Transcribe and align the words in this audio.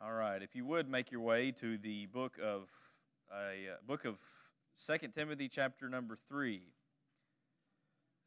All 0.00 0.12
right, 0.12 0.40
if 0.44 0.54
you 0.54 0.64
would 0.64 0.88
make 0.88 1.10
your 1.10 1.22
way 1.22 1.50
to 1.50 1.76
the 1.76 2.06
book 2.06 2.38
of 2.40 2.68
a 3.32 3.72
uh, 3.72 3.76
book 3.84 4.04
of 4.04 4.16
Second 4.76 5.12
Timothy 5.12 5.48
chapter 5.48 5.88
number 5.88 6.16
3. 6.28 6.62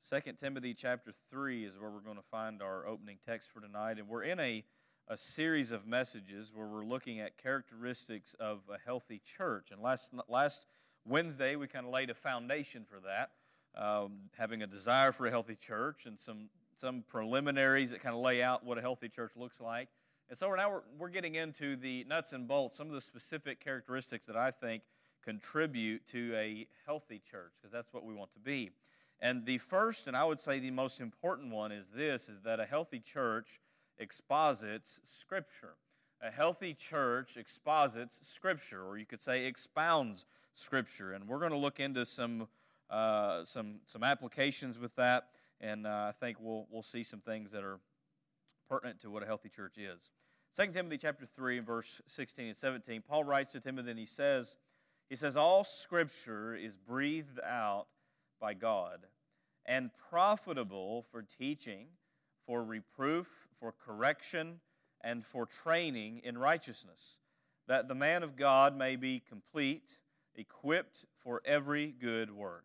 2 0.10 0.32
Timothy 0.34 0.74
chapter 0.74 1.14
3 1.30 1.64
is 1.64 1.80
where 1.80 1.90
we're 1.90 2.02
going 2.02 2.18
to 2.18 2.24
find 2.30 2.62
our 2.62 2.86
opening 2.86 3.20
text 3.26 3.52
for 3.54 3.62
tonight 3.62 4.00
and 4.00 4.10
we're 4.10 4.24
in 4.24 4.40
a 4.42 4.66
a 5.08 5.16
series 5.16 5.72
of 5.72 5.88
messages 5.88 6.52
where 6.54 6.68
we're 6.68 6.84
looking 6.84 7.22
at 7.22 7.38
characteristics 7.38 8.36
of 8.38 8.60
a 8.70 8.78
healthy 8.86 9.22
church. 9.26 9.70
And 9.72 9.82
last 9.82 10.12
last 10.28 10.66
Wednesday 11.06 11.56
we 11.56 11.68
kind 11.68 11.86
of 11.86 11.94
laid 11.94 12.10
a 12.10 12.16
foundation 12.16 12.84
for 12.84 13.00
that, 13.00 13.32
um, 13.82 14.30
having 14.38 14.62
a 14.62 14.68
desire 14.68 15.14
for 15.14 15.26
a 15.26 15.30
healthy 15.30 15.56
church 15.56 16.06
and 16.06 16.20
some 16.20 16.50
some 16.76 17.06
preliminaries 17.08 17.92
that 17.92 18.02
kind 18.02 18.14
of 18.14 18.22
lay 18.22 18.44
out 18.44 18.66
what 18.66 18.78
a 18.78 18.82
healthy 18.82 19.08
church 19.08 19.32
looks 19.38 19.62
like. 19.62 19.88
And 20.32 20.38
so 20.38 20.50
now 20.54 20.72
we're, 20.72 20.82
we're 20.98 21.10
getting 21.10 21.36
into 21.36 21.76
the 21.76 22.06
nuts 22.06 22.32
and 22.32 22.48
bolts, 22.48 22.78
some 22.78 22.88
of 22.88 22.94
the 22.94 23.02
specific 23.02 23.62
characteristics 23.62 24.28
that 24.28 24.38
I 24.38 24.50
think 24.50 24.84
contribute 25.22 26.08
to 26.08 26.34
a 26.34 26.68
healthy 26.86 27.22
church, 27.30 27.52
because 27.60 27.74
that's 27.74 27.92
what 27.92 28.06
we 28.06 28.14
want 28.14 28.32
to 28.36 28.40
be. 28.40 28.72
And 29.20 29.46
the 29.46 29.58
first, 29.58 30.08
and 30.08 30.16
I 30.16 30.24
would 30.24 30.40
say 30.40 30.60
the 30.60 30.72
most 30.72 31.02
important 31.02 31.52
one, 31.52 31.74
is 31.74 31.90
this: 31.90 32.30
is 32.30 32.40
that 32.44 32.62
a 32.62 32.66
healthy 32.66 33.02
church 33.02 33.60
exposits 34.00 35.02
Scripture. 35.04 35.74
A 36.22 36.32
healthy 36.32 36.74
church 36.74 37.36
exposits 37.36 38.18
Scripture, 38.24 38.86
or 38.86 38.98
you 38.98 39.06
could 39.06 39.22
say 39.22 39.46
expounds 39.46 40.26
Scripture. 40.54 41.12
And 41.12 41.28
we're 41.28 41.40
going 41.40 41.52
to 41.52 41.58
look 41.58 41.82
into 41.82 42.06
some 42.06 42.48
uh, 42.90 43.44
some 43.44 43.82
some 43.86 44.02
applications 44.02 44.80
with 44.80 44.96
that, 44.96 45.28
and 45.60 45.86
uh, 45.86 45.90
I 46.08 46.14
think 46.18 46.38
we'll 46.40 46.68
we'll 46.72 46.84
see 46.84 47.04
some 47.04 47.20
things 47.20 47.52
that 47.52 47.66
are 47.66 47.80
pertinent 48.72 49.02
to 49.02 49.12
what 49.12 49.22
a 49.22 49.26
healthy 49.26 49.50
church 49.50 49.78
is. 49.78 50.12
2 50.58 50.68
Timothy 50.68 50.98
chapter 50.98 51.26
3 51.26 51.60
verse 51.60 52.02
16 52.08 52.48
and 52.48 52.56
17, 52.56 53.04
Paul 53.06 53.26
writes 53.26 53.52
to 53.52 53.60
Timothy 53.60 53.90
and 53.90 54.00
he 54.00 54.06
says, 54.06 54.56
he 55.10 55.18
says, 55.18 55.36
All 55.36 55.66
scripture 55.66 56.56
is 56.56 56.78
breathed 56.78 57.38
out 57.46 57.88
by 58.40 58.54
God 58.54 59.08
and 59.66 59.92
profitable 60.10 61.06
for 61.12 61.22
teaching, 61.22 61.88
for 62.46 62.64
reproof, 62.64 63.50
for 63.60 63.74
correction, 63.74 64.62
and 65.02 65.26
for 65.26 65.46
training 65.46 66.22
in 66.24 66.38
righteousness, 66.38 67.18
that 67.68 67.90
the 67.90 67.96
man 67.96 68.24
of 68.24 68.38
God 68.38 68.78
may 68.78 68.96
be 68.96 69.20
complete, 69.20 69.98
equipped 70.34 71.04
for 71.22 71.42
every 71.44 71.88
good 71.88 72.32
work. 72.32 72.64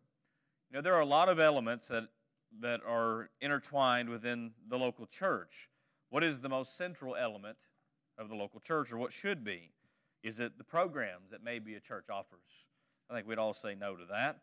You 0.71 0.77
know, 0.77 0.81
there 0.81 0.95
are 0.95 1.01
a 1.01 1.05
lot 1.05 1.27
of 1.27 1.37
elements 1.37 1.89
that, 1.89 2.07
that 2.61 2.79
are 2.87 3.29
intertwined 3.41 4.07
within 4.07 4.51
the 4.69 4.79
local 4.79 5.05
church. 5.05 5.67
What 6.09 6.23
is 6.23 6.39
the 6.39 6.49
most 6.49 6.77
central 6.77 7.15
element 7.15 7.57
of 8.17 8.29
the 8.29 8.35
local 8.35 8.59
church, 8.59 8.91
or 8.91 8.97
what 8.97 9.13
should 9.13 9.43
be? 9.43 9.71
Is 10.23 10.39
it 10.39 10.57
the 10.57 10.63
programs 10.63 11.31
that 11.31 11.43
maybe 11.43 11.75
a 11.75 11.79
church 11.79 12.05
offers? 12.09 12.65
I 13.09 13.13
think 13.13 13.27
we'd 13.27 13.37
all 13.37 13.53
say 13.53 13.75
no 13.75 13.95
to 13.95 14.05
that. 14.11 14.39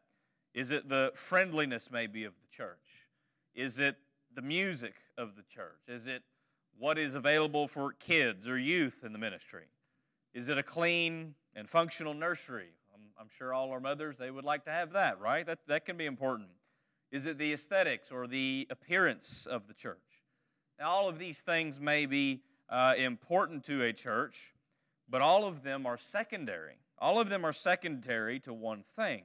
Is 0.54 0.70
it 0.70 0.88
the 0.88 1.12
friendliness 1.14 1.90
maybe 1.90 2.24
of 2.24 2.34
the 2.40 2.48
church? 2.48 3.08
Is 3.54 3.78
it 3.78 3.96
the 4.34 4.42
music 4.42 4.94
of 5.18 5.36
the 5.36 5.42
church? 5.42 5.80
Is 5.88 6.06
it 6.06 6.22
what 6.78 6.98
is 6.98 7.14
available 7.14 7.68
for 7.68 7.92
kids 7.92 8.48
or 8.48 8.58
youth 8.58 9.02
in 9.04 9.12
the 9.12 9.18
ministry? 9.18 9.66
Is 10.32 10.48
it 10.48 10.58
a 10.58 10.62
clean 10.62 11.34
and 11.54 11.68
functional 11.68 12.14
nursery? 12.14 12.70
I'm, 12.92 13.02
I'm, 13.18 13.28
sure 13.28 13.52
all 13.52 13.70
our 13.70 13.80
mothers, 13.80 14.16
they 14.16 14.30
would 14.30 14.44
like 14.44 14.64
to 14.64 14.70
have 14.70 14.92
that, 14.92 15.20
right? 15.20 15.46
That, 15.46 15.60
that 15.68 15.84
can 15.84 15.96
be 15.96 16.06
important. 16.06 16.48
Is 17.10 17.26
it 17.26 17.38
the 17.38 17.52
aesthetics 17.52 18.10
or 18.10 18.26
the 18.26 18.66
appearance 18.70 19.46
of 19.46 19.68
the 19.68 19.74
church? 19.74 19.98
Now, 20.78 20.90
all 20.90 21.08
of 21.08 21.18
these 21.18 21.40
things 21.40 21.78
may 21.78 22.06
be 22.06 22.42
uh, 22.68 22.94
important 22.96 23.64
to 23.64 23.82
a 23.82 23.92
church, 23.92 24.54
but 25.08 25.22
all 25.22 25.44
of 25.44 25.62
them 25.62 25.86
are 25.86 25.96
secondary. 25.96 26.78
All 26.98 27.20
of 27.20 27.28
them 27.28 27.44
are 27.44 27.52
secondary 27.52 28.40
to 28.40 28.52
one 28.52 28.82
thing. 28.82 29.22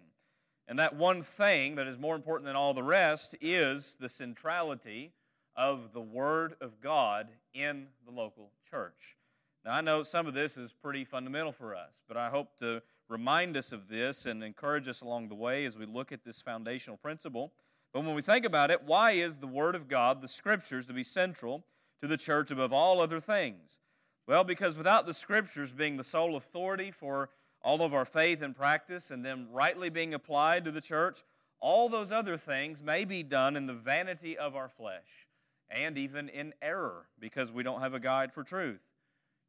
And 0.68 0.78
that 0.78 0.96
one 0.96 1.24
thing 1.24 1.76
that 1.76 1.88
is 1.88 1.98
more 1.98 2.16
important 2.16 2.46
than 2.46 2.56
all 2.56 2.76
the 2.76 2.84
rest 2.84 3.36
is 3.42 3.98
the 4.00 4.10
centrality 4.10 5.14
of 5.56 5.94
the 5.94 6.02
Word 6.02 6.56
of 6.62 6.80
God 6.80 7.30
in 7.54 7.88
the 8.06 8.12
local 8.12 8.52
church. 8.70 9.18
Now, 9.66 9.72
I 9.74 9.82
know 9.82 10.04
some 10.04 10.28
of 10.28 10.34
this 10.34 10.58
is 10.58 10.72
pretty 10.72 11.04
fundamental 11.04 11.52
for 11.52 11.76
us, 11.76 11.94
but 12.08 12.18
I 12.18 12.30
hope 12.30 12.58
to 12.60 12.82
remind 13.10 13.58
us 13.58 13.72
of 13.72 13.88
this 13.88 14.26
and 14.26 14.44
encourage 14.44 14.88
us 14.88 15.02
along 15.02 15.30
the 15.30 15.36
way 15.36 15.66
as 15.66 15.76
we 15.76 15.86
look 15.86 16.12
at 16.12 16.24
this 16.24 16.40
foundational 16.40 16.98
principle. 16.98 17.52
But 17.94 18.04
when 18.04 18.16
we 18.16 18.22
think 18.22 18.46
about 18.46 18.72
it, 18.72 18.84
why 18.84 19.12
is 19.12 19.38
the 19.38 19.48
Word 19.48 19.76
of 19.76 19.88
God, 19.88 20.22
the 20.22 20.28
Scriptures, 20.28 20.86
to 20.86 20.94
be 20.94 21.04
central 21.04 21.64
to 22.02 22.08
the 22.08 22.18
church 22.18 22.52
above 22.52 22.72
all 22.72 23.02
other 23.02 23.20
things? 23.20 23.80
Well, 24.28 24.44
because 24.44 24.78
without 24.78 25.08
the 25.08 25.14
Scriptures 25.14 25.74
being 25.74 25.98
the 25.98 26.04
sole 26.04 26.36
authority 26.36 26.92
for 26.92 27.30
all 27.62 27.82
of 27.82 27.94
our 27.94 28.06
faith 28.06 28.42
and 28.42 28.56
practice 28.56 29.10
and 29.10 29.26
them 29.26 29.48
rightly 29.52 29.90
being 29.90 30.14
applied 30.14 30.66
to 30.66 30.72
the 30.72 30.82
church, 30.82 31.24
all 31.60 31.90
those 31.90 32.12
other 32.12 32.38
things 32.38 32.82
may 32.82 33.06
be 33.06 33.24
done 33.24 33.56
in 33.56 33.66
the 33.66 33.74
vanity 33.74 34.38
of 34.38 34.56
our 34.56 34.70
flesh 34.70 35.28
and 35.70 35.98
even 35.98 36.30
in 36.30 36.54
error 36.62 37.08
because 37.20 37.52
we 37.52 37.64
don't 37.64 37.82
have 37.82 37.94
a 37.94 38.00
guide 38.00 38.32
for 38.32 38.44
truth. 38.44 38.80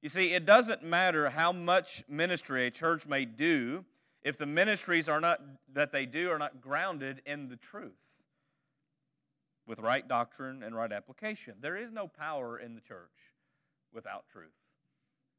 You 0.03 0.09
see, 0.09 0.33
it 0.33 0.47
doesn't 0.47 0.83
matter 0.83 1.29
how 1.29 1.53
much 1.53 2.05
ministry 2.09 2.67
a 2.67 2.71
church 2.71 3.07
may 3.07 3.27
do 3.27 3.85
if 4.23 4.39
the 4.39 4.47
ministries 4.47 5.09
are 5.09 5.21
not 5.21 5.41
that 5.73 5.93
they 5.93 6.07
do 6.07 6.31
are 6.31 6.39
not 6.39 6.61
grounded 6.61 7.21
in 7.27 7.49
the 7.49 7.57
truth 7.57 8.20
with 9.71 9.79
right 9.79 10.09
doctrine 10.09 10.65
and 10.65 10.75
right 10.75 10.91
application. 10.91 11.55
There 11.61 11.77
is 11.77 11.93
no 11.93 12.09
power 12.09 12.59
in 12.59 12.75
the 12.75 12.81
church 12.81 13.37
without 13.95 14.25
truth. 14.29 14.51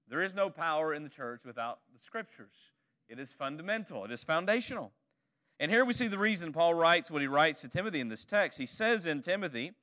There 0.07 0.23
is 0.23 0.33
no 0.33 0.49
power 0.49 0.93
in 0.93 1.03
the 1.03 1.09
church 1.09 1.41
without 1.45 1.79
the 1.93 2.01
scriptures. 2.01 2.53
It 3.09 3.19
is 3.19 3.33
fundamental, 3.33 4.05
it 4.05 4.11
is 4.11 4.23
foundational. 4.23 4.93
And 5.59 5.69
here 5.69 5.83
we 5.83 5.91
see 5.91 6.07
the 6.07 6.17
reason 6.17 6.53
Paul 6.53 6.73
writes 6.73 7.11
what 7.11 7.21
he 7.21 7.27
writes 7.27 7.59
to 7.61 7.67
Timothy 7.67 7.99
in 7.99 8.07
this 8.07 8.23
text. 8.23 8.57
He 8.57 8.65
says 8.65 9.05
in 9.05 9.21
Timothy, 9.21 9.73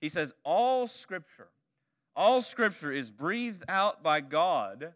he 0.00 0.08
says, 0.08 0.32
All 0.42 0.86
scripture, 0.86 1.48
all 2.16 2.40
scripture 2.40 2.90
is 2.90 3.10
breathed 3.10 3.64
out 3.68 4.02
by 4.02 4.22
God 4.22 4.94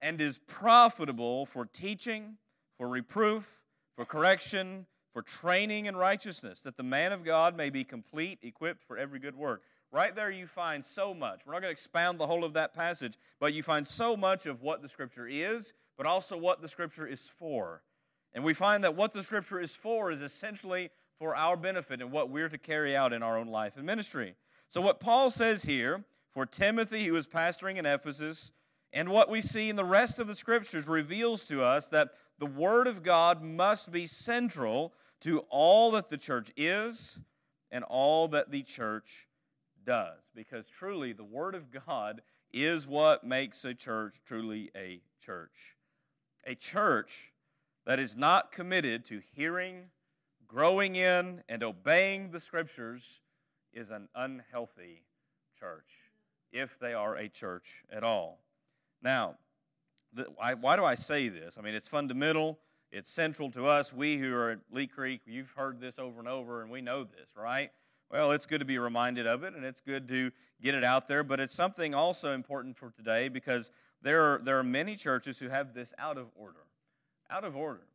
and 0.00 0.20
is 0.20 0.38
profitable 0.38 1.46
for 1.46 1.66
teaching, 1.66 2.36
for 2.78 2.88
reproof, 2.88 3.60
for 3.96 4.04
correction, 4.04 4.86
for 5.12 5.22
training 5.22 5.86
in 5.86 5.96
righteousness, 5.96 6.60
that 6.60 6.76
the 6.76 6.82
man 6.82 7.12
of 7.12 7.24
God 7.24 7.56
may 7.56 7.70
be 7.70 7.84
complete, 7.84 8.38
equipped 8.42 8.82
for 8.82 8.96
every 8.96 9.18
good 9.18 9.36
work. 9.36 9.62
Right 9.90 10.14
there, 10.16 10.30
you 10.30 10.46
find 10.46 10.84
so 10.84 11.12
much. 11.12 11.42
We're 11.44 11.52
not 11.52 11.60
going 11.60 11.68
to 11.68 11.72
expound 11.72 12.18
the 12.18 12.26
whole 12.26 12.44
of 12.44 12.54
that 12.54 12.74
passage, 12.74 13.14
but 13.38 13.52
you 13.52 13.62
find 13.62 13.86
so 13.86 14.16
much 14.16 14.46
of 14.46 14.62
what 14.62 14.80
the 14.80 14.88
Scripture 14.88 15.28
is, 15.28 15.74
but 15.98 16.06
also 16.06 16.36
what 16.36 16.62
the 16.62 16.68
Scripture 16.68 17.06
is 17.06 17.28
for. 17.28 17.82
And 18.32 18.42
we 18.42 18.54
find 18.54 18.82
that 18.84 18.96
what 18.96 19.12
the 19.12 19.22
Scripture 19.22 19.60
is 19.60 19.76
for 19.76 20.10
is 20.10 20.22
essentially 20.22 20.90
for 21.18 21.36
our 21.36 21.58
benefit 21.58 22.00
and 22.00 22.10
what 22.10 22.30
we're 22.30 22.48
to 22.48 22.56
carry 22.56 22.96
out 22.96 23.12
in 23.12 23.22
our 23.22 23.36
own 23.36 23.48
life 23.48 23.76
and 23.76 23.84
ministry. 23.84 24.34
So, 24.68 24.80
what 24.80 24.98
Paul 24.98 25.30
says 25.30 25.64
here 25.64 26.04
for 26.30 26.46
Timothy, 26.46 27.04
who 27.04 27.16
is 27.16 27.26
pastoring 27.26 27.76
in 27.76 27.84
Ephesus, 27.84 28.50
and 28.94 29.10
what 29.10 29.28
we 29.28 29.42
see 29.42 29.68
in 29.68 29.76
the 29.76 29.84
rest 29.84 30.18
of 30.18 30.26
the 30.26 30.34
Scriptures 30.34 30.88
reveals 30.88 31.44
to 31.48 31.62
us 31.62 31.88
that 31.88 32.12
the 32.38 32.46
Word 32.46 32.86
of 32.86 33.02
God 33.02 33.42
must 33.42 33.92
be 33.92 34.06
central 34.06 34.94
to 35.22 35.40
all 35.48 35.90
that 35.92 36.08
the 36.08 36.18
church 36.18 36.52
is 36.56 37.18
and 37.70 37.84
all 37.84 38.28
that 38.28 38.50
the 38.50 38.62
church 38.62 39.28
does. 39.84 40.20
Because 40.34 40.68
truly, 40.68 41.12
the 41.12 41.24
Word 41.24 41.54
of 41.54 41.70
God 41.70 42.22
is 42.52 42.86
what 42.86 43.24
makes 43.24 43.64
a 43.64 43.74
church 43.74 44.16
truly 44.26 44.70
a 44.76 45.00
church. 45.24 45.76
A 46.46 46.54
church 46.54 47.32
that 47.86 47.98
is 47.98 48.16
not 48.16 48.52
committed 48.52 49.04
to 49.06 49.22
hearing, 49.34 49.90
growing 50.46 50.96
in, 50.96 51.42
and 51.48 51.62
obeying 51.62 52.30
the 52.30 52.40
Scriptures 52.40 53.20
is 53.72 53.90
an 53.90 54.08
unhealthy 54.14 55.04
church, 55.58 56.10
if 56.52 56.78
they 56.78 56.92
are 56.92 57.16
a 57.16 57.28
church 57.28 57.84
at 57.90 58.04
all. 58.04 58.40
Now, 59.02 59.36
the, 60.12 60.26
I, 60.40 60.54
why 60.54 60.76
do 60.76 60.84
I 60.84 60.94
say 60.94 61.28
this? 61.28 61.56
I 61.58 61.62
mean, 61.62 61.74
it's 61.74 61.88
fundamental 61.88 62.58
it's 62.92 63.10
central 63.10 63.50
to 63.52 63.66
us. 63.66 63.92
We 63.92 64.18
who 64.18 64.34
are 64.34 64.50
at 64.50 64.58
Lee 64.70 64.86
Creek, 64.86 65.22
you've 65.26 65.52
heard 65.52 65.80
this 65.80 65.98
over 65.98 66.18
and 66.20 66.28
over, 66.28 66.60
and 66.60 66.70
we 66.70 66.82
know 66.82 67.04
this, 67.04 67.28
right? 67.34 67.70
Well, 68.10 68.32
it's 68.32 68.44
good 68.44 68.60
to 68.60 68.66
be 68.66 68.78
reminded 68.78 69.26
of 69.26 69.42
it, 69.42 69.54
and 69.54 69.64
it's 69.64 69.80
good 69.80 70.06
to 70.08 70.30
get 70.60 70.74
it 70.74 70.84
out 70.84 71.08
there, 71.08 71.24
but 71.24 71.40
it's 71.40 71.54
something 71.54 71.94
also 71.94 72.34
important 72.34 72.76
for 72.76 72.90
today 72.90 73.28
because 73.28 73.70
there 74.02 74.20
are, 74.20 74.40
there 74.44 74.58
are 74.58 74.64
many 74.64 74.94
churches 74.94 75.38
who 75.38 75.48
have 75.48 75.72
this 75.72 75.94
out 75.98 76.18
of 76.18 76.28
order. 76.36 76.66
Out 77.30 77.44
of 77.44 77.56
order. 77.56 77.86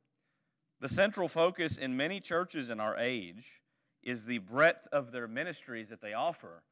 The 0.79 0.89
central 0.89 1.27
focus 1.27 1.77
in 1.77 1.95
many 1.95 2.19
churches 2.19 2.71
in 2.71 2.79
our 2.79 2.97
age 2.97 3.61
is 4.01 4.25
the 4.25 4.39
breadth 4.39 4.87
of 4.91 5.11
their 5.11 5.27
ministries 5.27 5.89
that 5.89 6.01
they 6.01 6.13
offer 6.13 6.63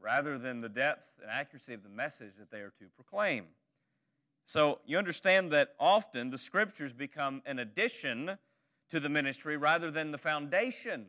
rather 0.00 0.36
than 0.36 0.60
the 0.60 0.68
depth 0.68 1.06
and 1.20 1.30
accuracy 1.30 1.74
of 1.74 1.84
the 1.84 1.88
message 1.88 2.32
that 2.38 2.50
they 2.50 2.58
are 2.58 2.72
to 2.78 2.86
proclaim. 2.96 3.44
So 4.44 4.80
you 4.84 4.98
understand 4.98 5.50
that 5.52 5.74
often 5.78 6.30
the 6.30 6.38
scriptures 6.38 6.92
become 6.92 7.42
an 7.46 7.58
addition 7.58 8.38
to 8.90 9.00
the 9.00 9.08
ministry 9.08 9.56
rather 9.56 9.90
than 9.90 10.10
the 10.10 10.18
foundation 10.18 11.06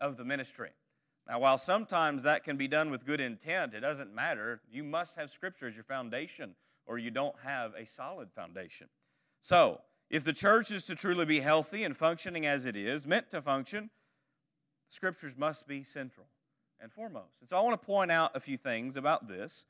of 0.00 0.16
the 0.16 0.24
ministry. 0.24 0.70
Now, 1.28 1.40
while 1.40 1.58
sometimes 1.58 2.22
that 2.22 2.44
can 2.44 2.56
be 2.56 2.68
done 2.68 2.90
with 2.90 3.04
good 3.04 3.20
intent, 3.20 3.74
it 3.74 3.80
doesn't 3.80 4.14
matter. 4.14 4.60
You 4.70 4.84
must 4.84 5.16
have 5.16 5.30
scripture 5.30 5.66
as 5.66 5.74
your 5.74 5.84
foundation 5.84 6.54
or 6.86 6.98
you 6.98 7.10
don't 7.10 7.34
have 7.42 7.74
a 7.74 7.84
solid 7.84 8.30
foundation. 8.30 8.88
So, 9.40 9.80
if 10.08 10.22
the 10.22 10.32
church 10.32 10.70
is 10.70 10.84
to 10.84 10.94
truly 10.94 11.24
be 11.24 11.40
healthy 11.40 11.82
and 11.82 11.96
functioning 11.96 12.46
as 12.46 12.64
it 12.64 12.76
is, 12.76 13.06
meant 13.06 13.28
to 13.30 13.42
function, 13.42 13.90
scriptures 14.88 15.34
must 15.36 15.66
be 15.66 15.82
central 15.82 16.26
and 16.80 16.92
foremost. 16.92 17.40
And 17.40 17.50
so 17.50 17.56
I 17.56 17.60
want 17.60 17.80
to 17.80 17.84
point 17.84 18.10
out 18.12 18.30
a 18.34 18.40
few 18.40 18.56
things 18.56 18.96
about 18.96 19.26
this, 19.28 19.64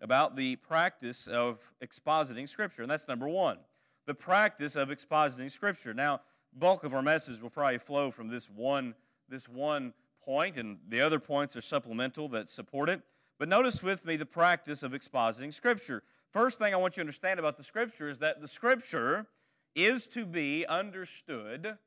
about 0.00 0.36
the 0.36 0.56
practice 0.56 1.26
of 1.26 1.72
expositing 1.82 2.48
scripture. 2.48 2.82
And 2.82 2.90
that's 2.90 3.08
number 3.08 3.28
one 3.28 3.58
the 4.06 4.14
practice 4.14 4.74
of 4.74 4.88
expositing 4.88 5.50
scripture. 5.50 5.94
Now, 5.94 6.20
bulk 6.52 6.82
of 6.84 6.94
our 6.94 7.02
message 7.02 7.40
will 7.40 7.50
probably 7.50 7.78
flow 7.78 8.10
from 8.10 8.28
this 8.28 8.50
one, 8.50 8.94
this 9.28 9.48
one 9.48 9.94
point, 10.24 10.56
and 10.56 10.78
the 10.88 11.00
other 11.00 11.20
points 11.20 11.54
are 11.56 11.60
supplemental 11.60 12.28
that 12.30 12.48
support 12.48 12.88
it. 12.88 13.02
But 13.38 13.48
notice 13.48 13.82
with 13.82 14.04
me 14.04 14.16
the 14.16 14.26
practice 14.26 14.82
of 14.82 14.92
expositing 14.92 15.52
scripture. 15.52 16.02
First 16.32 16.58
thing 16.58 16.74
I 16.74 16.76
want 16.76 16.96
you 16.96 17.02
to 17.02 17.02
understand 17.02 17.38
about 17.38 17.56
the 17.56 17.62
scripture 17.62 18.08
is 18.08 18.18
that 18.18 18.40
the 18.40 18.48
scripture 18.48 19.26
is 19.74 20.06
to 20.08 20.26
be 20.26 20.66
understood 20.66 21.78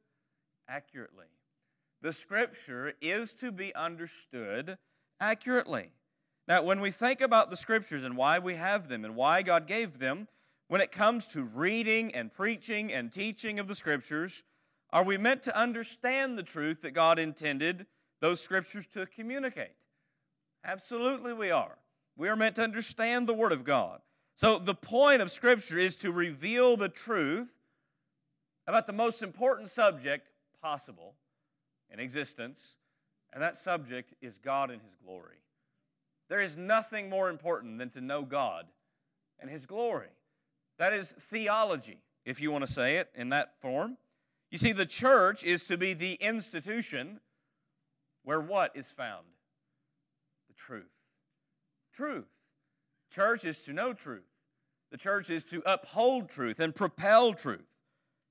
accurately. 0.68 1.28
The 2.02 2.14
scripture 2.14 2.94
is 3.02 3.34
to 3.36 3.52
be 3.52 3.74
understood 3.76 4.78
accurately. 5.20 5.92
Now, 6.48 6.62
when 6.64 6.82
we 6.82 6.92
think 6.92 7.22
about 7.22 7.50
the 7.50 7.58
scriptures 7.58 8.04
and 8.04 8.18
why 8.18 8.40
we 8.40 8.56
have 8.56 8.90
them 8.90 9.06
and 9.06 9.16
why 9.16 9.42
God 9.42 9.66
gave 9.66 10.00
them, 10.00 10.28
when 10.68 10.82
it 10.82 10.92
comes 10.92 11.28
to 11.28 11.44
reading 11.44 12.14
and 12.14 12.34
preaching 12.34 12.92
and 12.92 13.12
teaching 13.12 13.60
of 13.60 13.68
the 13.68 13.76
scriptures, 13.76 14.44
are 14.92 15.04
we 15.04 15.18
meant 15.18 15.44
to 15.44 15.58
understand 15.58 16.38
the 16.38 16.44
truth 16.44 16.82
that 16.82 16.92
God 16.92 17.18
intended 17.18 17.86
those 18.20 18.42
scriptures 18.42 18.86
to 18.88 19.06
communicate? 19.06 19.76
Absolutely, 20.66 21.34
we 21.34 21.52
are. 21.52 21.78
We 22.16 22.30
are 22.30 22.36
meant 22.36 22.56
to 22.58 22.64
understand 22.64 23.28
the 23.28 23.34
Word 23.34 23.52
of 23.52 23.64
God. 23.64 24.02
So, 24.36 24.60
the 24.60 24.76
point 24.76 25.22
of 25.22 25.32
Scripture 25.32 25.78
is 25.78 25.96
to 25.98 26.12
reveal 26.12 26.76
the 26.78 26.90
truth 26.90 27.54
about 28.66 28.88
the 28.88 28.94
most 28.94 29.22
important 29.22 29.70
subject 29.70 30.30
possible 30.62 31.16
in 31.92 32.00
existence, 32.00 32.78
and 33.32 33.42
that 33.42 33.58
subject 33.58 34.14
is 34.22 34.38
God 34.38 34.72
and 34.72 34.82
His 34.82 34.96
glory. 34.96 35.38
There 36.34 36.42
is 36.42 36.58
nothing 36.58 37.12
more 37.12 37.30
important 37.30 37.78
than 37.78 37.92
to 37.92 38.02
know 38.02 38.24
God 38.24 38.66
and 39.40 39.52
His 39.52 39.68
glory. 39.68 40.08
That 40.80 40.92
is 40.92 41.12
theology, 41.12 42.00
if 42.26 42.42
you 42.42 42.52
want 42.52 42.66
to 42.66 42.74
say 42.74 42.96
it 42.96 43.12
in 43.14 43.30
that 43.30 43.62
form. 43.62 43.98
You 44.50 44.58
see, 44.58 44.72
the 44.72 44.88
church 44.88 45.44
is 45.44 45.68
to 45.68 45.78
be 45.78 45.94
the 45.94 46.14
institution 46.14 47.20
where 48.24 48.42
what 48.42 48.76
is 48.76 48.90
found? 48.90 49.28
The 50.48 50.56
truth. 50.56 50.90
Truth. 51.94 52.32
Church 53.12 53.46
is 53.46 53.62
to 53.66 53.72
know 53.72 53.94
truth. 53.94 54.26
The 54.90 54.98
church 54.98 55.30
is 55.30 55.44
to 55.44 55.62
uphold 55.68 56.30
truth 56.30 56.60
and 56.60 56.74
propel 56.74 57.36
truth. 57.36 57.76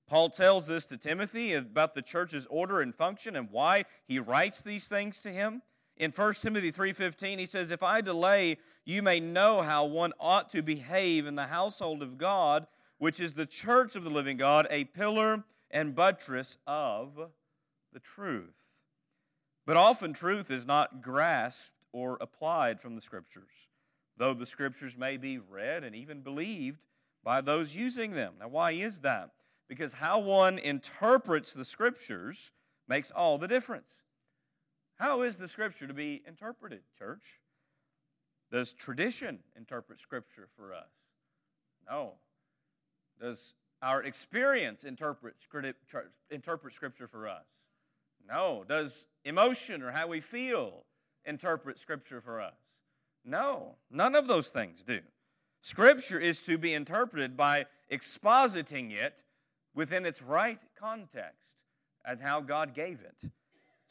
Paul 0.08 0.28
tells 0.31 0.66
this 0.66 0.87
to 0.87 0.96
Timothy 0.96 1.54
about 1.54 1.94
the 1.94 2.02
church's 2.02 2.49
order 2.50 2.81
and 2.81 2.93
function 2.93 3.37
and 3.37 3.49
why 3.52 3.84
he 4.08 4.19
writes 4.19 4.60
these 4.60 4.88
things 4.88 5.20
to 5.20 5.31
him. 5.31 5.62
In 6.02 6.10
1 6.10 6.43
Timothy 6.43 6.72
3:15 6.72 7.38
he 7.38 7.46
says, 7.46 7.70
"If 7.70 7.82
I 7.82 8.00
delay, 8.00 8.58
you 8.84 9.02
may 9.02 9.20
know 9.20 9.62
how 9.62 9.84
one 9.84 10.12
ought 10.19 10.50
to 10.50 10.62
behave 10.62 11.26
in 11.26 11.37
the 11.37 11.46
household 11.46 12.02
of 12.02 12.19
God, 12.19 12.66
which 12.99 13.20
is 13.20 13.34
the 13.34 13.46
church 13.46 13.94
of 13.94 14.04
the 14.04 14.10
living 14.10 14.37
God, 14.37 14.66
a 14.70 14.84
pillar 14.84 15.44
and 15.70 15.94
buttress 15.94 16.58
of 16.66 17.32
the 17.93 18.00
truth." 18.00 18.64
But 19.64 19.76
often 19.76 20.12
truth 20.12 20.50
is 20.50 20.66
not 20.66 21.02
grasped 21.02 21.76
or 21.93 22.19
applied 22.20 22.81
from 22.81 22.96
the 22.96 23.00
scriptures, 23.00 23.69
though 24.16 24.34
the 24.34 24.46
scriptures 24.46 24.96
may 24.96 25.16
be 25.16 25.38
read 25.38 25.84
and 25.84 25.94
even 25.94 26.22
believed 26.22 26.87
by 27.22 27.40
those 27.40 27.76
using 27.76 28.10
them. 28.10 28.38
Now, 28.38 28.49
why 28.49 28.72
is 28.72 29.00
that? 29.00 29.31
because 29.72 29.94
how 29.94 30.19
one 30.19 30.58
interprets 30.58 31.54
the 31.54 31.64
scriptures 31.64 32.50
makes 32.88 33.10
all 33.10 33.38
the 33.38 33.49
difference. 33.49 34.02
How 35.02 35.22
is 35.22 35.37
the 35.37 35.49
scripture 35.49 35.88
to 35.88 35.93
be 35.93 36.22
interpreted, 36.28 36.82
church? 36.96 37.40
Does 38.52 38.72
tradition 38.72 39.40
interpret 39.56 39.99
scripture 39.99 40.49
for 40.56 40.72
us? 40.72 40.93
No. 41.90 42.12
Does 43.20 43.54
our 43.82 44.00
experience 44.04 44.84
interpret, 44.84 45.34
interpret 46.31 46.75
scripture 46.75 47.08
for 47.08 47.26
us? 47.26 47.46
No. 48.28 48.64
Does 48.69 49.06
emotion 49.25 49.82
or 49.82 49.90
how 49.90 50.06
we 50.06 50.20
feel 50.20 50.84
interpret 51.25 51.81
scripture 51.81 52.20
for 52.20 52.40
us? 52.40 52.54
No. 53.25 53.78
None 53.90 54.14
of 54.14 54.28
those 54.28 54.50
things 54.50 54.84
do. 54.84 55.00
Scripture 55.60 56.20
is 56.20 56.38
to 56.43 56.56
be 56.56 56.75
interpreted 56.75 57.37
by 57.37 57.66
expositing 57.90 58.93
it 58.93 59.25
within 59.75 60.06
its 60.06 60.22
right 60.22 60.60
context 60.78 61.49
and 62.04 62.20
how 62.20 62.40
God 62.40 62.72
gave 62.72 63.00
it. 63.00 63.32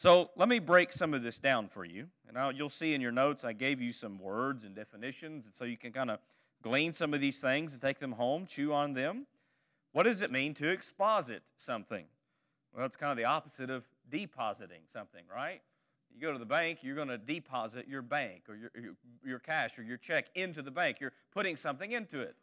So 0.02 0.32
let 0.36 0.50
me 0.50 0.58
break 0.58 0.94
some 0.94 1.14
of 1.14 1.22
this 1.22 1.38
down 1.38 1.68
for 1.68 1.86
you. 1.86 2.08
And 2.28 2.58
you'll 2.58 2.72
see 2.72 2.96
in 2.96 3.02
your 3.02 3.12
notes, 3.12 3.46
I 3.46 3.54
gave 3.54 3.80
you 3.80 3.94
some 3.94 4.18
words 4.18 4.64
and 4.64 4.74
definitions, 4.74 5.46
and 5.46 5.54
so 5.54 5.64
you 5.64 5.78
can 5.78 5.92
kind 5.92 6.10
of 6.10 6.18
glean 6.64 6.92
some 6.92 7.14
of 7.14 7.22
these 7.22 7.40
things 7.40 7.74
and 7.74 7.82
take 7.84 8.00
them 8.00 8.14
home, 8.14 8.48
chew 8.48 8.74
on 8.74 8.94
them. 8.96 9.28
What 9.92 10.04
does 10.08 10.24
it 10.24 10.32
mean 10.32 10.56
to 10.56 10.70
exposit 10.70 11.44
something? 11.56 12.06
Well, 12.74 12.84
it's 12.84 12.98
kind 12.98 13.12
of 13.12 13.18
the 13.18 13.26
opposite 13.26 13.70
of 13.70 13.84
depositing 14.10 14.82
something, 14.92 15.22
right? 15.32 15.62
You 16.12 16.20
go 16.20 16.34
to 16.34 16.40
the 16.40 16.48
bank, 16.48 16.80
you're 16.82 16.96
going 16.96 17.10
to 17.10 17.20
deposit 17.20 17.88
your 17.88 18.02
bank 18.02 18.46
or 18.50 18.56
your, 18.56 18.72
your 19.24 19.38
cash 19.38 19.78
or 19.78 19.84
your 19.84 19.98
check 19.98 20.30
into 20.34 20.64
the 20.64 20.72
bank. 20.72 21.00
You're 21.00 21.14
putting 21.32 21.56
something 21.56 21.92
into 21.92 22.22
it. 22.22 22.36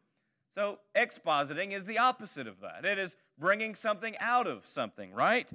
So, 0.54 0.78
expositing 0.96 1.72
is 1.72 1.86
the 1.86 1.98
opposite 1.98 2.46
of 2.46 2.60
that. 2.60 2.84
It 2.84 3.00
is 3.00 3.16
bringing 3.36 3.74
something 3.74 4.16
out 4.20 4.46
of 4.46 4.64
something, 4.64 5.12
right? 5.12 5.50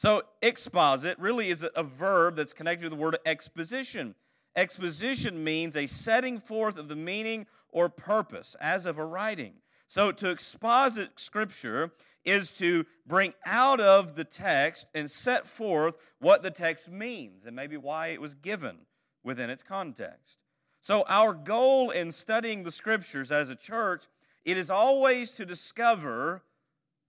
So, 0.00 0.22
exposit 0.40 1.18
really 1.18 1.50
is 1.50 1.62
a 1.76 1.82
verb 1.82 2.36
that's 2.36 2.54
connected 2.54 2.84
to 2.84 2.88
the 2.88 2.96
word 2.96 3.18
exposition. 3.26 4.14
Exposition 4.56 5.44
means 5.44 5.76
a 5.76 5.84
setting 5.84 6.38
forth 6.38 6.78
of 6.78 6.88
the 6.88 6.96
meaning 6.96 7.46
or 7.68 7.90
purpose, 7.90 8.56
as 8.62 8.86
of 8.86 8.96
a 8.96 9.04
writing. 9.04 9.56
So, 9.88 10.10
to 10.10 10.30
exposit 10.30 11.20
Scripture 11.20 11.92
is 12.24 12.50
to 12.52 12.86
bring 13.06 13.34
out 13.44 13.78
of 13.78 14.16
the 14.16 14.24
text 14.24 14.86
and 14.94 15.10
set 15.10 15.46
forth 15.46 15.98
what 16.18 16.42
the 16.42 16.50
text 16.50 16.88
means 16.88 17.44
and 17.44 17.54
maybe 17.54 17.76
why 17.76 18.06
it 18.06 18.22
was 18.22 18.34
given 18.34 18.86
within 19.22 19.50
its 19.50 19.62
context. 19.62 20.38
So, 20.80 21.04
our 21.10 21.34
goal 21.34 21.90
in 21.90 22.10
studying 22.10 22.62
the 22.62 22.70
Scriptures 22.70 23.30
as 23.30 23.50
a 23.50 23.54
church 23.54 24.06
it 24.46 24.56
is 24.56 24.70
always 24.70 25.30
to 25.32 25.44
discover 25.44 26.42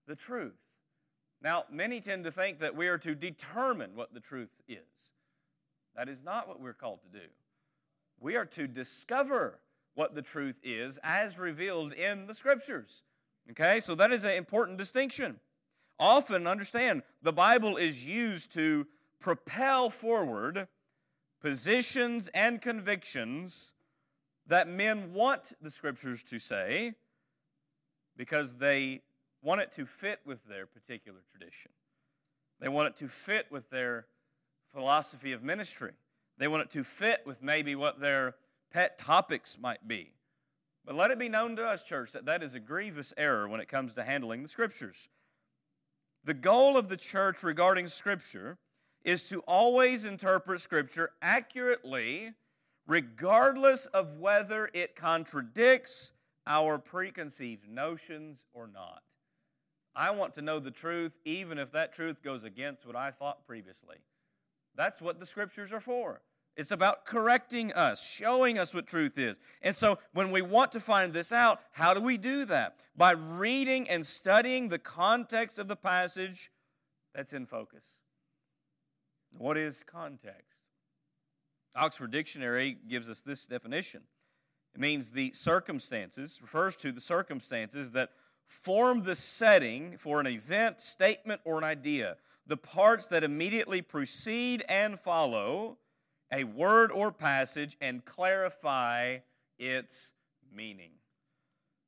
the 0.07 0.17
truth. 0.17 0.70
Now, 1.41 1.65
many 1.71 2.01
tend 2.01 2.23
to 2.25 2.31
think 2.31 2.59
that 2.59 2.75
we 2.75 2.87
are 2.87 2.99
to 2.99 3.15
determine 3.15 3.91
what 3.95 4.13
the 4.13 4.19
truth 4.19 4.51
is. 4.67 4.77
That 5.95 6.07
is 6.07 6.23
not 6.23 6.47
what 6.47 6.59
we're 6.59 6.73
called 6.73 6.99
to 7.03 7.19
do. 7.19 7.25
We 8.19 8.35
are 8.35 8.45
to 8.45 8.67
discover 8.67 9.59
what 9.95 10.13
the 10.13 10.21
truth 10.21 10.55
is 10.63 10.99
as 11.03 11.39
revealed 11.39 11.93
in 11.93 12.27
the 12.27 12.35
scriptures. 12.35 13.03
Okay, 13.49 13.79
so 13.79 13.95
that 13.95 14.11
is 14.11 14.23
an 14.23 14.35
important 14.35 14.77
distinction. 14.77 15.39
Often, 15.99 16.47
understand, 16.47 17.01
the 17.21 17.33
Bible 17.33 17.77
is 17.77 18.05
used 18.05 18.53
to 18.53 18.87
propel 19.19 19.89
forward 19.89 20.67
positions 21.41 22.27
and 22.29 22.61
convictions 22.61 23.71
that 24.47 24.67
men 24.67 25.13
want 25.13 25.53
the 25.61 25.71
scriptures 25.71 26.23
to 26.23 26.39
say, 26.39 26.93
because 28.15 28.55
they 28.55 29.01
want 29.41 29.61
it 29.61 29.71
to 29.73 29.85
fit 29.85 30.19
with 30.25 30.45
their 30.47 30.65
particular 30.65 31.19
tradition. 31.29 31.71
They 32.59 32.69
want 32.69 32.89
it 32.89 32.95
to 32.97 33.07
fit 33.07 33.47
with 33.49 33.69
their 33.69 34.05
philosophy 34.73 35.31
of 35.31 35.43
ministry. 35.43 35.93
They 36.37 36.47
want 36.47 36.63
it 36.63 36.69
to 36.71 36.83
fit 36.83 37.21
with 37.25 37.41
maybe 37.41 37.75
what 37.75 37.99
their 37.99 38.35
pet 38.71 38.97
topics 38.97 39.57
might 39.59 39.87
be. 39.87 40.11
But 40.85 40.95
let 40.95 41.11
it 41.11 41.19
be 41.19 41.29
known 41.29 41.55
to 41.57 41.63
us, 41.63 41.83
church, 41.83 42.11
that 42.11 42.25
that 42.25 42.41
is 42.41 42.53
a 42.53 42.59
grievous 42.59 43.13
error 43.17 43.47
when 43.47 43.59
it 43.59 43.67
comes 43.67 43.93
to 43.93 44.03
handling 44.03 44.41
the 44.43 44.49
Scriptures. 44.49 45.09
The 46.23 46.33
goal 46.33 46.77
of 46.77 46.89
the 46.89 46.97
church 46.97 47.43
regarding 47.43 47.87
Scripture 47.87 48.57
is 49.03 49.27
to 49.29 49.39
always 49.41 50.05
interpret 50.05 50.61
Scripture 50.61 51.11
accurately, 51.21 52.33
regardless 52.87 53.87
of 53.87 54.17
whether 54.17 54.69
it 54.73 54.95
contradicts 54.95 56.13
our 56.47 56.77
preconceived 56.77 57.67
notions 57.67 58.45
or 58.53 58.67
not. 58.67 59.01
I 59.95 60.11
want 60.11 60.35
to 60.35 60.41
know 60.41 60.59
the 60.59 60.71
truth, 60.71 61.17
even 61.25 61.57
if 61.57 61.71
that 61.71 61.93
truth 61.93 62.23
goes 62.23 62.43
against 62.43 62.85
what 62.85 62.95
I 62.95 63.11
thought 63.11 63.45
previously. 63.45 63.97
That's 64.75 65.01
what 65.01 65.19
the 65.19 65.25
scriptures 65.25 65.71
are 65.73 65.81
for. 65.81 66.21
It's 66.57 66.71
about 66.71 67.05
correcting 67.05 67.71
us, 67.73 68.05
showing 68.05 68.59
us 68.59 68.73
what 68.73 68.85
truth 68.85 69.17
is. 69.17 69.39
And 69.61 69.75
so, 69.75 69.99
when 70.13 70.31
we 70.31 70.41
want 70.41 70.71
to 70.73 70.79
find 70.79 71.13
this 71.13 71.31
out, 71.31 71.61
how 71.71 71.93
do 71.93 72.01
we 72.01 72.17
do 72.17 72.45
that? 72.45 72.75
By 72.95 73.11
reading 73.11 73.89
and 73.89 74.05
studying 74.05 74.67
the 74.67 74.79
context 74.79 75.59
of 75.59 75.67
the 75.67 75.77
passage 75.77 76.51
that's 77.15 77.33
in 77.33 77.45
focus. 77.45 77.83
What 79.37 79.57
is 79.57 79.83
context? 79.85 80.57
Oxford 81.75 82.11
Dictionary 82.11 82.77
gives 82.89 83.07
us 83.07 83.21
this 83.21 83.45
definition 83.45 84.01
It 84.75 84.81
means 84.81 85.11
the 85.11 85.31
circumstances, 85.33 86.39
refers 86.41 86.75
to 86.77 86.91
the 86.91 87.01
circumstances 87.01 87.93
that 87.93 88.09
form 88.51 89.03
the 89.03 89.15
setting 89.15 89.95
for 89.97 90.19
an 90.19 90.27
event, 90.27 90.81
statement, 90.81 91.39
or 91.45 91.57
an 91.57 91.63
idea. 91.63 92.17
The 92.45 92.57
parts 92.57 93.07
that 93.07 93.23
immediately 93.23 93.81
precede 93.81 94.65
and 94.67 94.99
follow 94.99 95.77
a 96.33 96.43
word 96.43 96.91
or 96.91 97.13
passage 97.13 97.77
and 97.79 98.03
clarify 98.03 99.19
its 99.57 100.11
meaning. 100.53 100.91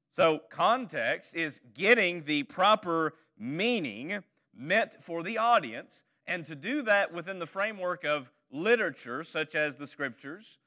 So, 0.10 0.40
context 0.50 1.36
is 1.36 1.60
getting 1.74 2.24
the 2.24 2.44
proper 2.44 3.16
meaning 3.38 4.24
meant 4.56 5.04
for 5.04 5.22
the 5.22 5.38
audience, 5.38 6.04
and 6.26 6.46
to 6.46 6.56
do 6.56 6.82
that 6.84 7.12
within 7.12 7.40
the 7.40 7.48
framework 7.48 8.06
of 8.06 8.32
literature, 8.50 9.26
such 9.26 9.54
as 9.54 9.76
the 9.76 9.88
scriptures, 9.88 10.60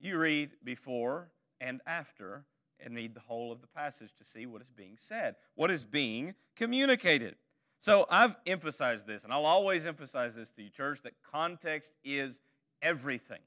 you 0.00 0.16
read 0.16 0.52
before 0.64 1.32
and 1.60 1.82
after 1.86 2.46
and 2.84 2.94
read 2.94 3.14
the 3.14 3.20
whole 3.20 3.50
of 3.50 3.60
the 3.60 3.66
passage 3.66 4.14
to 4.18 4.24
see 4.24 4.46
what 4.46 4.62
is 4.62 4.70
being 4.70 4.96
said, 4.98 5.36
what 5.54 5.70
is 5.70 5.84
being 5.84 6.34
communicated. 6.54 7.34
So 7.80 8.06
I've 8.10 8.36
emphasized 8.46 9.06
this, 9.06 9.24
and 9.24 9.32
I'll 9.32 9.46
always 9.46 9.86
emphasize 9.86 10.36
this 10.36 10.50
to 10.52 10.62
you, 10.62 10.70
church, 10.70 11.00
that 11.02 11.14
context 11.30 11.92
is 12.04 12.40
everything. 12.80 13.40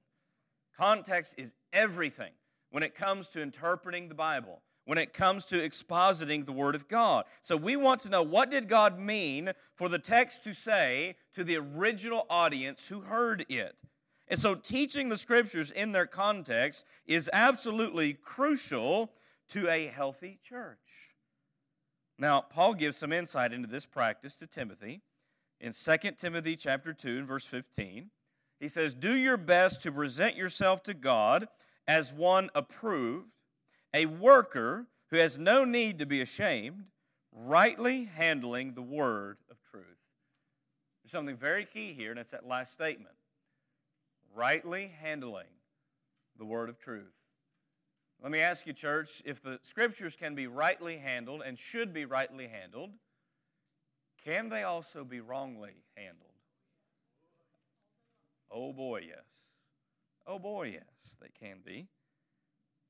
Context 0.76 1.36
is 1.38 1.56
everything 1.74 2.32
when 2.70 2.84
it 2.84 2.94
comes 2.94 3.28
to 3.30 3.42
interpreting 3.42 4.10
the 4.10 4.16
Bible, 4.16 4.62
when 4.86 4.98
it 4.98 5.14
comes 5.14 5.46
to 5.46 5.56
expositing 5.56 6.46
the 6.46 6.52
Word 6.52 6.76
of 6.76 6.88
God. 6.88 7.26
So 7.42 7.58
we 7.58 7.76
want 7.76 8.02
to 8.02 8.10
know 8.10 8.22
what 8.22 8.52
did 8.52 8.68
God 8.68 9.00
mean 9.00 9.54
for 9.76 9.90
the 9.90 10.00
text 10.00 10.44
to 10.44 10.54
say 10.54 11.16
to 11.34 11.44
the 11.44 11.58
original 11.58 12.26
audience 12.30 12.90
who 12.90 13.02
heard 13.02 13.46
it. 13.50 13.76
And 14.28 14.40
so 14.40 14.56
teaching 14.56 15.10
the 15.10 15.18
Scriptures 15.18 15.72
in 15.72 15.94
their 15.94 16.06
context 16.06 16.86
is 17.06 17.30
absolutely 17.32 18.14
crucial 18.14 19.14
to 19.50 19.70
a 19.70 19.88
healthy 19.88 20.40
church. 20.44 21.16
Now, 22.20 22.42
Paul 22.42 22.74
gives 22.74 22.98
some 22.98 23.14
insight 23.14 23.54
into 23.54 23.68
this 23.68 23.86
practice 23.86 24.36
to 24.38 24.48
Timothy 24.48 25.02
in 25.60 25.74
2 25.74 25.98
Timothy 26.18 26.56
chapter 26.56 26.94
2 26.94 27.20
and 27.20 27.28
verse 27.28 27.46
15. 27.46 28.10
He 28.60 28.68
says, 28.68 28.94
Do 28.94 29.16
your 29.16 29.38
best 29.38 29.82
to 29.84 29.92
present 29.92 30.36
yourself 30.36 30.82
to 30.84 30.94
God 30.94 31.48
as 31.88 32.12
one 32.12 32.50
approved, 32.56 33.30
a 33.94 34.08
worker 34.08 34.88
who 35.10 35.18
has 35.18 35.38
no 35.38 35.64
need 35.64 36.00
to 36.00 36.06
be 36.06 36.22
ashamed, 36.22 36.86
rightly 37.32 38.06
handling 38.06 38.74
the 38.74 38.82
word 38.82 39.38
of 39.50 39.58
truth. 39.72 39.86
There's 41.04 41.12
something 41.12 41.38
very 41.38 41.66
key 41.66 41.94
here, 41.94 42.12
and 42.12 42.20
it's 42.20 42.32
that 42.32 42.48
last 42.48 42.74
statement 42.74 43.16
rightly 44.38 44.92
handling 45.02 45.48
the 46.38 46.46
word 46.46 46.70
of 46.70 46.78
truth. 46.78 47.14
Let 48.22 48.32
me 48.32 48.40
ask 48.40 48.66
you, 48.66 48.74
church, 48.74 49.22
if 49.26 49.42
the 49.42 49.60
scriptures 49.64 50.16
can 50.16 50.34
be 50.34 50.48
rightly 50.48 50.98
handled 50.98 51.42
and 51.46 51.58
should 51.58 51.94
be 51.94 52.06
rightly 52.06 52.48
handled, 52.48 52.92
can 54.24 54.50
they 54.50 54.64
also 54.64 55.04
be 55.04 55.20
wrongly 55.20 55.84
handled? 55.96 56.32
Oh 58.52 58.74
boy, 58.74 59.04
yes. 59.08 59.26
Oh 60.26 60.40
boy, 60.40 60.72
yes, 60.74 61.16
they 61.22 61.30
can 61.40 61.60
be. 61.64 61.88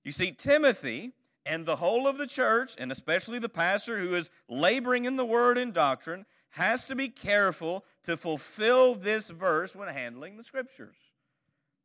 You 0.04 0.12
see, 0.12 0.32
Timothy 0.32 1.12
and 1.46 1.66
the 1.66 1.78
whole 1.78 2.08
of 2.08 2.18
the 2.18 2.28
church, 2.28 2.74
and 2.78 2.92
especially 2.92 3.40
the 3.40 3.50
pastor 3.50 4.00
who 4.00 4.16
is 4.16 4.32
laboring 4.50 5.06
in 5.06 5.16
the 5.16 5.26
word 5.26 5.58
and 5.58 5.74
doctrine, 5.74 6.26
has 6.52 6.88
to 6.88 6.96
be 6.96 7.10
careful 7.10 7.86
to 8.04 8.18
fulfill 8.18 8.96
this 8.96 9.30
verse 9.30 9.76
when 9.76 9.90
handling 9.90 10.38
the 10.38 10.44
scriptures. 10.44 10.96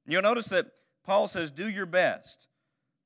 You'll 0.07 0.23
notice 0.23 0.47
that 0.47 0.71
Paul 1.05 1.29
says, 1.29 1.51
Do 1.51 1.69
your 1.69 1.87
best. 1.87 2.49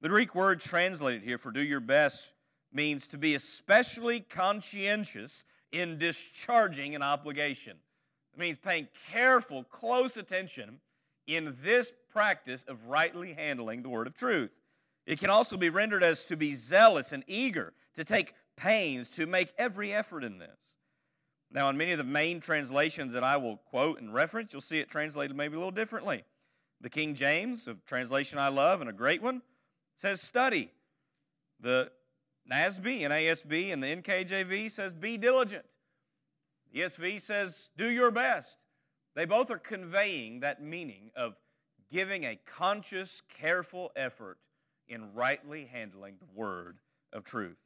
The 0.01 0.09
Greek 0.09 0.35
word 0.35 0.61
translated 0.61 1.23
here 1.23 1.39
for 1.39 1.51
do 1.51 1.63
your 1.63 1.81
best 1.81 2.33
means 2.73 3.07
to 3.09 3.19
be 3.19 3.35
especially 3.35 4.21
conscientious 4.21 5.45
in 5.73 5.99
discharging 5.99 6.95
an 6.95 7.03
obligation. 7.03 7.79
It 8.35 8.39
means 8.39 8.59
paying 8.63 8.89
careful, 9.11 9.65
close 9.65 10.17
attention 10.17 10.81
in 11.27 11.57
this 11.63 11.93
practice 12.11 12.65
of 12.69 12.87
rightly 12.87 13.33
handling 13.33 13.83
the 13.83 13.89
word 13.89 14.07
of 14.07 14.15
truth. 14.15 14.51
It 15.07 15.19
can 15.19 15.31
also 15.31 15.57
be 15.57 15.71
rendered 15.71 16.03
as 16.03 16.25
to 16.27 16.37
be 16.37 16.55
zealous 16.55 17.13
and 17.13 17.25
eager, 17.27 17.73
to 17.95 18.05
take 18.05 18.35
pains, 18.57 19.11
to 19.11 19.27
make 19.27 19.53
every 19.57 19.93
effort 19.93 20.25
in 20.25 20.39
this. 20.39 20.57
Now, 21.51 21.71
in 21.71 21.77
many 21.77 21.93
of 21.93 21.99
the 21.99 22.05
main 22.05 22.41
translations 22.41 23.13
that 23.13 23.25
I 23.25 23.37
will 23.37 23.57
quote 23.57 24.01
and 24.01 24.13
reference, 24.13 24.53
you'll 24.53 24.61
see 24.61 24.81
it 24.81 24.91
translated 24.91 25.37
maybe 25.37 25.55
a 25.55 25.59
little 25.59 25.71
differently. 25.71 26.25
The 26.81 26.91
King 26.91 27.15
James, 27.15 27.67
a 27.67 27.77
translation 27.87 28.39
I 28.39 28.49
love 28.49 28.81
and 28.81 28.91
a 28.91 28.93
great 28.93 29.23
one, 29.23 29.43
says 29.97 30.21
study. 30.21 30.71
The 31.61 31.91
NASB, 32.51 33.01
NASB, 33.01 33.73
and 33.73 33.83
the 33.83 33.97
NKJV 33.97 34.71
says 34.71 34.93
be 34.93 35.17
diligent. 35.17 35.65
The 36.73 36.81
ESV 36.81 37.21
says 37.21 37.71
do 37.77 37.89
your 37.89 38.11
best. 38.11 38.59
They 39.15 39.25
both 39.25 39.51
are 39.51 39.59
conveying 39.59 40.41
that 40.41 40.63
meaning 40.63 41.11
of 41.17 41.37
giving 41.91 42.25
a 42.25 42.39
conscious, 42.45 43.23
careful 43.29 43.91
effort 43.97 44.39
in 44.89 45.15
rightly 45.15 45.65
handling 45.65 46.17
the 46.19 46.27
word 46.35 46.79
of 47.13 47.25
truth. 47.25 47.57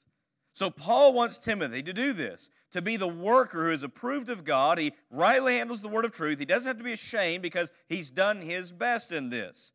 So, 0.52 0.70
Paul 0.70 1.12
wants 1.12 1.38
Timothy 1.38 1.82
to 1.82 1.92
do 1.92 2.12
this, 2.12 2.50
to 2.72 2.82
be 2.82 2.96
the 2.96 3.08
worker 3.08 3.66
who 3.66 3.72
is 3.72 3.82
approved 3.82 4.28
of 4.28 4.44
God. 4.44 4.78
He 4.78 4.92
rightly 5.10 5.56
handles 5.56 5.80
the 5.80 5.88
word 5.88 6.04
of 6.04 6.12
truth. 6.12 6.38
He 6.38 6.44
doesn't 6.44 6.68
have 6.68 6.78
to 6.78 6.84
be 6.84 6.92
ashamed 6.92 7.42
because 7.42 7.72
he's 7.88 8.10
done 8.10 8.40
his 8.40 8.72
best 8.72 9.12
in 9.12 9.30
this, 9.30 9.72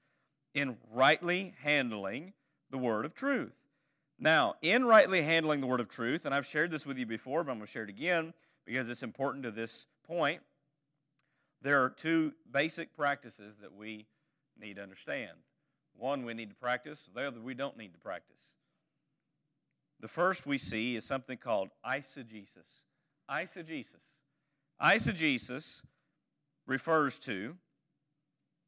in 0.54 0.78
rightly 0.92 1.56
handling 1.62 2.34
the 2.70 2.78
word 2.78 3.06
of 3.06 3.14
truth. 3.14 3.54
Now, 4.18 4.56
in 4.62 4.86
rightly 4.86 5.22
handling 5.22 5.62
the 5.62 5.68
word 5.68 5.80
of 5.80 5.90
truth, 5.90 6.26
and 6.26 6.34
I've 6.34 6.46
shared 6.46 6.72
this 6.72 6.86
with 6.86 6.98
you 6.98 7.06
before, 7.06 7.44
but 7.44 7.52
I'm 7.52 7.58
going 7.58 7.68
to 7.68 7.72
share 7.72 7.84
it 7.84 7.90
again 7.90 8.34
because 8.66 8.90
it's 8.90 9.04
important 9.04 9.44
to 9.44 9.52
this 9.52 9.88
point. 10.08 10.42
There 11.62 11.84
are 11.84 11.90
two 11.90 12.34
basic 12.50 12.96
practices 12.96 13.58
that 13.62 13.74
we 13.74 14.08
need 14.60 14.78
to 14.78 14.84
understand. 14.84 15.32
One 15.98 16.26
we 16.26 16.34
need 16.34 16.50
to 16.50 16.56
practice, 16.56 17.10
the 17.14 17.28
other 17.28 17.40
we 17.40 17.54
don't 17.54 17.78
need 17.78 17.94
to 17.94 18.00
practice. 18.00 18.36
The 20.00 20.08
first 20.08 20.46
we 20.46 20.58
see 20.58 20.96
is 20.96 21.06
something 21.06 21.38
called 21.38 21.70
eisegesis. 21.86 22.84
Eisegesis. 23.30 24.04
Eisegesis 24.82 25.82
refers 26.68 27.18
to 27.20 27.56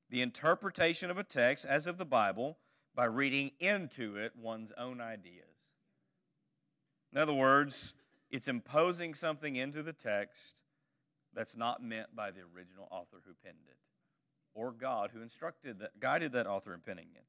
the 0.10 0.22
interpretation 0.22 1.12
of 1.12 1.18
a 1.18 1.24
text 1.24 1.66
as 1.66 1.86
of 1.86 1.98
the 1.98 2.06
Bible 2.06 2.58
by 2.98 3.06
reading 3.06 3.52
into 3.60 4.18
it 4.18 4.34
one's 4.36 4.74
own 4.76 5.00
ideas. 5.00 5.46
In 7.14 7.20
other 7.20 7.32
words, 7.32 7.94
it's 8.32 8.48
imposing 8.48 9.14
something 9.14 9.56
into 9.56 9.84
the 9.84 9.94
text 9.94 10.56
that's 11.32 11.56
not 11.56 11.84
meant 11.84 12.16
by 12.16 12.32
the 12.32 12.42
original 12.56 12.88
author 12.90 13.22
who 13.24 13.34
penned 13.46 13.68
it 13.70 13.78
or 14.56 14.72
God 14.72 15.12
who 15.14 15.22
instructed 15.22 15.78
that 15.80 16.00
guided 16.00 16.32
that 16.32 16.48
author 16.48 16.74
in 16.74 16.80
penning 16.80 17.10
it. 17.16 17.26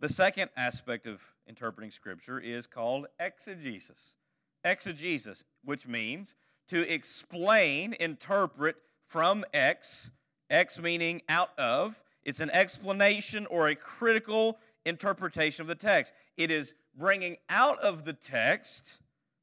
The 0.00 0.08
second 0.08 0.50
aspect 0.56 1.06
of 1.06 1.22
interpreting 1.46 1.92
scripture 1.92 2.40
is 2.40 2.66
called 2.66 3.06
exegesis. 3.20 4.16
Exegesis, 4.64 5.44
which 5.64 5.86
means 5.86 6.34
to 6.68 6.92
explain, 6.92 7.94
interpret 8.00 8.74
from 9.06 9.44
ex, 9.54 10.10
ex 10.50 10.80
meaning 10.80 11.22
out 11.28 11.56
of. 11.56 12.02
It's 12.24 12.40
an 12.40 12.50
explanation 12.50 13.46
or 13.46 13.68
a 13.68 13.76
critical 13.76 14.58
interpretation 14.84 15.62
of 15.62 15.68
the 15.68 15.74
text. 15.74 16.12
It 16.36 16.50
is 16.50 16.74
bringing 16.96 17.36
out 17.48 17.78
of 17.80 18.04
the 18.04 18.12
text 18.12 18.98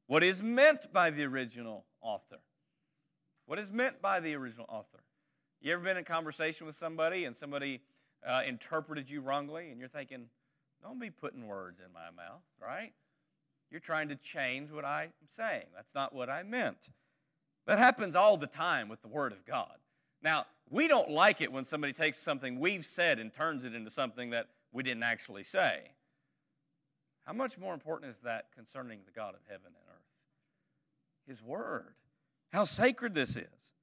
what 0.08 0.24
is 0.24 0.42
meant 0.42 0.92
by 0.92 1.10
the 1.10 1.24
original 1.24 1.86
author. 2.02 2.40
What 3.46 3.60
is 3.60 3.72
meant 3.72 4.02
by 4.02 4.20
the 4.20 4.36
original 4.36 4.66
author? 4.70 5.04
You 5.62 5.74
ever 5.74 5.84
been 5.84 5.98
in 5.98 6.04
conversation 6.04 6.66
with 6.68 6.76
somebody 6.76 7.26
and 7.26 7.36
somebody 7.36 7.82
uh, 8.26 8.44
interpreted 8.48 9.10
you 9.10 9.22
wrongly 9.22 9.70
and 9.72 9.80
you're 9.80 9.90
thinking, 9.90 10.28
don't 10.82 11.00
be 11.00 11.10
putting 11.10 11.48
words 11.48 11.80
in 11.80 11.92
my 11.92 12.10
mouth, 12.16 12.42
right? 12.62 12.94
You're 13.70 13.80
trying 13.80 14.10
to 14.10 14.16
change 14.16 14.72
what 14.72 14.86
I'm 14.86 15.12
saying. 15.28 15.66
That's 15.76 15.94
not 15.94 16.14
what 16.14 16.30
I 16.30 16.44
meant. 16.44 16.90
That 17.68 17.78
happens 17.78 18.16
all 18.16 18.38
the 18.38 18.48
time 18.48 18.90
with 18.90 19.02
the 19.02 19.08
Word 19.08 19.32
of 19.32 19.46
God. 19.46 19.78
Now, 20.24 20.46
we 20.70 20.88
don't 20.88 21.10
like 21.10 21.42
it 21.42 21.52
when 21.52 21.66
somebody 21.66 21.94
takes 21.94 22.18
something 22.18 22.60
we've 22.60 22.86
said 22.86 23.20
and 23.20 23.34
turns 23.34 23.64
it 23.64 23.74
into 23.74 23.92
something 23.92 24.32
that 24.32 24.48
we 24.72 24.84
didn't 24.84 25.04
actually 25.04 25.44
say. 25.44 25.92
How 27.26 27.34
much 27.34 27.58
more 27.58 27.74
important 27.74 28.12
is 28.12 28.22
that 28.22 28.46
concerning 28.56 29.02
the 29.06 29.12
God 29.12 29.36
of 29.36 29.42
heaven 29.48 29.68
and 29.68 29.76
earth? 29.88 30.02
His 31.28 31.44
Word. 31.44 31.94
How 32.52 32.64
sacred 32.64 33.14
this 33.14 33.36
is. 33.36 33.74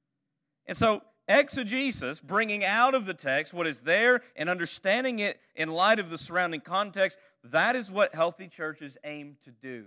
And 0.67 0.77
so, 0.77 1.03
exegesis, 1.29 2.21
bringing 2.21 2.65
out 2.65 2.95
of 2.95 3.07
the 3.07 3.15
text 3.15 3.55
what 3.55 3.67
is 3.67 3.83
there 3.83 4.23
and 4.35 4.49
understanding 4.49 5.21
it 5.21 5.41
in 5.55 5.69
light 5.69 5.99
of 5.99 6.11
the 6.11 6.19
surrounding 6.19 6.61
context, 6.61 7.19
that 7.45 7.77
is 7.77 7.91
what 7.91 8.15
healthy 8.15 8.49
churches 8.49 8.99
aim 9.05 9.37
to 9.45 9.51
do. 9.51 9.85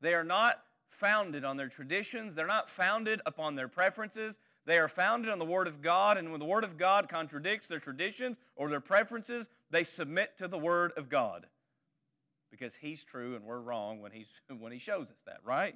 They 0.00 0.14
are 0.14 0.24
not 0.24 0.60
founded 0.88 1.44
on 1.44 1.56
their 1.56 1.68
traditions, 1.68 2.34
they're 2.34 2.46
not 2.46 2.68
founded 2.68 3.20
upon 3.24 3.54
their 3.54 3.68
preferences. 3.68 4.40
They 4.70 4.78
are 4.78 4.86
founded 4.86 5.32
on 5.32 5.40
the 5.40 5.44
Word 5.44 5.66
of 5.66 5.82
God, 5.82 6.16
and 6.16 6.30
when 6.30 6.38
the 6.38 6.46
Word 6.46 6.62
of 6.62 6.78
God 6.78 7.08
contradicts 7.08 7.66
their 7.66 7.80
traditions 7.80 8.38
or 8.54 8.68
their 8.68 8.78
preferences, 8.78 9.48
they 9.68 9.82
submit 9.82 10.38
to 10.38 10.46
the 10.46 10.58
Word 10.58 10.92
of 10.96 11.08
God. 11.08 11.46
because 12.52 12.76
he's 12.76 13.02
true 13.02 13.34
and 13.34 13.44
we're 13.44 13.58
wrong 13.58 14.00
when, 14.00 14.12
he's, 14.12 14.28
when 14.60 14.70
he 14.70 14.78
shows 14.78 15.10
us 15.10 15.22
that, 15.26 15.38
right? 15.42 15.74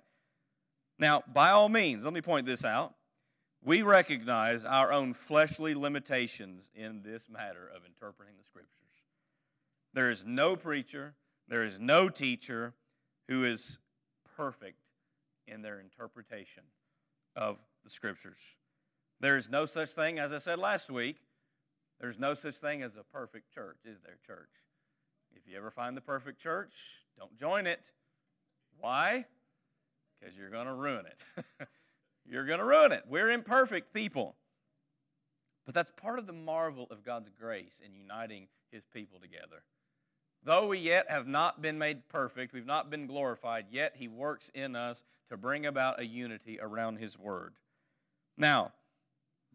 Now, 0.97 1.25
by 1.27 1.51
all 1.51 1.69
means, 1.69 2.05
let 2.05 2.15
me 2.15 2.21
point 2.21 2.47
this 2.47 2.65
out. 2.65 2.95
We 3.65 3.83
recognize 3.83 4.65
our 4.65 4.93
own 4.93 5.13
fleshly 5.13 5.75
limitations 5.75 6.69
in 6.73 7.03
this 7.03 7.29
matter 7.29 7.69
of 7.75 7.85
interpreting 7.85 8.35
the 8.39 8.45
scriptures. 8.45 8.71
There 9.93 10.09
is 10.09 10.25
no 10.25 10.55
preacher, 10.55 11.15
there 11.49 11.65
is 11.65 11.81
no 11.81 12.09
teacher 12.09 12.75
who 13.27 13.45
is 13.45 13.81
perfect 14.37 14.79
in 15.49 15.63
their 15.63 15.81
interpretation 15.81 16.63
of 17.35 17.59
the 17.83 17.91
scriptures. 17.91 18.39
There 19.25 19.39
is 19.39 19.49
no 19.49 19.65
such 19.65 19.89
thing, 19.89 20.19
as 20.19 20.35
I 20.35 20.37
said 20.37 20.59
last 20.59 20.91
week, 20.91 21.17
there's 21.99 22.19
no 22.19 22.35
such 22.35 22.57
thing 22.57 22.83
as 22.83 22.95
a 22.95 23.03
perfect 23.03 23.51
church, 23.55 23.79
is 23.87 24.03
there, 24.03 24.19
church? 24.27 24.51
If 25.35 25.51
you 25.51 25.57
ever 25.57 25.71
find 25.71 25.97
the 25.97 26.03
perfect 26.03 26.39
church, 26.39 26.75
don't 27.19 27.35
join 27.39 27.67
it. 27.67 27.81
Why? 28.79 29.25
Because 30.21 30.37
you're 30.37 30.51
going 30.51 30.67
to 30.67 30.75
ruin 30.75 31.07
it. 31.07 31.47
you're 32.27 32.45
going 32.45 32.59
to 32.59 32.67
ruin 32.67 32.93
it. 32.93 33.05
We're 33.09 33.31
imperfect 33.31 33.95
people. 33.95 34.37
But 35.65 35.75
that's 35.75 35.91
part 35.91 36.19
of 36.19 36.27
the 36.27 36.35
marvel 36.35 36.87
of 36.91 37.03
God's 37.03 37.31
grace 37.31 37.81
in 37.83 37.95
uniting 37.95 38.49
his 38.71 38.85
people 38.93 39.21
together. 39.21 39.63
Though 40.43 40.69
we 40.69 40.81
yet 40.81 41.07
have 41.09 41.27
not 41.27 41.63
been 41.63 41.79
made 41.79 42.11
perfect, 42.11 42.53
we've 42.53 42.67
not 42.67 42.91
been 42.91 43.07
glorified, 43.07 43.69
yet 43.71 43.95
he 43.97 44.07
works 44.07 44.51
in 44.55 44.77
us 44.77 45.03
to 45.31 45.39
bring 45.39 45.65
about 45.65 45.99
a 45.99 46.05
unity 46.05 46.59
around 46.61 46.99
his 46.99 47.19
word. 47.19 47.55
Now, 48.37 48.73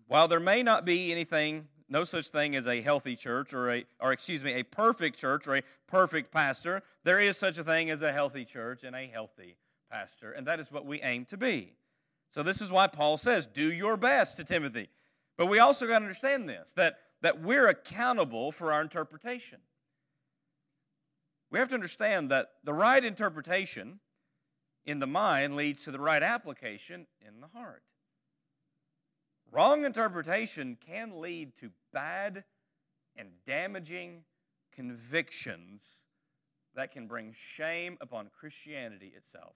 while 0.10 0.28
there 0.28 0.40
may 0.40 0.62
not 0.62 0.86
be 0.86 1.12
anything 1.12 1.68
no 1.88 2.04
such 2.04 2.28
thing 2.28 2.56
as 2.56 2.68
a 2.68 2.82
healthy 2.82 3.16
church 3.16 3.54
or 3.54 3.72
a 3.72 3.86
or 4.02 4.12
excuse 4.12 4.44
me 4.44 4.54
a 4.54 4.64
perfect 4.64 5.18
church 5.18 5.48
or 5.48 5.56
a 5.56 5.64
perfect 5.88 6.32
pastor 6.32 6.84
there 7.04 7.20
is 7.20 7.38
such 7.38 7.58
a 7.58 7.64
thing 7.64 7.90
as 7.90 8.02
a 8.02 8.12
healthy 8.12 8.44
church 8.44 8.84
and 8.84 8.96
a 8.96 9.08
healthy 9.08 9.56
pastor 9.90 10.32
and 10.32 10.46
that 10.46 10.60
is 10.60 10.72
what 10.72 10.86
we 10.86 11.02
aim 11.02 11.26
to 11.26 11.38
be. 11.38 11.74
So 12.30 12.44
this 12.44 12.60
is 12.62 12.70
why 12.70 12.88
paul 12.88 13.18
says 13.18 13.46
do 13.46 13.72
your 13.72 13.96
best 13.96 14.36
to 14.38 14.44
timothy. 14.44 14.90
But 15.38 15.46
we 15.46 15.60
also 15.60 15.88
got 15.88 16.00
to 16.00 16.06
understand 16.06 16.50
this 16.50 16.74
that 16.74 16.98
that 17.22 17.42
we're 17.42 17.68
accountable 17.68 18.52
for 18.52 18.74
our 18.74 18.82
interpretation. 18.82 19.60
We 21.52 21.60
have 21.60 21.70
to 21.70 21.76
understand 21.76 22.30
that 22.32 22.50
the 22.64 22.74
right 22.74 23.04
interpretation 23.04 24.00
in 24.86 25.00
the 25.00 25.08
mind 25.08 25.56
leads 25.56 25.84
to 25.84 25.92
the 25.92 26.00
right 26.00 26.24
application 26.24 27.08
in 27.22 27.42
the 27.42 27.48
heart 27.48 27.84
Wrong 29.52 29.84
interpretation 29.84 30.78
can 30.86 31.20
lead 31.20 31.56
to 31.58 31.72
bad 31.92 32.44
and 33.16 33.30
damaging 33.46 34.24
convictions 34.72 35.98
that 36.76 36.92
can 36.92 37.08
bring 37.08 37.34
shame 37.36 37.98
upon 38.00 38.30
Christianity 38.30 39.12
itself. 39.16 39.56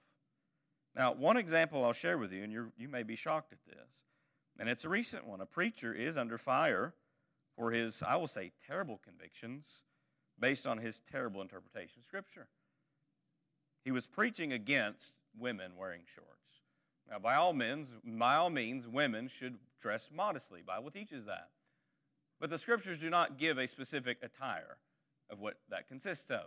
Now, 0.95 1.13
one 1.13 1.37
example 1.37 1.85
I'll 1.85 1.93
share 1.93 2.17
with 2.17 2.31
you, 2.31 2.43
and 2.43 2.51
you 2.51 2.89
may 2.89 3.03
be 3.03 3.15
shocked 3.15 3.53
at 3.53 3.63
this, 3.65 3.89
and 4.59 4.67
it's 4.67 4.83
a 4.83 4.89
recent 4.89 5.25
one. 5.25 5.41
A 5.41 5.45
preacher 5.45 5.93
is 5.93 6.17
under 6.17 6.37
fire 6.37 6.93
for 7.55 7.71
his, 7.71 8.03
I 8.03 8.15
will 8.15 8.27
say, 8.27 8.51
terrible 8.65 8.99
convictions 9.03 9.83
based 10.39 10.65
on 10.65 10.79
his 10.79 10.99
terrible 10.99 11.41
interpretation 11.41 11.99
of 11.99 12.05
Scripture. 12.05 12.47
He 13.85 13.91
was 13.91 14.07
preaching 14.07 14.51
against 14.51 15.13
women 15.37 15.73
wearing 15.77 16.01
shorts. 16.05 16.42
Now, 17.09 17.19
by 17.19 17.35
all 17.35 17.53
means, 17.53 17.93
by 18.03 18.35
all 18.35 18.49
means, 18.49 18.87
women 18.87 19.27
should 19.27 19.57
dress 19.81 20.09
modestly. 20.13 20.61
Bible 20.65 20.91
teaches 20.91 21.25
that. 21.25 21.49
But 22.39 22.49
the 22.49 22.57
scriptures 22.57 22.99
do 22.99 23.09
not 23.09 23.37
give 23.37 23.57
a 23.57 23.67
specific 23.67 24.17
attire 24.21 24.77
of 25.29 25.39
what 25.39 25.55
that 25.69 25.87
consists 25.87 26.29
of. 26.31 26.45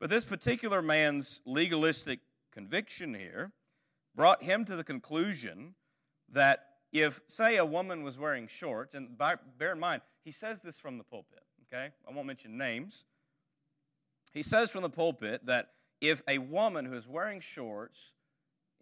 But 0.00 0.10
this 0.10 0.24
particular 0.24 0.82
man's 0.82 1.40
legalistic 1.46 2.20
conviction 2.52 3.14
here 3.14 3.52
brought 4.14 4.42
him 4.42 4.64
to 4.64 4.76
the 4.76 4.84
conclusion 4.84 5.74
that 6.30 6.66
if, 6.92 7.20
say, 7.26 7.56
a 7.56 7.64
woman 7.64 8.02
was 8.02 8.18
wearing 8.18 8.46
shorts, 8.46 8.94
and 8.94 9.18
bear 9.18 9.72
in 9.72 9.80
mind, 9.80 10.02
he 10.24 10.30
says 10.30 10.60
this 10.60 10.78
from 10.78 10.98
the 10.98 11.04
pulpit, 11.04 11.42
okay? 11.66 11.90
I 12.08 12.12
won't 12.12 12.26
mention 12.26 12.56
names. 12.56 13.04
He 14.32 14.42
says 14.42 14.70
from 14.70 14.82
the 14.82 14.90
pulpit 14.90 15.46
that 15.46 15.70
if 16.00 16.22
a 16.28 16.38
woman 16.38 16.86
who 16.86 16.94
is 16.94 17.06
wearing 17.06 17.40
shorts 17.40 18.12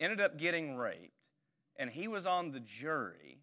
ended 0.02 0.20
up 0.20 0.38
getting 0.38 0.76
raped 0.76 1.12
and 1.78 1.90
he 1.90 2.08
was 2.08 2.26
on 2.26 2.50
the 2.50 2.60
jury, 2.60 3.38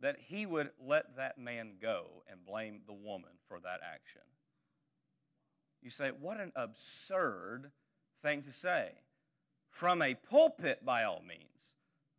that 0.00 0.16
he 0.26 0.44
would 0.44 0.70
let 0.78 1.16
that 1.16 1.38
man 1.38 1.74
go 1.80 2.24
and 2.30 2.44
blame 2.44 2.82
the 2.86 2.92
woman 2.92 3.30
for 3.48 3.58
that 3.60 3.80
action. 3.82 4.20
You 5.80 5.90
say, 5.90 6.10
what 6.10 6.40
an 6.40 6.52
absurd 6.56 7.70
thing 8.22 8.42
to 8.42 8.52
say. 8.52 8.92
From 9.70 10.02
a 10.02 10.14
pulpit, 10.14 10.84
by 10.84 11.04
all 11.04 11.22
means. 11.26 11.40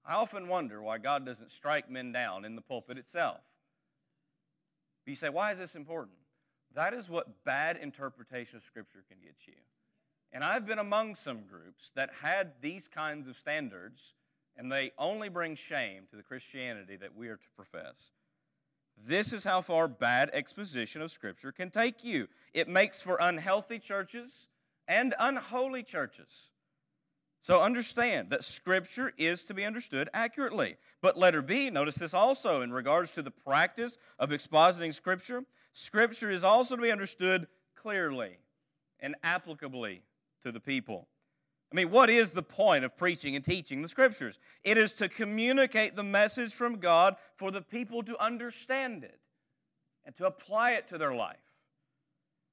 I 0.05 0.15
often 0.15 0.47
wonder 0.47 0.81
why 0.81 0.97
God 0.97 1.25
doesn't 1.25 1.51
strike 1.51 1.89
men 1.89 2.11
down 2.11 2.45
in 2.45 2.55
the 2.55 2.61
pulpit 2.61 2.97
itself. 2.97 3.41
But 5.05 5.11
you 5.11 5.15
say, 5.15 5.29
why 5.29 5.51
is 5.51 5.59
this 5.59 5.75
important? 5.75 6.17
That 6.73 6.93
is 6.93 7.09
what 7.09 7.43
bad 7.43 7.77
interpretation 7.77 8.57
of 8.57 8.63
Scripture 8.63 9.03
can 9.07 9.17
get 9.19 9.35
you. 9.47 9.53
And 10.35 10.43
I've 10.43 10.67
been 10.67 10.79
among 10.79 11.15
some 11.15 11.43
groups 11.49 11.91
that 11.95 12.09
had 12.21 12.55
these 12.59 12.89
kinds 12.89 13.29
of 13.29 13.37
standards, 13.37 14.15
and 14.57 14.69
they 14.69 14.91
only 14.97 15.29
bring 15.29 15.55
shame 15.55 16.07
to 16.09 16.17
the 16.17 16.23
Christianity 16.23 16.97
that 16.97 17.15
we 17.15 17.29
are 17.29 17.37
to 17.37 17.49
profess. 17.55 18.11
This 19.01 19.31
is 19.31 19.45
how 19.45 19.61
far 19.61 19.87
bad 19.87 20.29
exposition 20.33 21.01
of 21.01 21.09
Scripture 21.09 21.53
can 21.53 21.71
take 21.71 22.03
you. 22.03 22.27
It 22.53 22.67
makes 22.67 23.01
for 23.01 23.17
unhealthy 23.21 23.79
churches 23.79 24.47
and 24.89 25.15
unholy 25.21 25.83
churches. 25.83 26.49
So 27.41 27.61
understand 27.61 28.29
that 28.31 28.43
Scripture 28.43 29.13
is 29.17 29.45
to 29.45 29.53
be 29.53 29.63
understood 29.63 30.09
accurately. 30.13 30.75
But 31.01 31.17
letter 31.17 31.41
B, 31.41 31.69
notice 31.69 31.95
this 31.95 32.13
also 32.13 32.61
in 32.61 32.73
regards 32.73 33.11
to 33.11 33.21
the 33.21 33.31
practice 33.31 33.97
of 34.19 34.31
expositing 34.31 34.93
Scripture. 34.93 35.45
Scripture 35.71 36.29
is 36.29 36.43
also 36.43 36.75
to 36.75 36.81
be 36.81 36.91
understood 36.91 37.47
clearly 37.73 38.39
and 38.99 39.15
applicably 39.23 40.01
to 40.45 40.51
the 40.51 40.59
people. 40.59 41.07
I 41.71 41.75
mean, 41.75 41.89
what 41.89 42.09
is 42.09 42.31
the 42.31 42.43
point 42.43 42.85
of 42.85 42.95
preaching 42.95 43.35
and 43.35 43.43
teaching 43.43 43.81
the 43.81 43.89
scriptures? 43.89 44.39
It 44.63 44.77
is 44.77 44.93
to 44.93 45.09
communicate 45.09 45.95
the 45.95 46.03
message 46.03 46.53
from 46.53 46.77
God 46.77 47.15
for 47.35 47.49
the 47.49 47.63
people 47.63 48.03
to 48.03 48.23
understand 48.23 49.03
it 49.03 49.19
and 50.05 50.15
to 50.17 50.27
apply 50.27 50.73
it 50.73 50.87
to 50.89 50.99
their 50.99 51.15
life. 51.15 51.37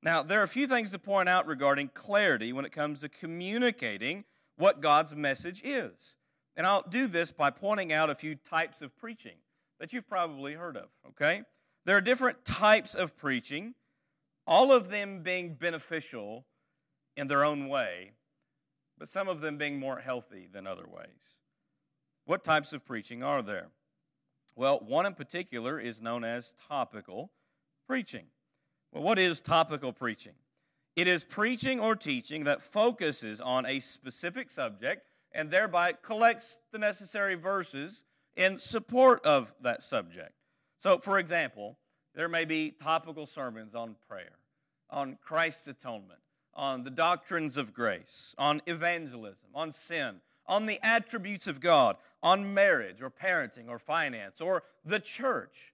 Now, 0.03 0.23
there 0.23 0.41
are 0.41 0.45
a 0.45 0.49
few 0.49 0.67
things 0.67 0.91
to 0.91 0.99
point 0.99 1.29
out 1.29 1.47
regarding 1.47 1.91
clarity 1.93 2.53
when 2.53 2.65
it 2.65 2.73
comes 2.73 3.01
to 3.01 3.09
communicating 3.11 4.25
what 4.57 4.81
God's 4.81 5.15
message 5.15 5.61
is. 5.63 6.17
And 6.57 6.67
I'll 6.67 6.83
do 6.89 7.07
this 7.07 7.31
by 7.31 7.51
pointing 7.51 7.93
out 7.93 8.11
a 8.11 8.15
few 8.15 8.35
types 8.35 8.81
of 8.81 8.97
preaching 8.97 9.37
that 9.79 9.93
you've 9.93 10.09
probably 10.09 10.55
heard 10.55 10.79
of, 10.79 10.89
okay? 11.11 11.43
There 11.85 11.97
are 11.97 12.01
different 12.01 12.45
types 12.47 12.95
of 12.95 13.17
preaching, 13.17 13.75
all 14.47 14.73
of 14.73 14.89
them 14.89 15.23
being 15.23 15.55
beneficial 15.55 16.47
in 17.17 17.27
their 17.27 17.45
own 17.45 17.69
way, 17.69 18.13
but 18.99 19.09
some 19.09 19.29
of 19.29 19.41
them 19.41 19.57
being 19.57 19.79
more 19.79 19.99
healthy 19.99 20.49
than 20.51 20.67
other 20.67 20.87
ways. 20.87 21.37
What 22.25 22.45
types 22.45 22.73
of 22.73 22.85
preaching 22.85 23.23
are 23.23 23.43
there? 23.43 23.69
Well, 24.55 24.81
one 24.81 25.07
in 25.07 25.15
particular 25.15 25.81
is 25.81 26.01
known 26.03 26.25
as 26.25 26.53
topical 26.69 27.31
preaching. 27.87 28.27
Well, 28.93 29.03
what 29.03 29.19
is 29.19 29.41
topical 29.41 29.93
preaching? 29.93 30.35
It 30.95 31.09
is 31.09 31.25
preaching 31.25 31.81
or 31.81 31.97
teaching 31.97 32.45
that 32.45 32.61
focuses 32.61 33.41
on 33.41 33.65
a 33.65 33.81
specific 33.81 34.51
subject 34.51 35.07
and 35.33 35.51
thereby 35.51 35.95
collects 35.95 36.59
the 36.71 36.79
necessary 36.79 37.35
verses 37.35 38.05
in 38.37 38.59
support 38.59 39.25
of 39.25 39.55
that 39.61 39.83
subject. 39.83 40.33
So, 40.79 40.99
for 40.99 41.19
example, 41.19 41.79
there 42.15 42.29
may 42.29 42.45
be 42.45 42.71
topical 42.71 43.27
sermons 43.27 43.75
on 43.75 43.97
prayer, 44.09 44.37
on 44.91 45.17
Christ's 45.23 45.69
atonement, 45.69 46.21
on 46.55 46.85
the 46.85 46.91
doctrines 46.91 47.57
of 47.57 47.73
grace, 47.73 48.35
on 48.39 48.63
evangelism, 48.67 49.49
on 49.55 49.73
sin, 49.73 50.17
on 50.47 50.67
the 50.67 50.79
attributes 50.83 51.47
of 51.47 51.61
God, 51.61 51.97
on 52.23 52.53
marriage 52.53 53.03
or 53.03 53.11
parenting 53.11 53.69
or 53.69 53.79
finance 53.79 54.41
or 54.41 54.63
the 54.85 55.01
church. 55.01 55.73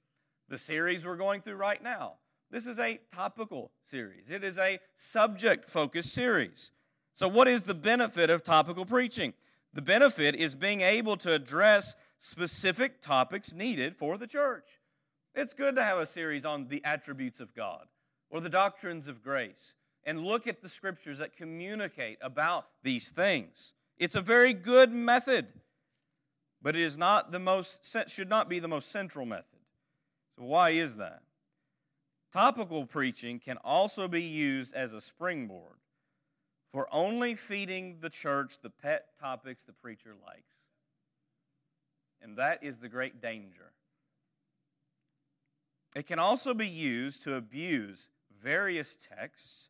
The 0.49 0.59
series 0.59 1.05
we're 1.05 1.17
going 1.17 1.43
through 1.43 1.57
right 1.57 1.83
now. 1.83 2.15
This 2.51 2.67
is 2.67 2.79
a 2.79 3.01
topical 3.15 3.73
series, 3.85 4.31
it 4.31 4.43
is 4.43 4.59
a 4.59 4.79
subject 4.97 5.69
focused 5.69 6.13
series. 6.13 6.71
So, 7.13 7.29
what 7.29 7.49
is 7.49 7.65
the 7.65 7.75
benefit 7.75 8.31
of 8.31 8.43
topical 8.43 8.87
preaching? 8.87 9.35
The 9.75 9.83
benefit 9.83 10.35
is 10.35 10.55
being 10.55 10.81
able 10.81 11.17
to 11.19 11.33
address 11.33 11.95
specific 12.19 13.01
topics 13.01 13.53
needed 13.53 13.95
for 13.95 14.17
the 14.17 14.27
church. 14.27 14.81
It's 15.35 15.53
good 15.53 15.77
to 15.77 15.85
have 15.85 15.99
a 15.99 16.07
series 16.07 16.45
on 16.45 16.69
the 16.69 16.83
attributes 16.85 17.39
of 17.39 17.55
God 17.55 17.87
or 18.31 18.41
the 18.41 18.49
doctrines 18.49 19.09
of 19.09 19.23
grace 19.23 19.75
and 20.09 20.25
look 20.25 20.47
at 20.47 20.63
the 20.63 20.71
scriptures 20.71 21.19
that 21.19 21.37
communicate 21.37 22.17
about 22.23 22.65
these 22.83 23.11
things. 23.11 23.75
It's 23.99 24.15
a 24.15 24.23
very 24.23 24.55
good 24.55 24.91
method, 24.91 25.49
but 26.63 26.75
it 26.75 26.81
is 26.81 26.97
not 26.97 27.31
the 27.31 27.39
most 27.39 27.95
should 28.09 28.31
not 28.31 28.49
be 28.49 28.59
the 28.59 28.69
most 28.69 28.91
central 28.91 29.27
method. 29.27 29.61
So 30.35 30.45
why 30.45 30.71
is 30.71 30.97
that? 30.97 31.21
Topical 32.33 32.87
preaching 32.87 33.39
can 33.39 33.59
also 33.59 34.09
be 34.09 34.23
used 34.23 34.75
as 34.75 34.95
a 34.95 35.03
springboard 35.03 35.77
for 36.73 36.89
only 36.91 37.35
feeding 37.35 37.99
the 38.01 38.09
church 38.09 38.63
the 38.63 38.71
pet 38.71 39.09
topics 39.21 39.65
the 39.65 39.75
preacher 39.75 40.15
likes. 40.27 40.55
And 42.23 42.39
that 42.39 42.65
is 42.65 42.79
the 42.79 42.89
great 42.89 43.21
danger. 43.21 43.73
It 45.95 46.07
can 46.07 46.19
also 46.19 46.55
be 46.55 46.69
used 46.69 47.23
to 47.25 47.35
abuse 47.35 48.09
various 48.43 48.97
texts 48.97 49.69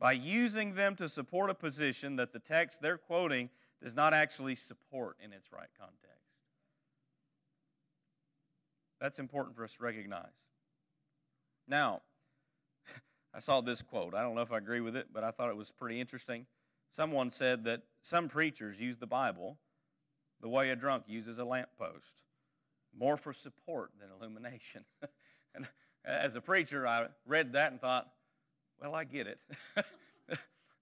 by 0.00 0.12
using 0.12 0.74
them 0.74 0.96
to 0.96 1.08
support 1.08 1.50
a 1.50 1.54
position 1.54 2.16
that 2.16 2.32
the 2.32 2.38
text 2.38 2.80
they're 2.80 2.96
quoting 2.96 3.50
does 3.82 3.94
not 3.94 4.14
actually 4.14 4.54
support 4.54 5.16
in 5.22 5.32
its 5.32 5.52
right 5.52 5.68
context. 5.78 6.00
That's 8.98 9.18
important 9.18 9.56
for 9.56 9.64
us 9.64 9.74
to 9.74 9.82
recognize. 9.82 10.32
Now, 11.68 12.00
I 13.34 13.38
saw 13.38 13.60
this 13.60 13.82
quote. 13.82 14.14
I 14.14 14.22
don't 14.22 14.34
know 14.34 14.40
if 14.40 14.52
I 14.52 14.58
agree 14.58 14.80
with 14.80 14.96
it, 14.96 15.08
but 15.12 15.22
I 15.22 15.30
thought 15.30 15.50
it 15.50 15.56
was 15.56 15.70
pretty 15.70 16.00
interesting. 16.00 16.46
Someone 16.90 17.30
said 17.30 17.64
that 17.64 17.82
some 18.02 18.28
preachers 18.28 18.80
use 18.80 18.96
the 18.96 19.06
Bible 19.06 19.58
the 20.40 20.48
way 20.48 20.70
a 20.70 20.76
drunk 20.76 21.04
uses 21.06 21.38
a 21.38 21.44
lamppost, 21.44 22.22
more 22.98 23.18
for 23.18 23.32
support 23.32 23.90
than 24.00 24.08
illumination. 24.10 24.84
and 25.54 25.68
as 26.04 26.34
a 26.34 26.40
preacher, 26.40 26.86
I 26.86 27.08
read 27.26 27.52
that 27.52 27.72
and 27.72 27.80
thought, 27.80 28.08
well, 28.80 28.94
I 28.94 29.04
get 29.04 29.26
it. 29.26 29.38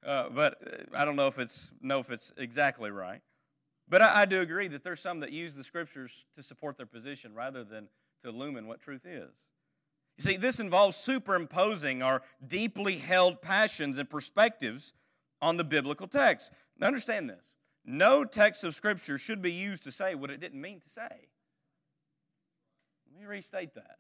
uh, 0.06 0.28
but 0.30 0.60
I 0.94 1.04
don't 1.04 1.16
know 1.16 1.26
if 1.26 1.38
it's 1.38 1.70
know 1.80 1.98
if 2.00 2.10
it's 2.10 2.32
exactly 2.36 2.90
right. 2.90 3.20
But 3.88 4.02
I, 4.02 4.22
I 4.22 4.24
do 4.26 4.40
agree 4.40 4.68
that 4.68 4.84
there's 4.84 5.00
some 5.00 5.20
that 5.20 5.32
use 5.32 5.54
the 5.54 5.64
scriptures 5.64 6.26
to 6.36 6.42
support 6.42 6.76
their 6.76 6.86
position 6.86 7.34
rather 7.34 7.64
than 7.64 7.88
to 8.22 8.28
illumine 8.28 8.66
what 8.66 8.80
truth 8.80 9.06
is. 9.06 9.30
You 10.18 10.24
see, 10.24 10.36
this 10.36 10.58
involves 10.58 10.96
superimposing 10.96 12.02
our 12.02 12.22
deeply 12.44 12.96
held 12.96 13.40
passions 13.40 13.98
and 13.98 14.10
perspectives 14.10 14.92
on 15.40 15.56
the 15.56 15.64
biblical 15.64 16.08
text. 16.08 16.52
Now, 16.78 16.88
understand 16.88 17.30
this 17.30 17.42
no 17.84 18.24
text 18.24 18.64
of 18.64 18.74
Scripture 18.74 19.16
should 19.16 19.40
be 19.40 19.52
used 19.52 19.82
to 19.84 19.90
say 19.90 20.14
what 20.14 20.30
it 20.30 20.40
didn't 20.40 20.60
mean 20.60 20.80
to 20.80 20.90
say. 20.90 21.28
Let 23.10 23.20
me 23.20 23.26
restate 23.26 23.74
that. 23.74 23.96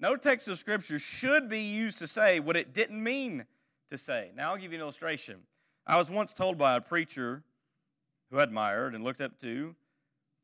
No 0.00 0.16
text 0.16 0.48
of 0.48 0.58
Scripture 0.58 0.98
should 0.98 1.48
be 1.48 1.60
used 1.60 1.98
to 1.98 2.06
say 2.06 2.40
what 2.40 2.56
it 2.56 2.72
didn't 2.72 3.02
mean 3.02 3.44
to 3.90 3.98
say. 3.98 4.30
Now, 4.34 4.50
I'll 4.50 4.56
give 4.56 4.72
you 4.72 4.78
an 4.78 4.82
illustration. 4.82 5.40
I 5.86 5.98
was 5.98 6.10
once 6.10 6.32
told 6.32 6.56
by 6.56 6.74
a 6.74 6.80
preacher 6.80 7.42
who 8.30 8.38
I 8.38 8.42
admired 8.44 8.94
and 8.94 9.04
looked 9.04 9.20
up 9.20 9.38
to 9.40 9.74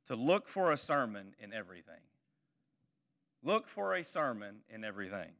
to 0.06 0.14
look 0.14 0.46
for 0.46 0.72
a 0.72 0.76
sermon 0.76 1.34
in 1.40 1.52
everything. 1.52 2.00
Look 3.42 3.66
for 3.66 3.94
a 3.94 4.04
sermon 4.04 4.56
in 4.68 4.84
everything. 4.84 5.32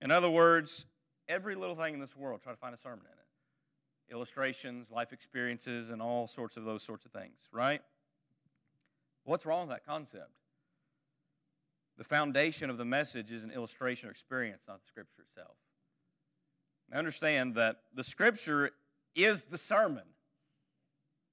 In 0.00 0.10
other 0.10 0.30
words, 0.30 0.86
every 1.28 1.54
little 1.54 1.74
thing 1.74 1.94
in 1.94 2.00
this 2.00 2.16
world, 2.16 2.42
try 2.42 2.52
to 2.52 2.58
find 2.58 2.74
a 2.74 2.78
sermon 2.78 3.00
in 3.00 3.12
it. 3.12 4.14
Illustrations, 4.14 4.90
life 4.90 5.12
experiences, 5.12 5.90
and 5.90 6.02
all 6.02 6.26
sorts 6.26 6.56
of 6.56 6.64
those 6.64 6.82
sorts 6.82 7.04
of 7.04 7.12
things, 7.12 7.38
right? 7.52 7.82
What's 9.24 9.46
wrong 9.46 9.68
with 9.68 9.76
that 9.76 9.86
concept? 9.86 10.37
The 11.98 12.04
foundation 12.04 12.70
of 12.70 12.78
the 12.78 12.84
message 12.84 13.32
is 13.32 13.42
an 13.42 13.50
illustration 13.50 14.08
or 14.08 14.12
experience, 14.12 14.62
not 14.68 14.80
the 14.80 14.86
scripture 14.86 15.22
itself. 15.22 15.56
Now 16.90 16.98
understand 16.98 17.56
that 17.56 17.78
the 17.92 18.04
scripture 18.04 18.70
is 19.16 19.42
the 19.42 19.58
sermon. 19.58 20.04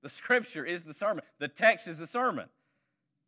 The 0.01 0.09
scripture 0.09 0.65
is 0.65 0.83
the 0.83 0.93
sermon. 0.93 1.23
The 1.39 1.47
text 1.47 1.87
is 1.87 1.99
the 1.99 2.07
sermon. 2.07 2.49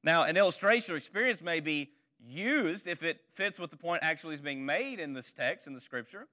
Now, 0.03 0.23
an 0.23 0.37
illustration 0.37 0.93
or 0.93 0.97
experience 0.97 1.41
may 1.41 1.59
be 1.59 1.91
used 2.19 2.87
if 2.87 3.03
it 3.03 3.21
fits 3.33 3.59
what 3.59 3.71
the 3.71 3.77
point 3.77 4.03
actually 4.03 4.35
is 4.35 4.41
being 4.41 4.65
made 4.65 4.99
in 4.99 5.13
this 5.13 5.33
text, 5.33 5.67
in 5.67 5.73
the 5.73 5.79
scripture. 5.79 6.27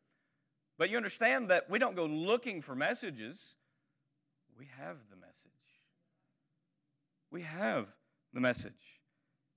But 0.78 0.90
you 0.90 0.96
understand 0.96 1.48
that 1.50 1.68
we 1.70 1.78
don't 1.78 1.96
go 1.96 2.06
looking 2.06 2.62
for 2.62 2.74
messages, 2.74 3.54
we 4.58 4.66
have 4.78 4.96
the 5.10 5.16
message. 5.16 5.50
We 7.30 7.42
have 7.42 7.88
the 8.32 8.40
message. 8.40 8.93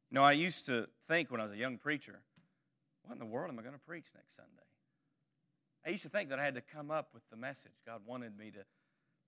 Know, 0.10 0.24
I 0.24 0.32
used 0.32 0.65
to 0.67 0.88
think 1.08 1.32
when 1.32 1.41
I 1.41 1.43
was 1.43 1.54
a 1.54 1.58
young 1.58 1.78
preacher, 1.78 2.22
what 3.04 3.13
in 3.13 3.20
the 3.20 3.26
world 3.26 3.50
am 3.52 3.60
I 3.60 3.62
going 3.62 3.74
to 3.74 3.80
preach 3.80 4.06
next 4.15 4.36
Sunday? 4.36 4.52
I 5.86 5.89
used 5.89 6.04
to 6.04 6.10
think 6.10 6.30
that 6.30 6.39
I 6.39 6.46
had 6.46 6.56
to 6.56 6.62
come 6.62 6.91
up 6.91 7.10
with 7.13 7.24
the 7.30 7.38
message 7.38 7.74
God 7.86 8.02
wanted 8.06 8.38
me 8.38 8.52
to 8.52 8.65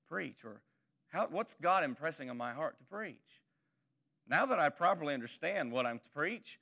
preach, 0.10 0.44
or 0.44 0.62
how, 1.10 1.28
what's 1.28 1.54
God 1.54 1.84
impressing 1.84 2.30
on 2.30 2.38
my 2.38 2.54
heart 2.54 2.78
to 2.80 2.86
preach? 2.86 3.42
Now 4.28 4.46
that 4.46 4.60
I 4.60 4.70
properly 4.70 5.14
understand 5.14 5.72
what 5.72 5.86
I'm 5.86 6.00
to 6.00 6.10
preach, 6.14 6.60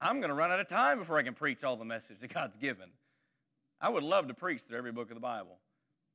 I'm 0.00 0.16
going 0.16 0.30
to 0.30 0.34
run 0.34 0.50
out 0.50 0.60
of 0.60 0.68
time 0.68 0.98
before 0.98 1.18
I 1.18 1.22
can 1.22 1.34
preach 1.34 1.62
all 1.62 1.76
the 1.76 1.84
message 1.84 2.20
that 2.20 2.32
God's 2.32 2.56
given. 2.56 2.90
I 3.80 3.88
would 3.88 4.02
love 4.02 4.28
to 4.28 4.34
preach 4.34 4.62
through 4.62 4.78
every 4.78 4.92
book 4.92 5.10
of 5.10 5.16
the 5.16 5.20
Bible, 5.20 5.58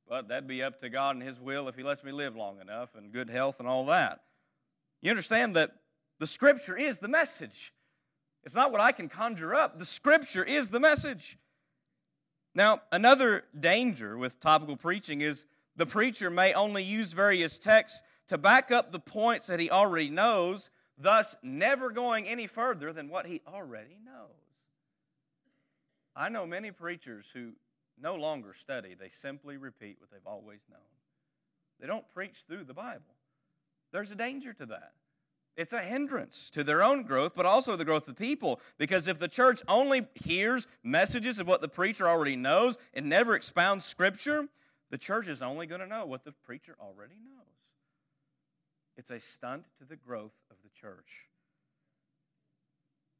but 0.08 0.28
that'd 0.28 0.48
be 0.48 0.62
up 0.62 0.80
to 0.80 0.88
God 0.88 1.16
and 1.16 1.24
His 1.24 1.40
will 1.40 1.68
if 1.68 1.76
He 1.76 1.82
lets 1.82 2.04
me 2.04 2.12
live 2.12 2.36
long 2.36 2.60
enough 2.60 2.94
and 2.94 3.12
good 3.12 3.30
health 3.30 3.60
and 3.60 3.68
all 3.68 3.86
that. 3.86 4.20
You 5.00 5.10
understand 5.10 5.54
that 5.56 5.72
the 6.18 6.26
Scripture 6.26 6.76
is 6.76 6.98
the 6.98 7.08
message. 7.08 7.72
It's 8.44 8.54
not 8.54 8.72
what 8.72 8.80
I 8.80 8.92
can 8.92 9.08
conjure 9.08 9.54
up, 9.54 9.78
the 9.78 9.84
Scripture 9.84 10.44
is 10.44 10.70
the 10.70 10.80
message. 10.80 11.38
Now, 12.54 12.80
another 12.90 13.44
danger 13.58 14.16
with 14.16 14.40
topical 14.40 14.76
preaching 14.76 15.20
is 15.20 15.46
the 15.76 15.84
preacher 15.84 16.30
may 16.30 16.54
only 16.54 16.82
use 16.82 17.12
various 17.12 17.58
texts 17.58 18.02
to 18.28 18.38
back 18.38 18.70
up 18.70 18.92
the 18.92 18.98
points 18.98 19.46
that 19.48 19.60
he 19.60 19.70
already 19.70 20.08
knows 20.08 20.70
thus 20.98 21.36
never 21.42 21.90
going 21.90 22.26
any 22.26 22.46
further 22.46 22.92
than 22.92 23.08
what 23.08 23.26
he 23.26 23.42
already 23.46 23.98
knows. 24.04 24.30
I 26.14 26.30
know 26.30 26.46
many 26.46 26.70
preachers 26.70 27.30
who 27.34 27.52
no 28.00 28.14
longer 28.14 28.54
study, 28.54 28.94
they 28.94 29.10
simply 29.10 29.56
repeat 29.56 29.96
what 30.00 30.10
they've 30.10 30.20
always 30.26 30.60
known. 30.70 30.80
They 31.80 31.86
don't 31.86 32.10
preach 32.14 32.44
through 32.46 32.64
the 32.64 32.74
Bible. 32.74 33.16
There's 33.92 34.10
a 34.10 34.16
danger 34.16 34.52
to 34.54 34.66
that. 34.66 34.92
It's 35.56 35.72
a 35.72 35.80
hindrance 35.80 36.50
to 36.50 36.62
their 36.62 36.82
own 36.82 37.04
growth, 37.04 37.34
but 37.34 37.46
also 37.46 37.76
the 37.76 37.84
growth 37.84 38.08
of 38.08 38.16
people. 38.16 38.60
Because 38.76 39.08
if 39.08 39.18
the 39.18 39.28
church 39.28 39.62
only 39.68 40.06
hears 40.14 40.66
messages 40.82 41.38
of 41.38 41.48
what 41.48 41.62
the 41.62 41.68
preacher 41.68 42.06
already 42.06 42.36
knows 42.36 42.76
and 42.92 43.08
never 43.08 43.34
expounds 43.34 43.84
Scripture, 43.84 44.48
the 44.90 44.98
church 44.98 45.28
is 45.28 45.40
only 45.40 45.66
going 45.66 45.80
to 45.80 45.86
know 45.86 46.04
what 46.04 46.24
the 46.24 46.32
preacher 46.32 46.76
already 46.78 47.14
knows. 47.14 47.46
It's 48.98 49.10
a 49.10 49.18
stunt 49.18 49.64
to 49.78 49.84
the 49.84 49.96
growth 49.96 50.34
of 50.50 50.56
the 50.62 50.70
church. 50.70 51.28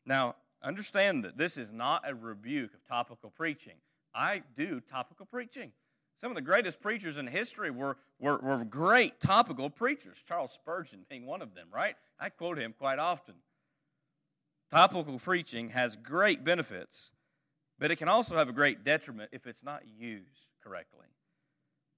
Now, 0.04 0.36
understand 0.62 1.24
that 1.24 1.38
this 1.38 1.56
is 1.56 1.72
not 1.72 2.08
a 2.08 2.14
rebuke 2.14 2.74
of 2.74 2.84
topical 2.84 3.30
preaching. 3.30 3.76
I 4.14 4.42
do 4.56 4.80
topical 4.80 5.26
preaching. 5.26 5.72
Some 6.18 6.30
of 6.30 6.34
the 6.34 6.42
greatest 6.42 6.80
preachers 6.80 7.18
in 7.18 7.26
history 7.26 7.70
were, 7.70 7.98
were, 8.18 8.38
were 8.38 8.64
great 8.64 9.20
topical 9.20 9.68
preachers, 9.68 10.22
Charles 10.26 10.52
Spurgeon 10.52 11.04
being 11.08 11.26
one 11.26 11.42
of 11.42 11.54
them, 11.54 11.68
right? 11.72 11.94
I 12.18 12.30
quote 12.30 12.58
him 12.58 12.74
quite 12.76 12.98
often. 12.98 13.34
Topical 14.70 15.18
preaching 15.18 15.70
has 15.70 15.94
great 15.94 16.42
benefits, 16.42 17.10
but 17.78 17.90
it 17.90 17.96
can 17.96 18.08
also 18.08 18.36
have 18.36 18.48
a 18.48 18.52
great 18.52 18.82
detriment 18.82 19.30
if 19.32 19.46
it's 19.46 19.62
not 19.62 19.82
used 19.86 20.48
correctly. 20.62 21.06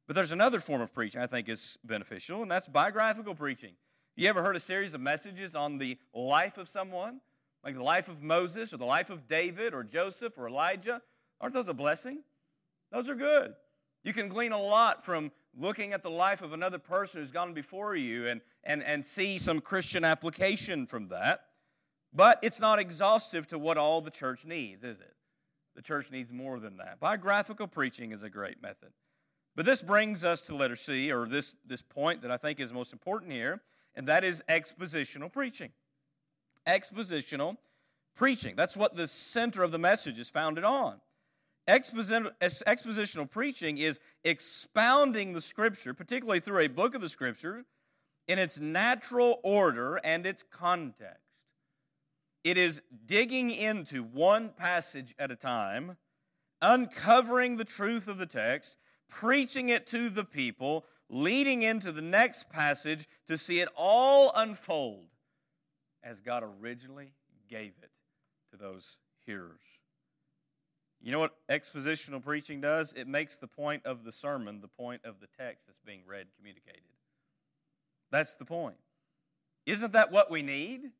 But 0.07 0.17
there's 0.17 0.33
another 0.33 0.59
form 0.59 0.81
of 0.81 0.93
preaching 0.93 1.21
I 1.21 1.27
think 1.27 1.49
is 1.49 1.79
beneficial, 1.85 2.43
and 2.43 2.51
that's 2.51 2.67
biographical 2.67 3.35
preaching. 3.35 3.75
You 4.17 4.29
ever 4.29 4.43
heard 4.43 4.57
a 4.57 4.61
series 4.61 4.95
of 4.95 5.01
messages 5.01 5.55
on 5.55 5.79
the 5.79 5.97
life 6.13 6.59
of 6.59 6.69
someone? 6.69 7.21
Like 7.63 7.75
the 7.75 7.83
life 7.83 8.09
of 8.09 8.23
Moses 8.23 8.73
or 8.73 8.79
the 8.79 8.85
life 8.85 9.11
of 9.11 9.29
David 9.29 9.75
or 9.75 9.85
Joseph 9.85 10.37
or 10.37 10.49
Elijah? 10.49 11.03
Aren't 11.41 11.55
those 11.55 11.69
a 11.69 11.75
blessing? 11.75 12.25
Those 12.91 13.09
are 13.09 13.15
good. 13.15 13.55
You 14.05 14.13
can 14.13 14.29
glean 14.29 14.53
a 14.53 14.61
lot 14.61 15.05
from 15.05 15.33
looking 15.57 15.93
at 15.93 16.03
the 16.03 16.11
life 16.11 16.43
of 16.43 16.53
another 16.53 16.79
person 16.79 17.21
who's 17.21 17.31
gone 17.31 17.53
before 17.53 17.97
you 17.97 18.27
and, 18.27 18.41
and, 18.65 18.83
and 18.83 19.05
see 19.05 19.39
some 19.39 19.61
Christian 19.61 20.05
application 20.05 20.87
from 20.87 21.09
that. 21.09 21.45
But 22.13 22.39
it's 22.43 22.61
not 22.61 22.79
exhaustive 22.79 23.47
to 23.49 23.59
what 23.59 23.77
all 23.77 24.01
the 24.01 24.11
church 24.11 24.45
needs, 24.45 24.85
is 24.85 25.01
it? 25.01 25.15
The 25.75 25.83
church 25.83 26.11
needs 26.11 26.33
more 26.33 26.59
than 26.59 26.79
that. 26.79 27.01
Biographical 27.01 27.67
preaching 27.67 28.13
is 28.13 28.23
a 28.23 28.31
great 28.31 28.63
method. 28.63 28.91
But 29.55 29.67
this 29.67 29.83
brings 29.83 30.25
us 30.25 30.41
to 30.43 30.55
letter 30.55 30.77
C, 30.77 31.13
or 31.13 31.27
this, 31.27 31.57
this 31.67 31.83
point 31.83 32.23
that 32.23 32.31
I 32.31 32.37
think 32.37 32.61
is 32.61 32.73
most 32.73 32.93
important 32.93 33.33
here, 33.33 33.61
and 33.95 34.07
that 34.07 34.25
is 34.25 34.43
expositional 34.49 35.33
preaching. 35.33 35.71
Expositional 36.67 37.57
preaching. 38.15 38.55
That's 38.57 38.77
what 38.77 38.97
the 38.97 39.09
center 39.09 39.63
of 39.63 39.73
the 39.73 39.79
message 39.79 40.19
is 40.19 40.31
founded 40.31 40.65
on. 40.65 41.01
Expositional 41.69 43.31
preaching 43.31 43.77
is 43.77 44.01
expounding 44.25 45.33
the 45.35 45.41
Scripture, 45.41 45.93
particularly 45.93 46.41
through 46.41 46.61
a 46.65 46.69
book 46.69 46.95
of 46.95 47.03
the 47.03 47.11
Scripture, 47.11 47.67
in 48.27 48.39
its 48.39 48.59
natural 48.59 49.39
order 49.43 49.97
and 49.97 50.27
its 50.27 50.43
context. 50.43 51.23
It 52.43 52.57
is 52.57 52.81
digging 53.05 53.51
into 53.51 54.03
one 54.03 54.49
passage 54.51 55.15
at 55.19 55.31
a 55.31 55.37
time, 55.37 55.99
uncovering 56.63 57.57
the 57.57 57.65
truth 57.65 58.09
of 58.09 58.17
the 58.19 58.27
text, 58.27 58.79
preaching 59.09 59.69
it 59.69 59.87
to 59.89 60.09
the 60.09 60.25
people, 60.25 60.87
leading 61.11 61.63
into 61.63 61.93
the 61.93 62.03
next 62.03 62.49
passage 62.49 63.07
to 63.27 63.37
see 63.37 63.61
it 63.61 63.69
all 63.77 64.33
unfold 64.35 65.09
as 66.03 66.21
God 66.21 66.43
originally 66.43 67.13
gave 67.49 67.73
it 67.83 67.91
to 68.51 68.57
those 68.57 68.97
hearers. 69.27 69.78
You 71.01 71.13
know 71.13 71.21
what 71.21 71.35
expositional 71.49 72.23
preaching 72.23 72.61
does? 72.61 72.93
It 72.93 73.07
makes 73.07 73.37
the 73.37 73.47
point 73.47 73.87
of 73.87 74.05
the 74.05 74.13
sermon 74.13 74.61
the 74.61 74.69
point 74.69 75.03
of 75.05 75.21
the 75.21 75.29
text 75.39 75.67
that's 75.67 75.79
being 75.79 76.01
read 76.07 76.27
communicated. 76.37 76.83
That's 78.11 78.35
the 78.35 78.45
point. 78.45 78.77
Isn't 79.65 79.93
that 79.93 80.11
what 80.11 80.31
we 80.31 80.43
need? 80.43 80.91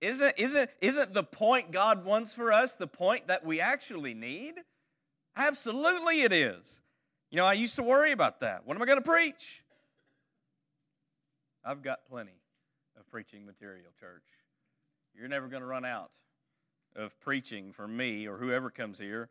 Isn't, 0.00 0.34
isn't, 0.36 0.70
isn't 0.80 1.14
the 1.14 1.22
point 1.22 1.70
God 1.70 2.04
wants 2.04 2.34
for 2.34 2.52
us 2.52 2.74
the 2.74 2.86
point 2.86 3.28
that 3.28 3.44
we 3.44 3.60
actually 3.60 4.14
need? 4.14 4.54
Absolutely, 5.36 6.22
it 6.22 6.32
is. 6.32 6.80
You 7.30 7.38
know, 7.38 7.44
I 7.44 7.54
used 7.54 7.76
to 7.76 7.82
worry 7.82 8.12
about 8.12 8.40
that. 8.40 8.66
What 8.66 8.76
am 8.76 8.82
I 8.82 8.86
going 8.86 8.98
to 8.98 9.08
preach? 9.08 9.62
I've 11.64 11.82
got 11.82 12.04
plenty 12.06 12.34
of 12.98 13.08
preaching 13.08 13.46
material, 13.46 13.90
church. 13.98 14.24
You're 15.14 15.28
never 15.28 15.48
going 15.48 15.62
to 15.62 15.68
run 15.68 15.84
out 15.84 16.10
of 16.96 17.18
preaching 17.20 17.72
for 17.72 17.86
me 17.86 18.26
or 18.26 18.38
whoever 18.38 18.70
comes 18.70 18.98
here. 18.98 19.28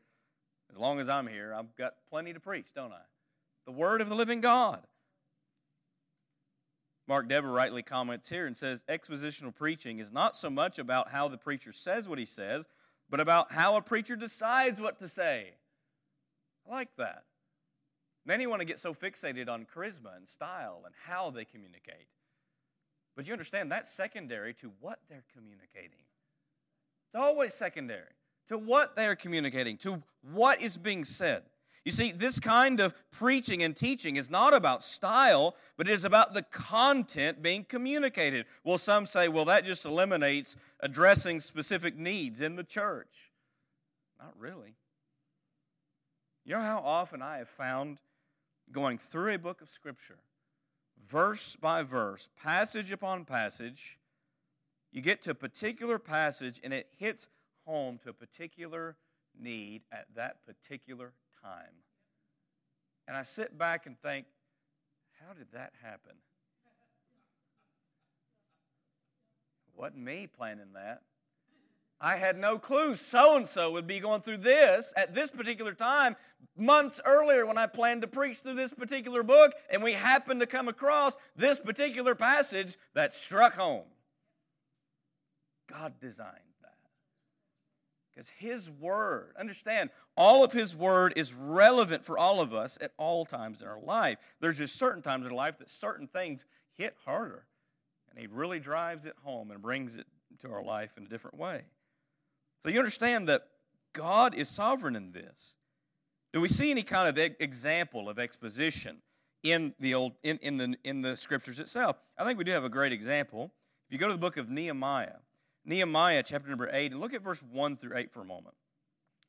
As 0.71 0.77
long 0.77 0.99
as 0.99 1.09
I'm 1.09 1.27
here, 1.27 1.53
I've 1.53 1.75
got 1.75 1.95
plenty 2.09 2.33
to 2.33 2.39
preach, 2.39 2.67
don't 2.73 2.93
I? 2.93 3.01
The 3.65 3.71
Word 3.71 4.01
of 4.01 4.09
the 4.09 4.15
living 4.15 4.41
God. 4.41 4.81
Mark 7.07 7.27
Dever 7.27 7.51
rightly 7.51 7.83
comments 7.83 8.29
here 8.29 8.45
and 8.45 8.55
says 8.55 8.81
expositional 8.87 9.53
preaching 9.53 9.99
is 9.99 10.11
not 10.11 10.35
so 10.35 10.49
much 10.49 10.79
about 10.79 11.09
how 11.09 11.27
the 11.27 11.37
preacher 11.37 11.73
says 11.73 12.07
what 12.07 12.19
he 12.19 12.25
says, 12.25 12.67
but 13.09 13.19
about 13.19 13.51
how 13.51 13.75
a 13.75 13.81
preacher 13.81 14.15
decides 14.15 14.79
what 14.79 14.97
to 14.99 15.09
say. 15.09 15.55
I 16.65 16.71
like 16.71 16.95
that. 16.97 17.23
Many 18.25 18.47
want 18.47 18.61
to 18.61 18.65
get 18.65 18.79
so 18.79 18.93
fixated 18.93 19.49
on 19.49 19.65
charisma 19.65 20.15
and 20.15 20.29
style 20.29 20.83
and 20.85 20.93
how 21.05 21.31
they 21.31 21.43
communicate. 21.43 22.07
But 23.15 23.27
you 23.27 23.33
understand 23.33 23.71
that's 23.71 23.91
secondary 23.91 24.53
to 24.55 24.71
what 24.79 24.99
they're 25.09 25.25
communicating. 25.33 26.05
It's 27.11 27.21
always 27.21 27.53
secondary 27.53 28.07
to 28.47 28.57
what 28.57 28.95
they're 28.95 29.17
communicating, 29.17 29.75
to 29.77 30.01
what 30.21 30.61
is 30.61 30.77
being 30.77 31.03
said. 31.03 31.43
You 31.83 31.91
see, 31.91 32.11
this 32.11 32.39
kind 32.39 32.79
of 32.79 32.93
preaching 33.11 33.63
and 33.63 33.75
teaching 33.75 34.15
is 34.15 34.29
not 34.29 34.53
about 34.53 34.81
style, 34.81 35.55
but 35.75 35.89
it 35.89 35.93
is 35.93 36.05
about 36.05 36.33
the 36.33 36.43
content 36.43 37.41
being 37.41 37.65
communicated. 37.65 38.45
Well, 38.63 38.77
some 38.77 39.05
say, 39.05 39.27
well, 39.27 39.45
that 39.45 39.65
just 39.65 39.85
eliminates 39.85 40.55
addressing 40.79 41.41
specific 41.41 41.97
needs 41.97 42.39
in 42.39 42.55
the 42.55 42.63
church. 42.63 43.31
Not 44.19 44.33
really. 44.37 44.75
You 46.45 46.53
know 46.53 46.61
how 46.61 46.79
often 46.85 47.21
I 47.21 47.39
have 47.39 47.49
found 47.49 47.97
going 48.71 48.97
through 48.97 49.33
a 49.33 49.39
book 49.39 49.61
of 49.61 49.69
Scripture, 49.69 50.19
verse 51.03 51.57
by 51.57 51.83
verse, 51.83 52.29
passage 52.41 52.91
upon 52.91 53.25
passage, 53.25 53.97
you 54.91 55.01
get 55.01 55.21
to 55.23 55.31
a 55.31 55.35
particular 55.35 55.97
passage 55.99 56.59
and 56.63 56.73
it 56.73 56.87
hits 56.97 57.27
home 57.65 57.99
to 58.03 58.09
a 58.09 58.13
particular 58.13 58.97
need 59.39 59.83
at 59.91 60.05
that 60.15 60.45
particular 60.45 61.13
time. 61.41 61.83
And 63.07 63.15
I 63.15 63.23
sit 63.23 63.57
back 63.57 63.85
and 63.85 63.99
think, 63.99 64.25
how 65.19 65.33
did 65.33 65.47
that 65.53 65.73
happen? 65.81 66.15
Wasn't 69.75 69.97
me 69.97 70.27
planning 70.27 70.73
that. 70.75 71.01
I 71.99 72.17
had 72.17 72.37
no 72.37 72.57
clue 72.57 72.95
so 72.95 73.37
and 73.37 73.47
so 73.47 73.71
would 73.71 73.85
be 73.85 73.99
going 73.99 74.21
through 74.21 74.37
this 74.37 74.91
at 74.97 75.13
this 75.13 75.29
particular 75.29 75.73
time, 75.73 76.15
months 76.57 76.99
earlier 77.05 77.45
when 77.45 77.59
I 77.59 77.67
planned 77.67 78.01
to 78.01 78.07
preach 78.07 78.37
through 78.37 78.55
this 78.55 78.73
particular 78.73 79.21
book, 79.21 79.53
and 79.69 79.83
we 79.83 79.93
happened 79.93 80.39
to 80.39 80.47
come 80.47 80.67
across 80.67 81.15
this 81.35 81.59
particular 81.59 82.15
passage 82.15 82.75
that 82.95 83.13
struck 83.13 83.53
home. 83.53 83.85
God 85.71 85.93
designed 85.99 86.35
that. 86.61 86.75
Because 88.13 88.29
His 88.29 88.69
Word, 88.69 89.33
understand, 89.39 89.89
all 90.15 90.43
of 90.43 90.53
His 90.53 90.75
Word 90.75 91.13
is 91.15 91.33
relevant 91.33 92.03
for 92.03 92.17
all 92.17 92.41
of 92.41 92.53
us 92.53 92.77
at 92.81 92.91
all 92.97 93.25
times 93.25 93.61
in 93.61 93.67
our 93.67 93.79
life. 93.79 94.17
There's 94.39 94.57
just 94.57 94.77
certain 94.77 95.01
times 95.01 95.25
in 95.25 95.31
our 95.31 95.37
life 95.37 95.57
that 95.59 95.69
certain 95.69 96.07
things 96.07 96.45
hit 96.77 96.95
harder. 97.05 97.45
And 98.09 98.19
He 98.19 98.27
really 98.27 98.59
drives 98.59 99.05
it 99.05 99.15
home 99.23 99.51
and 99.51 99.61
brings 99.61 99.95
it 99.95 100.07
to 100.41 100.51
our 100.51 100.63
life 100.63 100.93
in 100.97 101.05
a 101.05 101.07
different 101.07 101.37
way. 101.37 101.63
So 102.63 102.69
you 102.69 102.79
understand 102.79 103.27
that 103.27 103.47
God 103.93 104.35
is 104.35 104.49
sovereign 104.49 104.95
in 104.95 105.11
this. 105.11 105.55
Do 106.33 106.39
we 106.39 106.47
see 106.47 106.71
any 106.71 106.83
kind 106.83 107.09
of 107.09 107.35
example 107.39 108.09
of 108.09 108.17
exposition 108.17 109.01
in 109.43 109.73
the 109.79 109.93
old 109.93 110.13
in, 110.23 110.37
in 110.41 110.57
the 110.57 110.75
in 110.83 111.01
the 111.01 111.17
scriptures 111.17 111.59
itself? 111.59 111.97
I 112.17 112.23
think 112.23 112.37
we 112.37 112.43
do 112.43 112.51
have 112.51 112.63
a 112.63 112.69
great 112.69 112.93
example. 112.93 113.51
If 113.87 113.93
you 113.93 113.99
go 113.99 114.07
to 114.07 114.13
the 114.13 114.19
book 114.19 114.37
of 114.37 114.49
Nehemiah, 114.49 115.17
Nehemiah 115.63 116.23
chapter 116.23 116.49
number 116.49 116.69
8, 116.71 116.91
and 116.91 117.01
look 117.01 117.13
at 117.13 117.21
verse 117.21 117.41
1 117.51 117.77
through 117.77 117.95
8 117.97 118.11
for 118.11 118.21
a 118.21 118.25
moment. 118.25 118.55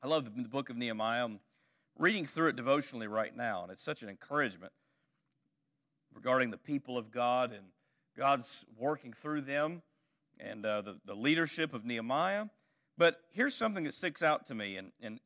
I 0.01 0.07
love 0.07 0.25
the, 0.25 0.47
book 0.47 0.69
of 0.69 0.77
Nehemiah. 0.77 1.25
I'm 1.25 1.39
reading 1.97 2.25
through 2.25 2.49
it 2.49 2.55
devotionally 2.55 3.07
right 3.07 3.35
now, 3.35 3.63
and 3.63 3.71
it's 3.71 3.83
such 3.83 4.03
an 4.03 4.09
encouragement 4.09 4.73
regarding 6.13 6.51
the 6.51 6.57
people 6.57 6.97
of 6.97 7.11
God 7.11 7.51
and 7.51 7.67
God's 8.17 8.65
working 8.77 9.13
through 9.13 9.41
them 9.41 9.81
and 10.39 10.65
uh, 10.65 10.81
the, 10.81 10.99
the 11.05 11.15
leadership 11.15 11.73
of 11.73 11.85
Nehemiah. 11.85 12.45
But 12.97 13.21
here's 13.31 13.55
something 13.55 13.83
that 13.85 13.93
sticks 13.93 14.21
out 14.21 14.47
to 14.47 14.55
me 14.55 14.77
in, 14.77 14.91
in 14.99 15.19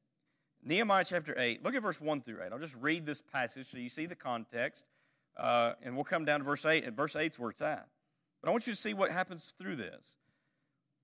Nehemiah 0.63 1.05
chapter 1.05 1.33
8. 1.37 1.63
Look 1.63 1.75
at 1.75 1.81
verse 1.81 1.99
1 1.99 2.21
through 2.21 2.43
8. 2.43 2.51
I'll 2.51 2.59
just 2.59 2.75
read 2.75 3.05
this 3.05 3.21
passage 3.21 3.67
so 3.67 3.77
you 3.77 3.89
see 3.89 4.05
the 4.05 4.15
context. 4.15 4.85
Uh, 5.37 5.73
and 5.83 5.95
we'll 5.95 6.03
come 6.03 6.25
down 6.25 6.39
to 6.39 6.45
verse 6.45 6.65
8, 6.65 6.83
and 6.83 6.95
verse 6.95 7.15
8 7.15 7.31
is 7.31 7.39
where 7.39 7.51
it's 7.51 7.61
at. 7.61 7.87
But 8.41 8.49
I 8.49 8.51
want 8.51 8.67
you 8.67 8.73
to 8.73 8.79
see 8.79 8.93
what 8.93 9.11
happens 9.11 9.53
through 9.57 9.75
this. 9.75 10.15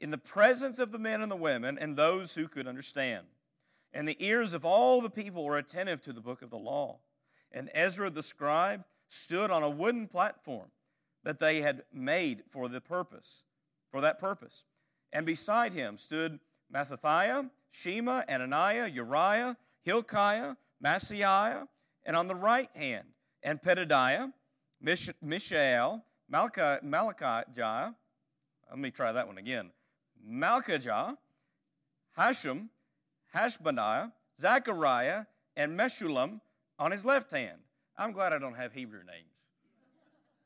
in 0.00 0.10
the 0.10 0.18
presence 0.18 0.78
of 0.78 0.92
the 0.92 0.98
men 0.98 1.22
and 1.22 1.30
the 1.30 1.36
women 1.36 1.78
and 1.78 1.96
those 1.96 2.34
who 2.34 2.48
could 2.48 2.66
understand. 2.66 3.26
And 3.92 4.06
the 4.06 4.16
ears 4.24 4.52
of 4.52 4.64
all 4.64 5.00
the 5.00 5.10
people 5.10 5.44
were 5.44 5.56
attentive 5.56 6.00
to 6.02 6.12
the 6.12 6.20
book 6.20 6.42
of 6.42 6.50
the 6.50 6.58
law. 6.58 6.98
And 7.50 7.70
Ezra 7.72 8.10
the 8.10 8.22
scribe 8.22 8.84
stood 9.08 9.50
on 9.50 9.62
a 9.62 9.70
wooden 9.70 10.06
platform 10.06 10.70
that 11.24 11.38
they 11.38 11.60
had 11.60 11.84
made 11.92 12.42
for 12.48 12.68
the 12.68 12.80
purpose, 12.80 13.42
for 13.90 14.00
that 14.00 14.18
purpose. 14.18 14.64
And 15.12 15.24
beside 15.24 15.72
him 15.72 15.96
stood 15.96 16.40
Mattithiah, 16.72 17.50
Shema, 17.70 18.22
Ananiah, 18.28 18.92
Uriah, 18.92 19.56
Hilkiah, 19.82 20.56
Maaseiah, 20.84 21.68
and 22.04 22.16
on 22.16 22.28
the 22.28 22.34
right 22.34 22.70
hand, 22.74 23.08
and 23.42 23.62
Pedadiah, 23.62 24.32
Mish- 24.80 25.10
Mishael, 25.22 26.04
Malachi, 26.28 26.84
Malachijah, 26.84 27.94
let 28.68 28.78
me 28.78 28.90
try 28.90 29.12
that 29.12 29.26
one 29.26 29.38
again. 29.38 29.70
Malchijah, 30.28 31.16
Hashum, 32.18 32.68
Hashbaniah, 33.34 34.12
Zechariah, 34.40 35.24
and 35.56 35.78
Meshullam 35.78 36.40
on 36.78 36.90
his 36.90 37.04
left 37.04 37.30
hand. 37.30 37.58
I'm 37.96 38.12
glad 38.12 38.32
I 38.32 38.38
don't 38.38 38.56
have 38.56 38.72
Hebrew 38.72 39.00
names. 39.00 39.32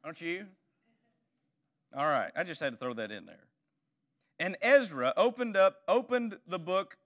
Aren't 0.05 0.21
you? 0.21 0.47
All 1.97 2.07
right, 2.07 2.31
I 2.37 2.45
just 2.45 2.61
had 2.61 2.73
to 2.73 2.79
throw 2.79 2.95
that 2.95 3.11
in 3.11 3.27
there. 3.27 3.47
And 4.39 4.57
Ezra 4.63 5.13
opened 5.17 5.57
up, 5.57 5.79
opened 5.89 6.39
the 6.47 6.59
book 6.59 6.97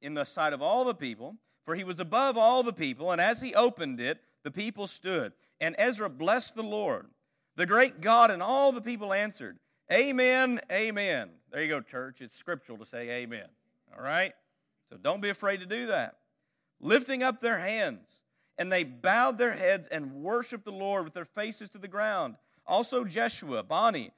in 0.00 0.14
the 0.14 0.24
sight 0.24 0.52
of 0.52 0.62
all 0.62 0.84
the 0.84 0.94
people, 0.94 1.36
for 1.64 1.74
he 1.74 1.84
was 1.84 2.00
above 2.00 2.36
all 2.36 2.62
the 2.62 2.72
people. 2.72 3.12
And 3.12 3.20
as 3.20 3.40
he 3.42 3.54
opened 3.54 4.00
it, 4.00 4.18
the 4.42 4.50
people 4.50 4.86
stood. 4.86 5.32
And 5.60 5.76
Ezra 5.78 6.08
blessed 6.08 6.56
the 6.56 6.62
Lord, 6.62 7.06
the 7.54 7.66
great 7.66 8.00
God, 8.00 8.30
and 8.30 8.42
all 8.42 8.72
the 8.72 8.80
people 8.80 9.12
answered, 9.12 9.58
Amen, 9.92 10.60
amen. 10.70 11.30
There 11.50 11.62
you 11.62 11.68
go, 11.68 11.80
church. 11.80 12.20
It's 12.20 12.36
scriptural 12.36 12.78
to 12.78 12.86
say 12.86 13.10
amen. 13.10 13.48
All 13.96 14.02
right? 14.02 14.32
So 14.88 14.96
don't 14.96 15.20
be 15.20 15.30
afraid 15.30 15.60
to 15.60 15.66
do 15.66 15.86
that. 15.86 16.16
Lifting 16.80 17.22
up 17.22 17.40
their 17.40 17.58
hands, 17.58 18.20
and 18.56 18.70
they 18.70 18.84
bowed 18.84 19.38
their 19.38 19.52
heads 19.52 19.88
and 19.88 20.12
worshiped 20.12 20.64
the 20.64 20.70
Lord 20.70 21.04
with 21.04 21.14
their 21.14 21.24
faces 21.24 21.70
to 21.70 21.78
the 21.78 21.88
ground. 21.88 22.36
Also 22.66 23.04
Jeshua, 23.04 23.62
Bani, 23.64 24.12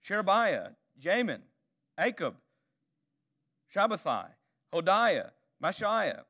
Sherebiah, 0.00 0.70
Jamin, 1.00 1.40
Akkub, 1.98 2.34
Shabbethai, 3.74 4.28
Hodiah, 4.72 5.30
Maaseiah, 5.62 6.22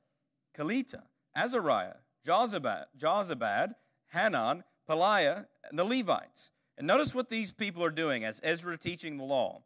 Kelita, 0.57 1.03
Azariah, 1.37 1.97
Jozabad, 2.27 2.87
Jozabad, 2.99 3.75
Hanan, 4.13 4.65
Pelaiah, 4.89 5.47
and 5.69 5.79
the 5.79 5.85
Levites. 5.85 6.51
And 6.81 6.87
notice 6.87 7.15
what 7.15 7.29
these 7.29 7.51
people 7.51 7.85
are 7.85 7.91
doing 7.91 8.25
as 8.25 8.41
Ezra 8.43 8.79
teaching 8.79 9.19
the 9.19 9.25
law. 9.25 9.65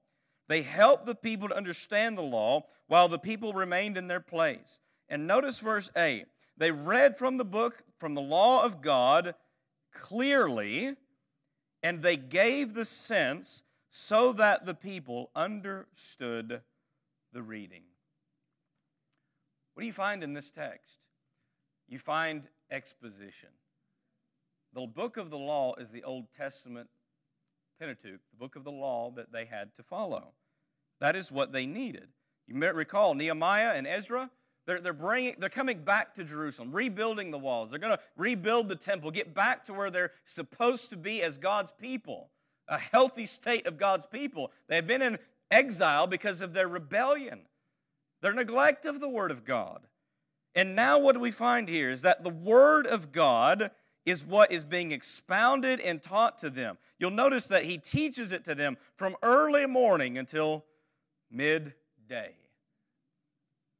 They 0.49 0.63
help 0.63 1.07
the 1.07 1.15
people 1.15 1.49
to 1.49 1.57
understand 1.57 2.19
the 2.19 2.23
law 2.23 2.65
while 2.89 3.07
the 3.07 3.21
people 3.21 3.53
remained 3.53 3.97
in 3.97 4.09
their 4.09 4.19
place. 4.19 4.81
And 5.09 5.25
notice 5.25 5.61
verse 5.61 5.93
8 5.97 6.27
They 6.57 6.73
read 6.73 7.17
from 7.17 7.37
the 7.37 7.45
book, 7.45 7.85
from 8.01 8.15
the 8.15 8.21
law 8.21 8.65
of 8.65 8.83
God 8.83 9.37
clearly, 9.93 10.97
and 11.85 12.03
they 12.03 12.17
gave 12.17 12.75
the 12.75 12.85
sense 12.85 13.63
so 13.91 14.33
that 14.33 14.67
the 14.67 14.75
people 14.75 15.31
understood 15.37 16.63
the 17.33 17.43
reading. 17.43 17.85
What 19.75 19.83
do 19.83 19.87
you 19.87 19.93
find 19.93 20.25
in 20.25 20.33
this 20.33 20.51
text? 20.51 20.97
You 21.87 22.01
find 22.01 22.49
exposition. 22.73 23.51
The 24.73 24.89
book 24.89 25.17
of 25.17 25.31
the 25.31 25.39
law 25.39 25.77
is 25.77 25.91
the 25.91 26.03
Old 26.03 26.33
Testament 26.37 26.89
Pentateuch, 27.79 28.21
the 28.31 28.37
book 28.39 28.57
of 28.57 28.65
the 28.65 28.73
law 28.73 29.11
that 29.17 29.33
they 29.33 29.45
had 29.45 29.75
to 29.77 29.83
follow. 29.83 30.33
That 31.01 31.17
is 31.17 31.33
what 31.33 31.53
they 31.53 31.67
needed. 31.67 32.09
You 32.47 32.55
may 32.55 32.71
recall 32.71 33.15
Nehemiah 33.15 33.73
and 33.75 33.87
Ezra, 33.87 34.31
they're, 34.67 34.81
they're, 34.81 34.93
bringing, 34.93 35.37
they're 35.39 35.49
coming 35.49 35.81
back 35.81 36.15
to 36.15 36.25
Jerusalem, 36.25 36.73
rebuilding 36.73 37.31
the 37.31 37.39
walls. 37.39 37.71
They're 37.71 37.79
going 37.79 37.97
to 37.97 38.03
rebuild 38.17 38.69
the 38.69 38.77
temple, 38.77 39.11
get 39.11 39.35
back 39.35 39.65
to 39.67 39.75
where 39.75 39.91
they're 39.91 40.13
supposed 40.25 40.91
to 40.91 40.97
be 40.97 41.23
as 41.23 41.37
God's 41.37 41.71
people, 41.73 42.31
a 42.69 42.79
healthy 42.79 43.27
state 43.27 43.67
of 43.67 43.77
God's 43.77 44.07
people. 44.07 44.53
They 44.69 44.77
have 44.77 44.87
been 44.87 45.03
in 45.03 45.19
exile 45.51 46.07
because 46.07 46.41
of 46.41 46.55
their 46.55 46.69
rebellion, 46.69 47.43
their 48.23 48.33
neglect 48.33 48.87
of 48.87 49.01
the 49.01 49.09
Word 49.09 49.31
of 49.31 49.45
God. 49.45 49.87
And 50.55 50.77
now, 50.77 50.99
what 50.99 51.21
we 51.21 51.31
find 51.31 51.69
here 51.69 51.91
is 51.91 52.03
that 52.03 52.23
the 52.23 52.31
Word 52.31 52.87
of 52.87 53.13
God 53.13 53.71
is 54.05 54.25
what 54.25 54.53
is 54.53 54.65
being 54.65 54.93
expounded 54.93 55.81
and 55.81 56.03
taught 56.03 56.39
to 56.39 56.51
them. 56.51 56.79
You'll 56.99 57.11
notice 57.11 57.49
that 57.49 57.65
he 57.65 57.79
teaches 57.79 58.33
it 58.33 58.45
to 58.45 58.55
them 58.55 58.77
from 58.97 59.17
early 59.23 59.67
morning 59.67 60.19
until 60.19 60.65
midday. 61.31 62.35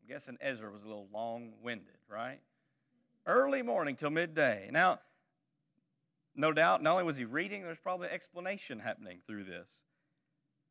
I'm 0.03 0.09
guessing 0.09 0.37
Ezra 0.41 0.71
was 0.71 0.83
a 0.83 0.87
little 0.87 1.09
long 1.13 1.53
winded, 1.63 1.97
right? 2.09 2.41
Early 3.27 3.63
morning 3.63 3.97
till 3.97 4.11
midday. 4.11 4.69
Now, 4.71 5.01
no 6.35 6.53
doubt, 6.53 6.83
not 6.83 6.93
only 6.93 7.05
was 7.05 7.17
he 7.17 7.25
reading, 7.25 7.63
there's 7.63 7.79
probably 7.79 8.09
explanation 8.09 8.81
happening 8.81 9.19
through 9.27 9.45
this. 9.45 9.69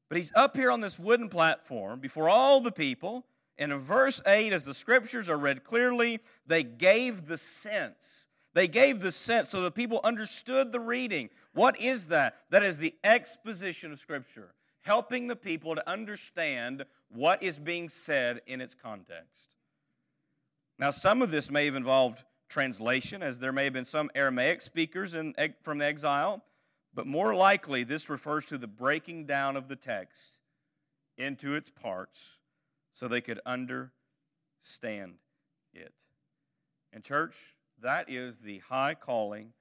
But 0.09 0.17
he's 0.17 0.31
up 0.35 0.57
here 0.57 0.69
on 0.69 0.81
this 0.81 0.99
wooden 0.99 1.29
platform 1.29 1.99
before 1.99 2.29
all 2.29 2.59
the 2.59 2.71
people. 2.71 3.25
And 3.57 3.71
in 3.71 3.79
verse 3.79 4.21
8, 4.27 4.51
as 4.51 4.65
the 4.65 4.73
scriptures 4.73 5.29
are 5.29 5.37
read 5.37 5.63
clearly, 5.63 6.19
they 6.45 6.63
gave 6.63 7.27
the 7.27 7.37
sense 7.37 8.27
they 8.53 8.67
gave 8.67 8.99
the 8.99 9.11
sense 9.11 9.49
so 9.49 9.61
that 9.61 9.75
people 9.75 9.99
understood 10.03 10.71
the 10.71 10.79
reading. 10.79 11.29
What 11.53 11.79
is 11.79 12.07
that? 12.07 12.35
That 12.49 12.63
is 12.63 12.77
the 12.77 12.95
exposition 13.03 13.91
of 13.91 13.99
Scripture, 13.99 14.53
helping 14.81 15.27
the 15.27 15.35
people 15.35 15.75
to 15.75 15.89
understand 15.89 16.85
what 17.09 17.41
is 17.41 17.57
being 17.57 17.89
said 17.89 18.41
in 18.45 18.61
its 18.61 18.75
context. 18.75 19.55
Now, 20.79 20.91
some 20.91 21.21
of 21.21 21.31
this 21.31 21.49
may 21.49 21.65
have 21.65 21.75
involved 21.75 22.23
translation, 22.49 23.23
as 23.23 23.39
there 23.39 23.51
may 23.51 23.63
have 23.65 23.73
been 23.73 23.85
some 23.85 24.11
Aramaic 24.13 24.61
speakers 24.61 25.15
in, 25.15 25.33
from 25.61 25.79
the 25.79 25.85
exile, 25.85 26.43
but 26.93 27.07
more 27.07 27.33
likely 27.33 27.83
this 27.83 28.09
refers 28.09 28.45
to 28.45 28.57
the 28.57 28.67
breaking 28.67 29.25
down 29.25 29.55
of 29.55 29.67
the 29.67 29.75
text 29.75 30.39
into 31.17 31.55
its 31.55 31.69
parts 31.69 32.37
so 32.91 33.07
they 33.07 33.21
could 33.21 33.39
understand 33.45 35.15
it. 35.73 35.93
And, 36.91 37.03
church, 37.03 37.55
that 37.83 38.09
is 38.09 38.39
the 38.39 38.59
high 38.59 38.95
calling 38.95 39.53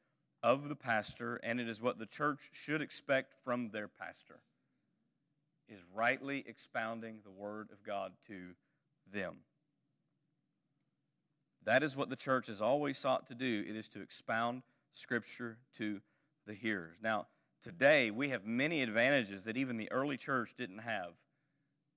of 0.42 0.68
the 0.68 0.76
pastor, 0.76 1.36
and 1.42 1.60
it 1.60 1.68
is 1.68 1.82
what 1.82 1.98
the 1.98 2.06
church 2.06 2.50
should 2.52 2.80
expect 2.80 3.34
from 3.44 3.70
their 3.70 3.88
pastor. 3.88 4.40
Is 5.68 5.84
rightly 5.94 6.44
expounding 6.46 7.18
the 7.24 7.30
word 7.30 7.68
of 7.72 7.82
God 7.82 8.12
to 8.26 8.54
them. 9.12 9.38
That 11.64 11.82
is 11.82 11.96
what 11.96 12.10
the 12.10 12.16
church 12.16 12.48
has 12.48 12.60
always 12.60 12.98
sought 12.98 13.26
to 13.28 13.34
do. 13.34 13.64
It 13.68 13.76
is 13.76 13.88
to 13.90 14.02
expound 14.02 14.62
Scripture 14.92 15.58
to 15.76 16.00
the 16.46 16.54
hearers. 16.54 16.96
Now, 17.02 17.26
today 17.62 18.10
we 18.10 18.30
have 18.30 18.44
many 18.44 18.82
advantages 18.82 19.44
that 19.44 19.56
even 19.56 19.76
the 19.76 19.90
early 19.92 20.16
church 20.16 20.54
didn't 20.58 20.78
have. 20.78 21.12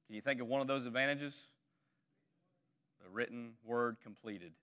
Can 0.06 0.16
you 0.16 0.22
think 0.22 0.40
of 0.40 0.48
one 0.48 0.62
of 0.62 0.68
those 0.68 0.86
advantages? 0.86 1.48
The 3.04 3.10
written 3.10 3.54
word 3.66 3.98
completed. 4.02 4.54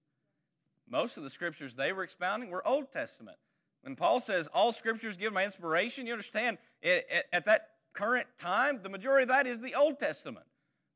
Most 0.88 1.16
of 1.16 1.22
the 1.22 1.30
scriptures 1.30 1.74
they 1.74 1.92
were 1.92 2.02
expounding 2.02 2.50
were 2.50 2.66
Old 2.66 2.92
Testament. 2.92 3.38
When 3.82 3.96
Paul 3.96 4.20
says 4.20 4.48
all 4.54 4.72
scriptures 4.72 5.16
give 5.16 5.32
my 5.32 5.44
inspiration, 5.44 6.06
you 6.06 6.12
understand 6.12 6.58
at 6.82 7.44
that 7.46 7.68
current 7.94 8.26
time, 8.38 8.80
the 8.82 8.88
majority 8.88 9.24
of 9.24 9.28
that 9.28 9.46
is 9.46 9.60
the 9.60 9.74
Old 9.74 9.98
Testament. 9.98 10.46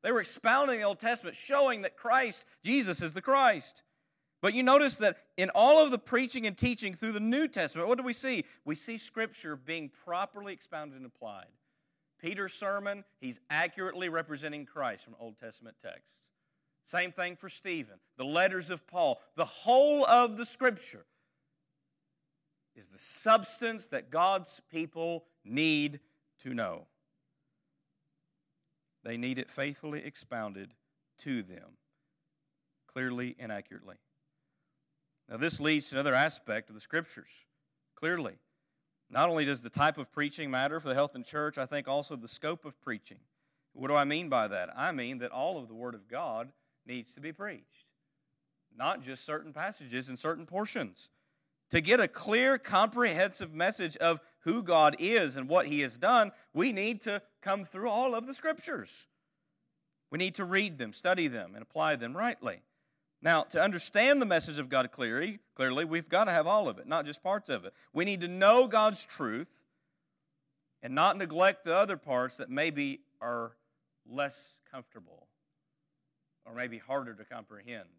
They 0.03 0.11
were 0.11 0.21
expounding 0.21 0.77
the 0.77 0.85
Old 0.85 0.99
Testament, 0.99 1.35
showing 1.35 1.81
that 1.81 1.97
Christ, 1.97 2.45
Jesus, 2.63 3.01
is 3.01 3.13
the 3.13 3.21
Christ. 3.21 3.83
But 4.41 4.53
you 4.53 4.61
notice 4.61 4.97
that 4.97 5.17
in 5.35 5.49
all 5.55 5.83
of 5.83 5.89
the 5.89 5.97
preaching 5.97 6.45
and 6.45 6.55
teaching 6.55 6.93
through 6.93 7.13
the 7.13 7.19
New 7.19 7.47
Testament, 7.47 7.89
what 7.89 7.97
do 7.97 8.03
we 8.03 8.13
see? 8.13 8.45
We 8.63 8.75
see 8.75 8.97
Scripture 8.97 9.55
being 9.55 9.89
properly 10.05 10.53
expounded 10.53 10.97
and 10.97 11.05
applied. 11.05 11.47
Peter's 12.21 12.53
sermon, 12.53 13.03
he's 13.19 13.39
accurately 13.49 14.09
representing 14.09 14.65
Christ 14.65 15.03
from 15.03 15.15
Old 15.19 15.39
Testament 15.39 15.77
texts. 15.81 16.16
Same 16.87 17.11
thing 17.11 17.35
for 17.35 17.49
Stephen. 17.49 17.95
The 18.15 18.23
letters 18.23 18.69
of 18.69 18.87
Paul. 18.87 19.19
The 19.35 19.43
whole 19.43 20.05
of 20.05 20.37
the 20.37 20.45
scripture 20.45 21.05
is 22.77 22.87
the 22.87 22.97
substance 22.97 23.87
that 23.87 24.09
God's 24.09 24.61
people 24.71 25.25
need 25.43 25.99
to 26.43 26.53
know. 26.53 26.87
They 29.03 29.17
need 29.17 29.37
it 29.37 29.51
faithfully 29.51 30.01
expounded 30.05 30.75
to 31.19 31.43
them, 31.43 31.75
clearly 32.87 33.35
and 33.37 33.51
accurately. 33.51 33.97
Now, 35.27 35.35
this 35.35 35.59
leads 35.59 35.89
to 35.89 35.95
another 35.95 36.15
aspect 36.15 36.69
of 36.69 36.75
the 36.75 36.81
scriptures. 36.81 37.31
Clearly, 37.95 38.37
not 39.09 39.27
only 39.27 39.43
does 39.43 39.61
the 39.61 39.69
type 39.69 39.97
of 39.97 40.09
preaching 40.09 40.49
matter 40.49 40.79
for 40.79 40.87
the 40.87 40.95
health 40.95 41.15
and 41.15 41.25
church, 41.25 41.57
I 41.57 41.65
think 41.65 41.89
also 41.89 42.15
the 42.15 42.29
scope 42.29 42.63
of 42.63 42.79
preaching. 42.79 43.19
What 43.73 43.89
do 43.89 43.95
I 43.95 44.05
mean 44.05 44.29
by 44.29 44.47
that? 44.47 44.69
I 44.73 44.93
mean 44.93 45.17
that 45.17 45.31
all 45.31 45.57
of 45.57 45.67
the 45.67 45.75
Word 45.75 45.93
of 45.93 46.07
God 46.07 46.53
needs 46.87 47.13
to 47.13 47.21
be 47.21 47.31
preached, 47.31 47.85
not 48.75 49.03
just 49.03 49.25
certain 49.25 49.53
passages 49.53 50.09
and 50.09 50.17
certain 50.17 50.45
portions. 50.45 51.09
To 51.71 51.81
get 51.81 51.99
a 51.99 52.07
clear, 52.07 52.57
comprehensive 52.57 53.53
message 53.53 53.97
of 53.97 54.21
who 54.41 54.63
God 54.63 54.95
is 54.99 55.35
and 55.35 55.49
what 55.49 55.67
He 55.67 55.81
has 55.81 55.97
done, 55.97 56.31
we 56.53 56.71
need 56.71 57.01
to 57.01 57.21
come 57.41 57.63
through 57.63 57.89
all 57.89 58.15
of 58.15 58.25
the 58.25 58.33
Scriptures. 58.33 59.07
We 60.09 60.17
need 60.17 60.35
to 60.35 60.45
read 60.45 60.77
them, 60.77 60.93
study 60.93 61.27
them, 61.27 61.53
and 61.53 61.61
apply 61.61 61.97
them 61.97 62.15
rightly. 62.15 62.61
Now, 63.21 63.41
to 63.43 63.61
understand 63.61 64.21
the 64.21 64.25
message 64.25 64.59
of 64.59 64.69
God 64.69 64.91
clearly, 64.91 65.39
clearly, 65.55 65.83
we've 65.83 66.07
got 66.07 66.25
to 66.25 66.31
have 66.31 66.47
all 66.47 66.69
of 66.69 66.77
it, 66.79 66.87
not 66.87 67.05
just 67.05 67.21
parts 67.21 67.49
of 67.49 67.65
it. 67.65 67.73
We 67.91 68.05
need 68.05 68.21
to 68.21 68.27
know 68.27 68.67
God's 68.67 69.05
truth 69.05 69.65
and 70.81 70.95
not 70.95 71.17
neglect 71.17 71.65
the 71.65 71.75
other 71.75 71.97
parts 71.97 72.37
that 72.37 72.49
maybe 72.49 73.01
are 73.19 73.53
less 74.07 74.53
comfortable 74.71 75.26
or 76.47 76.55
maybe 76.55 76.77
harder 76.77 77.13
to 77.13 77.25
comprehend. 77.25 77.89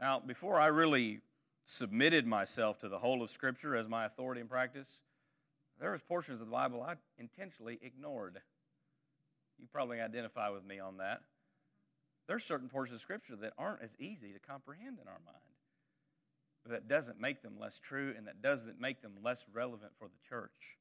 Now, 0.00 0.20
before 0.20 0.60
I 0.60 0.66
really 0.66 1.20
submitted 1.64 2.26
myself 2.26 2.78
to 2.80 2.88
the 2.88 2.98
whole 2.98 3.22
of 3.22 3.30
Scripture 3.30 3.76
as 3.76 3.88
my 3.88 4.04
authority 4.04 4.40
and 4.40 4.50
practice, 4.50 5.00
there 5.80 5.92
was 5.92 6.02
portions 6.02 6.40
of 6.40 6.46
the 6.46 6.52
Bible 6.52 6.82
I 6.82 6.94
intentionally 7.18 7.78
ignored. 7.82 8.40
You 9.58 9.66
probably 9.72 10.00
identify 10.00 10.48
with 10.48 10.64
me 10.64 10.78
on 10.78 10.98
that. 10.98 11.22
There's 12.28 12.44
certain 12.44 12.68
portions 12.68 12.96
of 12.96 13.00
Scripture 13.00 13.36
that 13.36 13.52
aren't 13.58 13.82
as 13.82 13.96
easy 13.98 14.32
to 14.32 14.38
comprehend 14.38 14.98
in 15.00 15.08
our 15.08 15.20
mind. 15.24 15.38
But 16.64 16.72
that 16.72 16.88
doesn't 16.88 17.20
make 17.20 17.42
them 17.42 17.54
less 17.60 17.78
true, 17.78 18.14
and 18.16 18.26
that 18.26 18.40
doesn't 18.40 18.80
make 18.80 19.02
them 19.02 19.14
less 19.22 19.44
relevant 19.52 19.92
for 19.98 20.06
the 20.06 20.28
church. 20.28 20.78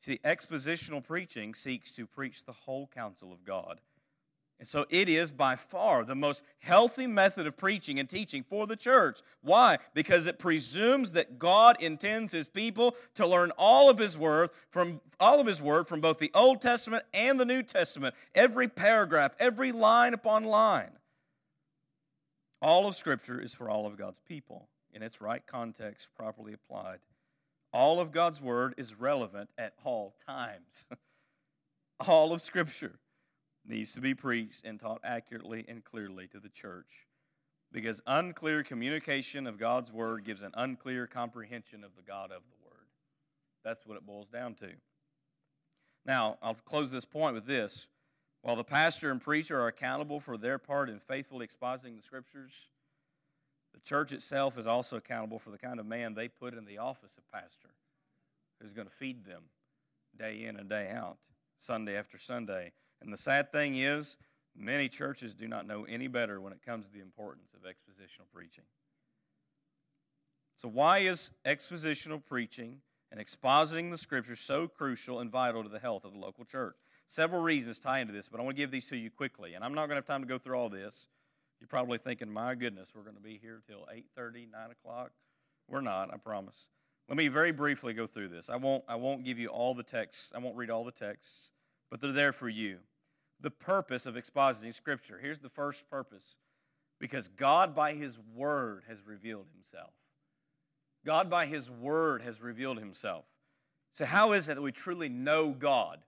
See, 0.00 0.18
expositional 0.24 1.04
preaching 1.04 1.54
seeks 1.54 1.90
to 1.92 2.06
preach 2.06 2.44
the 2.44 2.52
whole 2.52 2.88
counsel 2.94 3.32
of 3.32 3.44
God 3.44 3.80
and 4.60 4.68
so 4.68 4.84
it 4.90 5.08
is 5.08 5.30
by 5.30 5.56
far 5.56 6.04
the 6.04 6.14
most 6.14 6.44
healthy 6.58 7.06
method 7.06 7.46
of 7.46 7.56
preaching 7.56 7.98
and 7.98 8.06
teaching 8.06 8.42
for 8.42 8.66
the 8.66 8.76
church. 8.76 9.20
Why? 9.40 9.78
Because 9.94 10.26
it 10.26 10.38
presumes 10.38 11.12
that 11.12 11.38
God 11.38 11.82
intends 11.82 12.32
his 12.32 12.46
people 12.46 12.94
to 13.14 13.26
learn 13.26 13.52
all 13.56 13.88
of 13.88 13.96
his 13.96 14.18
word 14.18 14.50
from 14.68 15.00
all 15.18 15.40
of 15.40 15.46
his 15.46 15.62
word 15.62 15.86
from 15.86 16.02
both 16.02 16.18
the 16.18 16.30
Old 16.34 16.60
Testament 16.60 17.04
and 17.14 17.40
the 17.40 17.46
New 17.46 17.62
Testament, 17.62 18.14
every 18.34 18.68
paragraph, 18.68 19.34
every 19.40 19.72
line 19.72 20.12
upon 20.12 20.44
line. 20.44 20.92
All 22.60 22.86
of 22.86 22.94
scripture 22.94 23.40
is 23.40 23.54
for 23.54 23.70
all 23.70 23.86
of 23.86 23.96
God's 23.96 24.20
people 24.20 24.68
in 24.92 25.02
its 25.02 25.22
right 25.22 25.46
context 25.46 26.10
properly 26.14 26.52
applied. 26.52 26.98
All 27.72 27.98
of 27.98 28.12
God's 28.12 28.42
word 28.42 28.74
is 28.76 28.94
relevant 28.94 29.48
at 29.56 29.72
all 29.84 30.14
times. 30.26 30.84
all 32.06 32.34
of 32.34 32.42
scripture 32.42 32.98
needs 33.64 33.94
to 33.94 34.00
be 34.00 34.14
preached 34.14 34.64
and 34.64 34.80
taught 34.80 35.00
accurately 35.04 35.64
and 35.68 35.84
clearly 35.84 36.26
to 36.28 36.40
the 36.40 36.48
church. 36.48 37.06
Because 37.72 38.02
unclear 38.06 38.62
communication 38.64 39.46
of 39.46 39.58
God's 39.58 39.92
word 39.92 40.24
gives 40.24 40.42
an 40.42 40.52
unclear 40.54 41.06
comprehension 41.06 41.84
of 41.84 41.94
the 41.94 42.02
God 42.02 42.32
of 42.32 42.42
the 42.50 42.64
word. 42.64 42.88
That's 43.64 43.86
what 43.86 43.96
it 43.96 44.06
boils 44.06 44.28
down 44.28 44.54
to. 44.54 44.70
Now, 46.04 46.38
I'll 46.42 46.54
close 46.54 46.90
this 46.90 47.04
point 47.04 47.34
with 47.34 47.46
this. 47.46 47.86
While 48.42 48.56
the 48.56 48.64
pastor 48.64 49.10
and 49.10 49.20
preacher 49.20 49.60
are 49.60 49.68
accountable 49.68 50.18
for 50.18 50.38
their 50.38 50.58
part 50.58 50.88
in 50.88 50.98
faithfully 50.98 51.46
expositing 51.46 51.96
the 51.96 52.02
scriptures, 52.02 52.68
The 53.72 53.80
church 53.80 54.12
itself 54.12 54.58
is 54.58 54.66
also 54.66 54.96
accountable 54.96 55.38
for 55.38 55.50
the 55.50 55.58
kind 55.58 55.78
of 55.78 55.86
man 55.86 56.14
they 56.14 56.28
put 56.28 56.54
in 56.54 56.64
the 56.64 56.78
office 56.78 57.12
of 57.16 57.30
pastor 57.30 57.74
who's 58.60 58.72
going 58.72 58.88
to 58.88 58.94
feed 58.94 59.24
them 59.24 59.44
day 60.18 60.44
in 60.44 60.56
and 60.56 60.68
day 60.68 60.90
out, 60.90 61.18
Sunday 61.58 61.96
after 61.96 62.18
Sunday. 62.18 62.72
And 63.02 63.12
the 63.12 63.16
sad 63.16 63.50
thing 63.52 63.76
is, 63.76 64.16
many 64.56 64.88
churches 64.88 65.34
do 65.34 65.48
not 65.48 65.66
know 65.66 65.84
any 65.84 66.06
better 66.06 66.40
when 66.40 66.52
it 66.52 66.64
comes 66.64 66.86
to 66.86 66.92
the 66.92 67.00
importance 67.00 67.54
of 67.54 67.62
expositional 67.62 68.26
preaching. 68.32 68.64
So, 70.56 70.68
why 70.68 70.98
is 70.98 71.30
expositional 71.46 72.22
preaching 72.24 72.82
and 73.10 73.18
expositing 73.18 73.90
the 73.90 73.98
scripture 73.98 74.36
so 74.36 74.68
crucial 74.68 75.18
and 75.18 75.30
vital 75.30 75.62
to 75.62 75.68
the 75.68 75.78
health 75.78 76.04
of 76.04 76.12
the 76.12 76.18
local 76.18 76.44
church? 76.44 76.76
Several 77.06 77.42
reasons 77.42 77.80
tie 77.80 78.00
into 78.00 78.12
this, 78.12 78.28
but 78.28 78.40
I 78.40 78.42
want 78.42 78.56
to 78.56 78.62
give 78.62 78.70
these 78.70 78.86
to 78.86 78.96
you 78.96 79.10
quickly. 79.10 79.54
And 79.54 79.64
I'm 79.64 79.74
not 79.74 79.88
going 79.88 79.90
to 79.90 79.96
have 79.96 80.06
time 80.06 80.20
to 80.20 80.28
go 80.28 80.38
through 80.38 80.56
all 80.56 80.68
this. 80.68 81.08
You're 81.60 81.68
probably 81.68 81.98
thinking, 81.98 82.30
my 82.30 82.54
goodness, 82.54 82.90
we're 82.94 83.02
going 83.02 83.16
to 83.16 83.22
be 83.22 83.38
here 83.40 83.62
till 83.66 83.86
8.30, 83.92 84.50
9 84.50 84.70
o'clock. 84.70 85.10
We're 85.68 85.80
not, 85.80 86.12
I 86.12 86.18
promise. 86.18 86.66
Let 87.08 87.16
me 87.16 87.28
very 87.28 87.52
briefly 87.52 87.92
go 87.92 88.06
through 88.06 88.28
this. 88.28 88.48
I 88.48 88.56
won't, 88.56 88.84
I 88.86 88.94
won't 88.94 89.24
give 89.24 89.38
you 89.38 89.48
all 89.48 89.74
the 89.74 89.82
texts. 89.82 90.30
I 90.34 90.38
won't 90.38 90.56
read 90.56 90.70
all 90.70 90.84
the 90.84 90.92
texts, 90.92 91.50
but 91.90 92.00
they're 92.00 92.12
there 92.12 92.32
for 92.32 92.48
you. 92.48 92.78
The 93.40 93.50
purpose 93.50 94.06
of 94.06 94.14
expositing 94.14 94.74
Scripture. 94.74 95.18
Here's 95.20 95.38
the 95.38 95.48
first 95.48 95.88
purpose 95.88 96.36
because 96.98 97.28
God, 97.28 97.74
by 97.74 97.94
His 97.94 98.18
Word, 98.34 98.84
has 98.88 98.98
revealed 99.06 99.46
Himself. 99.54 99.92
God, 101.04 101.30
by 101.30 101.46
His 101.46 101.70
Word, 101.70 102.22
has 102.22 102.40
revealed 102.40 102.78
Himself. 102.78 103.24
So, 103.92 104.04
how 104.04 104.32
is 104.32 104.48
it 104.48 104.56
that 104.56 104.62
we 104.62 104.72
truly 104.72 105.08
know 105.08 105.50
God? 105.50 106.00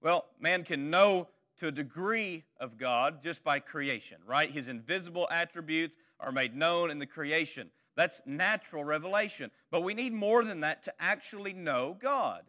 Well, 0.00 0.26
man 0.40 0.64
can 0.64 0.90
know 0.90 1.28
to 1.58 1.66
a 1.66 1.72
degree 1.72 2.44
of 2.58 2.78
God 2.78 3.22
just 3.22 3.44
by 3.44 3.58
creation, 3.58 4.18
right? 4.26 4.50
His 4.50 4.68
invisible 4.68 5.28
attributes 5.30 5.96
are 6.18 6.32
made 6.32 6.56
known 6.56 6.90
in 6.90 6.98
the 6.98 7.06
creation. 7.06 7.70
That's 7.96 8.22
natural 8.24 8.82
revelation. 8.82 9.50
But 9.70 9.82
we 9.82 9.92
need 9.92 10.14
more 10.14 10.42
than 10.42 10.60
that 10.60 10.82
to 10.84 10.94
actually 10.98 11.52
know 11.52 11.96
God. 12.00 12.44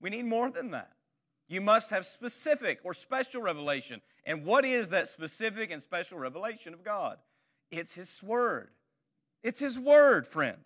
We 0.00 0.10
need 0.10 0.24
more 0.24 0.50
than 0.50 0.72
that. 0.72 0.92
You 1.48 1.60
must 1.60 1.90
have 1.90 2.06
specific 2.06 2.80
or 2.84 2.92
special 2.92 3.40
revelation. 3.40 4.00
And 4.24 4.44
what 4.44 4.64
is 4.64 4.90
that 4.90 5.08
specific 5.08 5.70
and 5.70 5.82
special 5.82 6.18
revelation 6.18 6.74
of 6.74 6.84
God? 6.84 7.18
It's 7.70 7.94
His 7.94 8.22
Word. 8.22 8.70
It's 9.42 9.60
His 9.60 9.78
Word, 9.78 10.26
friend. 10.26 10.58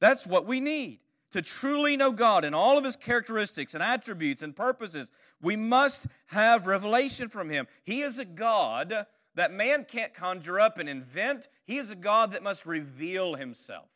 That's 0.00 0.26
what 0.26 0.46
we 0.46 0.60
need. 0.60 1.00
To 1.32 1.42
truly 1.42 1.96
know 1.96 2.12
God 2.12 2.44
and 2.44 2.54
all 2.54 2.78
of 2.78 2.84
His 2.84 2.96
characteristics 2.96 3.74
and 3.74 3.82
attributes 3.82 4.42
and 4.42 4.56
purposes, 4.56 5.12
we 5.42 5.56
must 5.56 6.06
have 6.26 6.66
revelation 6.66 7.28
from 7.28 7.50
Him. 7.50 7.66
He 7.82 8.00
is 8.00 8.18
a 8.18 8.24
God 8.24 9.06
that 9.38 9.52
man 9.52 9.84
can't 9.84 10.12
conjure 10.12 10.58
up 10.58 10.78
and 10.78 10.88
invent. 10.88 11.48
He 11.64 11.78
is 11.78 11.92
a 11.92 11.96
God 11.96 12.32
that 12.32 12.42
must 12.42 12.66
reveal 12.66 13.36
himself. 13.36 13.86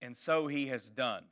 And 0.00 0.16
so 0.16 0.46
he 0.46 0.68
has 0.68 0.88
done 0.88 1.24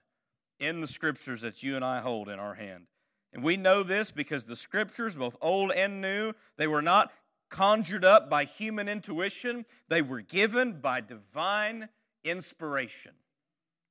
in 0.61 0.82
the 0.82 0.86
scriptures 0.86 1.40
that 1.40 1.62
you 1.62 1.76
and 1.76 1.84
I 1.84 2.00
hold 2.00 2.28
in 2.28 2.38
our 2.38 2.54
hand. 2.54 2.88
And 3.37 3.45
we 3.45 3.59
know 3.59 3.82
this 3.82 4.11
because 4.11 4.47
the 4.47 4.57
scriptures, 4.57 5.14
both 5.14 5.37
old 5.43 5.70
and 5.72 6.01
new, 6.01 6.32
they 6.57 6.66
were 6.66 6.80
not 6.80 7.12
conjured 7.51 8.03
up 8.03 8.30
by 8.30 8.45
human 8.45 8.89
intuition, 8.89 9.66
they 9.89 10.01
were 10.01 10.22
given 10.22 10.80
by 10.80 11.03
divine 11.03 11.91
inspiration. 12.24 13.12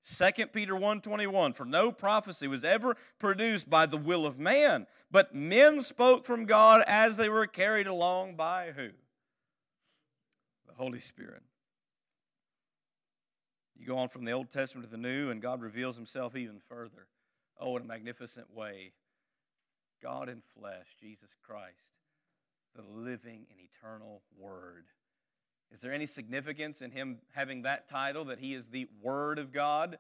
2 0.04 0.48
Peter 0.48 0.74
1:21 0.74 1.54
For 1.54 1.64
no 1.64 1.92
prophecy 1.92 2.48
was 2.48 2.64
ever 2.64 2.98
produced 3.20 3.70
by 3.70 3.86
the 3.86 4.00
will 4.00 4.26
of 4.26 4.40
man, 4.40 4.88
but 5.12 5.36
men 5.36 5.80
spoke 5.82 6.26
from 6.26 6.46
God 6.46 6.84
as 6.88 7.16
they 7.16 7.30
were 7.30 7.46
carried 7.46 7.86
along 7.86 8.36
by 8.36 8.72
who? 8.72 8.90
The 10.66 10.74
Holy 10.74 11.00
Spirit. 11.00 11.44
You 13.78 13.86
go 13.86 14.00
on 14.00 14.10
from 14.10 14.26
the 14.26 14.32
Old 14.32 14.50
Testament 14.50 14.88
to 14.88 14.92
the 14.92 14.98
New, 14.98 15.30
and 15.30 15.40
God 15.40 15.62
reveals 15.62 15.98
himself 15.98 16.36
even 16.36 16.62
further. 16.68 17.06
Oh, 17.60 17.78
in 17.78 17.84
a 17.84 17.86
magnificent 17.86 18.52
way. 18.52 18.94
God 20.16 20.30
in 20.30 20.42
flesh, 20.58 20.96
Jesus 21.02 21.36
Christ, 21.46 21.90
the 22.74 22.84
living 22.84 23.48
and 23.50 23.60
eternal 23.60 24.22
Word. 24.40 24.86
Is 25.74 25.82
there 25.82 25.92
any 25.92 26.06
significance 26.06 26.82
in 26.82 26.92
him 26.92 27.18
having 27.34 27.64
that 27.64 27.90
title 27.90 28.24
that 28.26 28.40
he 28.40 28.54
is 28.54 28.68
the 28.68 28.88
Word 29.02 29.40
of 29.40 29.52
God? 29.52 29.98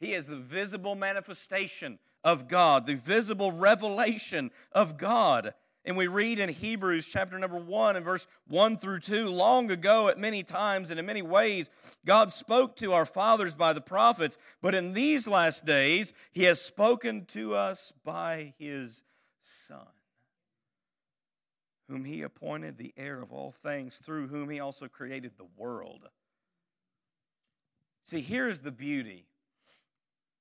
He 0.00 0.14
is 0.14 0.26
the 0.26 0.38
visible 0.38 0.94
manifestation 0.94 1.98
of 2.24 2.48
God, 2.48 2.86
the 2.86 2.94
visible 2.94 3.52
revelation 3.52 4.52
of 4.72 4.96
God. 4.96 5.52
And 5.84 5.98
we 5.98 6.06
read 6.06 6.38
in 6.38 6.48
Hebrews 6.48 7.06
chapter 7.08 7.38
number 7.38 7.58
1 7.58 7.96
and 7.96 8.04
verse 8.04 8.26
1 8.48 8.78
through 8.78 9.00
2 9.00 9.28
long 9.28 9.70
ago, 9.70 10.08
at 10.08 10.18
many 10.18 10.42
times 10.42 10.90
and 10.90 10.98
in 10.98 11.04
many 11.04 11.22
ways, 11.22 11.68
God 12.06 12.32
spoke 12.32 12.74
to 12.76 12.94
our 12.94 13.04
fathers 13.04 13.54
by 13.54 13.74
the 13.74 13.80
prophets, 13.82 14.38
but 14.62 14.74
in 14.74 14.94
these 14.94 15.28
last 15.28 15.66
days, 15.66 16.14
He 16.32 16.44
has 16.44 16.58
spoken 16.58 17.26
to 17.26 17.54
us 17.54 17.92
by 18.02 18.54
His 18.58 19.02
Son, 19.42 19.86
whom 21.88 22.04
He 22.04 22.22
appointed 22.22 22.78
the 22.78 22.94
heir 22.96 23.20
of 23.20 23.32
all 23.32 23.50
things, 23.50 23.98
through 23.98 24.28
whom 24.28 24.48
He 24.48 24.60
also 24.60 24.88
created 24.88 25.32
the 25.36 25.48
world. 25.56 26.08
See, 28.04 28.20
here's 28.20 28.60
the 28.60 28.72
beauty 28.72 29.26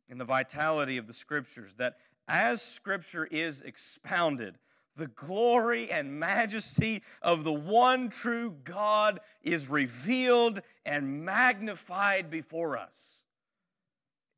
and 0.10 0.20
the 0.20 0.26
vitality 0.26 0.98
of 0.98 1.08
the 1.08 1.14
Scriptures 1.14 1.76
that 1.76 1.98
as 2.28 2.62
Scripture 2.62 3.26
is 3.26 3.62
expounded, 3.62 4.58
the 4.96 5.08
glory 5.08 5.90
and 5.90 6.20
majesty 6.20 7.02
of 7.22 7.44
the 7.44 7.54
one 7.54 8.10
true 8.10 8.56
God 8.64 9.20
is 9.42 9.70
revealed 9.70 10.62
and 10.86 11.24
magnified 11.24 12.30
before 12.30 12.78
us. 12.78 13.22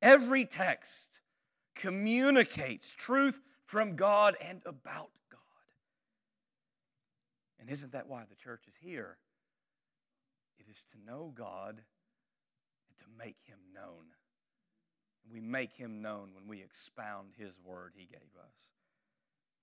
Every 0.01 0.45
text 0.45 1.21
communicates 1.75 2.91
truth 2.91 3.39
from 3.73 3.95
God 3.95 4.35
and 4.39 4.61
about 4.67 5.09
God. 5.31 5.39
And 7.59 7.71
isn't 7.71 7.93
that 7.93 8.07
why 8.07 8.21
the 8.29 8.35
church 8.35 8.65
is 8.67 8.75
here? 8.79 9.17
It 10.59 10.69
is 10.69 10.85
to 10.91 11.03
know 11.03 11.33
God 11.33 11.81
and 12.87 12.99
to 12.99 13.05
make 13.17 13.37
Him 13.47 13.57
known. 13.73 14.11
We 15.27 15.39
make 15.39 15.73
Him 15.73 16.03
known 16.03 16.35
when 16.35 16.47
we 16.47 16.61
expound 16.61 17.29
His 17.35 17.55
word 17.65 17.93
He 17.95 18.05
gave 18.05 18.29
us. 18.37 18.69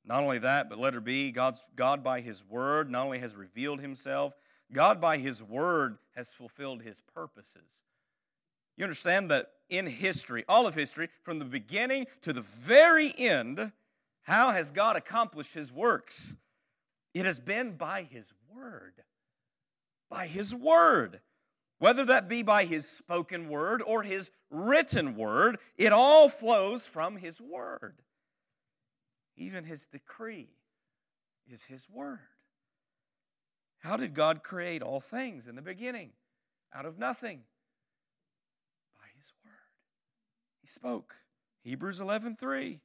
Not 0.05 0.25
only 0.25 0.41
that, 0.41 0.69
but 0.69 0.81
letter 0.81 1.01
B, 1.01 1.31
God's, 1.31 1.65
God 1.77 2.03
by 2.03 2.21
His 2.21 2.43
Word 2.45 2.91
not 2.91 3.05
only 3.05 3.21
has 3.21 3.37
revealed 3.37 3.79
Himself, 3.79 4.35
God 4.73 5.01
by 5.01 5.19
His 5.19 5.41
Word 5.41 5.99
has 6.17 6.31
fulfilled 6.31 6.83
His 6.83 7.01
purposes. 7.15 7.69
You 8.77 8.83
understand 8.83 9.31
that 9.31 9.53
in 9.69 9.87
history, 9.87 10.45
all 10.49 10.67
of 10.67 10.75
history, 10.75 11.11
from 11.23 11.39
the 11.39 11.45
beginning 11.45 12.07
to 12.23 12.33
the 12.33 12.41
very 12.41 13.15
end, 13.17 13.71
how 14.23 14.53
has 14.53 14.71
God 14.71 14.97
accomplished 14.97 15.55
His 15.55 15.73
works? 15.73 16.37
It 17.15 17.25
has 17.25 17.41
been 17.41 17.73
by 17.73 18.03
His 18.03 18.33
Word. 18.55 19.03
By 20.09 20.27
His 20.27 20.55
Word. 20.55 21.21
Whether 21.79 22.05
that 22.05 22.29
be 22.29 22.43
by 22.43 22.65
His 22.65 22.89
spoken 22.89 23.49
word 23.49 23.83
or 23.85 24.03
His 24.03 24.31
written 24.51 25.17
word, 25.17 25.59
it 25.77 25.93
all 25.93 26.29
flows 26.29 26.87
from 26.87 27.17
His 27.17 27.41
Word. 27.41 28.03
Even 29.41 29.65
his 29.65 29.87
decree 29.87 30.51
is 31.51 31.63
his 31.63 31.89
word. 31.89 32.21
How 33.79 33.97
did 33.97 34.13
God 34.13 34.43
create 34.43 34.83
all 34.83 35.01
things 35.01 35.49
in 35.49 35.55
the 35.55 35.63
beginning? 35.63 36.11
Out 36.75 36.85
of 36.85 36.99
nothing. 36.99 37.45
By 38.99 39.07
his 39.17 39.33
word. 39.43 39.55
He 40.61 40.67
spoke. 40.67 41.17
Hebrews 41.63 42.01
11:3. 42.01 42.81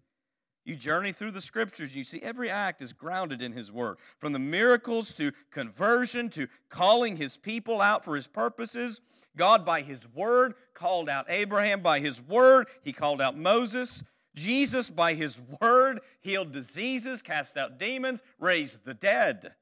You 0.66 0.76
journey 0.76 1.12
through 1.12 1.32
the 1.32 1.42
scriptures, 1.42 1.96
you 1.96 2.04
see 2.04 2.20
every 2.24 2.50
act 2.50 2.82
is 2.82 2.92
grounded 2.92 3.40
in 3.40 3.54
his 3.54 3.72
word. 3.72 3.98
From 4.18 4.34
the 4.34 4.40
miracles 4.40 5.14
to 5.14 5.32
conversion 5.52 6.28
to 6.32 6.48
calling 6.70 7.18
his 7.18 7.38
people 7.38 7.82
out 7.82 8.04
for 8.04 8.16
his 8.16 8.26
purposes, 8.26 9.00
God 9.38 9.64
by 9.64 9.82
his 9.82 10.08
word 10.12 10.56
called 10.74 11.08
out 11.08 11.28
Abraham 11.30 11.82
by 11.82 12.00
his 12.00 12.20
word, 12.20 12.66
he 12.82 12.92
called 12.92 13.22
out 13.22 13.38
Moses. 13.38 14.04
Jesus, 14.34 14.90
by 14.90 15.14
his 15.14 15.40
word, 15.62 16.02
healed 16.20 16.52
diseases, 16.52 17.22
cast 17.22 17.56
out 17.56 17.78
demons, 17.78 18.24
raised 18.40 18.84
the 18.86 18.96
dead. 18.96 19.54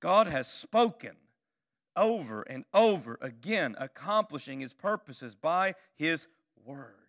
God 0.00 0.26
has 0.28 0.46
spoken 0.46 1.16
over 1.96 2.42
and 2.42 2.64
over 2.72 3.18
again, 3.20 3.74
accomplishing 3.78 4.60
his 4.60 4.72
purposes 4.72 5.34
by 5.34 5.74
his 5.96 6.28
word. 6.64 6.99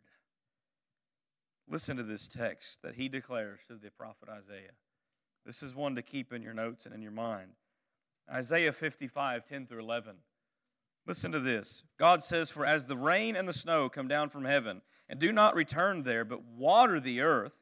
Listen 1.72 1.96
to 1.96 2.04
this 2.04 2.28
text 2.28 2.82
that 2.84 2.96
he 2.96 3.08
declares 3.08 3.62
to 3.70 3.76
the 3.76 3.90
prophet 3.90 4.28
Isaiah. 4.28 4.74
This 5.46 5.64
is 5.64 5.74
one 5.74 5.96
to 5.96 6.02
keep 6.02 6.34
in 6.34 6.42
your 6.42 6.54
notes 6.54 6.86
and 6.86 6.94
in 6.94 7.02
your 7.02 7.14
mind. 7.14 7.52
Isaiah 8.30 8.74
55, 8.74 9.46
10 9.46 9.68
through 9.68 9.80
11. 9.80 10.18
Listen 11.08 11.32
to 11.32 11.40
this. 11.40 11.84
God 11.98 12.24
says, 12.24 12.50
For 12.50 12.66
as 12.66 12.88
the 12.88 12.98
rain 12.98 13.38
and 13.38 13.48
the 13.48 13.54
snow 13.54 13.88
come 13.88 14.10
down 14.10 14.28
from 14.28 14.44
heaven, 14.44 14.82
and 15.08 15.18
do 15.18 15.32
not 15.32 15.56
return 15.56 16.04
there, 16.04 16.26
but 16.26 16.44
water 16.44 17.00
the 17.00 17.22
earth, 17.22 17.58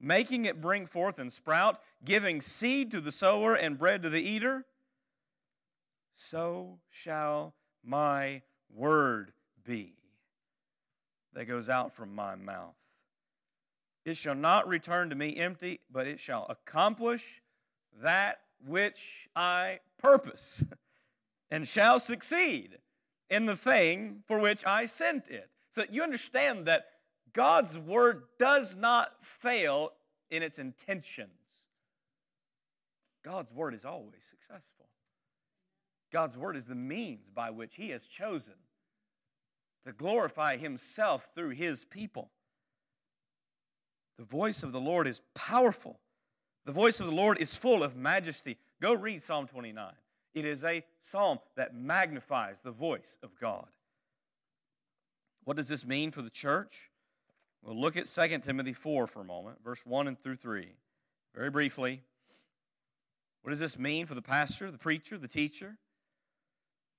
making 0.00 0.44
it 0.44 0.60
bring 0.60 0.86
forth 0.86 1.18
and 1.18 1.32
sprout, 1.32 1.80
giving 2.04 2.40
seed 2.40 2.92
to 2.92 3.00
the 3.00 3.12
sower 3.12 3.56
and 3.56 3.76
bread 3.76 4.04
to 4.04 4.10
the 4.10 4.22
eater, 4.22 4.66
so 6.14 6.78
shall 6.90 7.54
my 7.84 8.42
word 8.72 9.32
be 9.64 9.94
that 11.32 11.46
goes 11.46 11.68
out 11.68 11.92
from 11.92 12.14
my 12.14 12.36
mouth. 12.36 12.76
It 14.04 14.16
shall 14.16 14.34
not 14.34 14.66
return 14.66 15.10
to 15.10 15.14
me 15.16 15.36
empty, 15.36 15.80
but 15.90 16.06
it 16.06 16.18
shall 16.18 16.46
accomplish 16.48 17.40
that 18.02 18.40
which 18.64 19.28
I 19.36 19.80
purpose, 19.98 20.64
and 21.50 21.66
shall 21.66 22.00
succeed 22.00 22.78
in 23.30 23.46
the 23.46 23.56
thing 23.56 24.22
for 24.26 24.38
which 24.38 24.64
I 24.66 24.86
sent 24.86 25.28
it. 25.28 25.50
So 25.70 25.84
you 25.90 26.02
understand 26.02 26.66
that 26.66 26.86
God's 27.32 27.78
word 27.78 28.24
does 28.38 28.76
not 28.76 29.24
fail 29.24 29.92
in 30.30 30.42
its 30.42 30.58
intentions. 30.58 31.30
God's 33.24 33.52
word 33.52 33.74
is 33.74 33.84
always 33.84 34.24
successful. 34.24 34.86
God's 36.12 36.36
word 36.36 36.56
is 36.56 36.66
the 36.66 36.74
means 36.74 37.30
by 37.30 37.50
which 37.50 37.76
He 37.76 37.90
has 37.90 38.06
chosen 38.06 38.54
to 39.86 39.92
glorify 39.92 40.56
Himself 40.56 41.30
through 41.34 41.50
His 41.50 41.84
people. 41.84 42.30
The 44.22 44.28
voice 44.28 44.62
of 44.62 44.70
the 44.70 44.80
Lord 44.80 45.08
is 45.08 45.20
powerful. 45.34 45.98
The 46.64 46.70
voice 46.70 47.00
of 47.00 47.06
the 47.06 47.12
Lord 47.12 47.38
is 47.38 47.56
full 47.56 47.82
of 47.82 47.96
majesty. 47.96 48.56
Go 48.80 48.94
read 48.94 49.20
Psalm 49.20 49.48
29. 49.48 49.94
It 50.32 50.44
is 50.44 50.62
a 50.62 50.84
psalm 51.00 51.40
that 51.56 51.74
magnifies 51.74 52.60
the 52.60 52.70
voice 52.70 53.18
of 53.24 53.34
God. 53.40 53.66
What 55.42 55.56
does 55.56 55.66
this 55.66 55.84
mean 55.84 56.12
for 56.12 56.22
the 56.22 56.30
church? 56.30 56.88
We'll 57.64 57.74
look 57.74 57.96
at 57.96 58.04
2 58.04 58.38
Timothy 58.38 58.72
4 58.72 59.08
for 59.08 59.22
a 59.22 59.24
moment, 59.24 59.56
verse 59.64 59.84
1 59.84 60.06
and 60.06 60.16
through 60.16 60.36
3. 60.36 60.68
Very 61.34 61.50
briefly, 61.50 62.02
what 63.40 63.50
does 63.50 63.58
this 63.58 63.76
mean 63.76 64.06
for 64.06 64.14
the 64.14 64.22
pastor, 64.22 64.70
the 64.70 64.78
preacher, 64.78 65.18
the 65.18 65.26
teacher? 65.26 65.78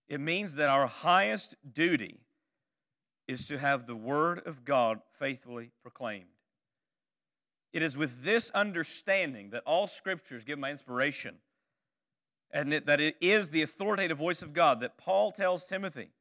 It 0.10 0.20
means 0.20 0.56
that 0.56 0.68
our 0.68 0.88
highest 0.88 1.56
duty 1.74 2.20
is 3.30 3.48
to 3.48 3.60
have 3.60 3.88
the 3.88 3.96
Word 3.96 4.46
of 4.46 4.66
God 4.66 5.00
faithfully 5.14 5.72
proclaimed. 5.82 6.33
It 7.74 7.82
is 7.82 7.98
with 7.98 8.24
this 8.24 8.52
understanding 8.52 9.50
that 9.50 9.64
all 9.66 9.88
scriptures 9.88 10.44
give 10.44 10.60
my 10.60 10.70
inspiration 10.70 11.38
and 12.52 12.72
that 12.72 13.02
it 13.02 13.16
is 13.20 13.50
the 13.50 13.64
authoritative 13.64 14.20
voice 14.20 14.44
of 14.44 14.54
God 14.54 14.80
that 14.80 14.98
Paul 14.98 15.32
tells 15.32 15.66
Timothy 15.66 16.12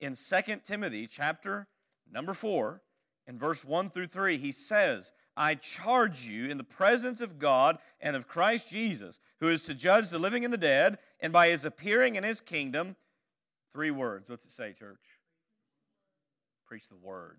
in 0.00 0.14
2 0.14 0.56
Timothy 0.64 1.06
chapter 1.06 1.68
number 2.10 2.32
4 2.32 2.80
in 3.26 3.38
verse 3.38 3.64
1 3.64 3.90
through 3.90 4.06
3 4.06 4.38
he 4.38 4.50
says 4.50 5.12
I 5.36 5.56
charge 5.56 6.26
you 6.26 6.46
in 6.46 6.56
the 6.56 6.64
presence 6.64 7.20
of 7.20 7.38
God 7.38 7.78
and 8.00 8.16
of 8.16 8.26
Christ 8.26 8.70
Jesus 8.70 9.20
who 9.40 9.48
is 9.48 9.62
to 9.62 9.74
judge 9.74 10.08
the 10.08 10.18
living 10.18 10.42
and 10.44 10.52
the 10.52 10.58
dead 10.58 10.98
and 11.20 11.32
by 11.32 11.48
his 11.48 11.66
appearing 11.66 12.16
in 12.16 12.24
his 12.24 12.40
kingdom. 12.40 12.96
Three 13.72 13.90
words. 13.90 14.30
What's 14.30 14.44
it 14.46 14.52
say 14.52 14.72
church? 14.72 15.00
Preach 16.66 16.88
the 16.88 16.96
word 16.96 17.38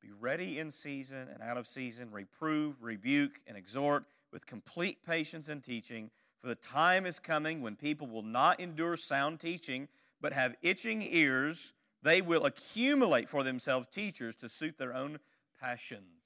be 0.00 0.10
ready 0.18 0.58
in 0.58 0.70
season 0.70 1.28
and 1.32 1.42
out 1.42 1.56
of 1.56 1.66
season, 1.66 2.10
reprove, 2.10 2.82
rebuke, 2.82 3.40
and 3.46 3.56
exhort 3.56 4.04
with 4.32 4.46
complete 4.46 5.04
patience 5.04 5.48
and 5.48 5.62
teaching. 5.62 6.10
For 6.40 6.48
the 6.48 6.54
time 6.54 7.06
is 7.06 7.18
coming 7.18 7.62
when 7.62 7.76
people 7.76 8.06
will 8.06 8.22
not 8.22 8.60
endure 8.60 8.96
sound 8.96 9.40
teaching, 9.40 9.88
but 10.20 10.32
have 10.32 10.56
itching 10.62 11.02
ears. 11.02 11.72
They 12.02 12.20
will 12.20 12.44
accumulate 12.44 13.28
for 13.28 13.42
themselves 13.42 13.88
teachers 13.90 14.36
to 14.36 14.48
suit 14.48 14.78
their 14.78 14.94
own 14.94 15.18
passions. 15.60 16.22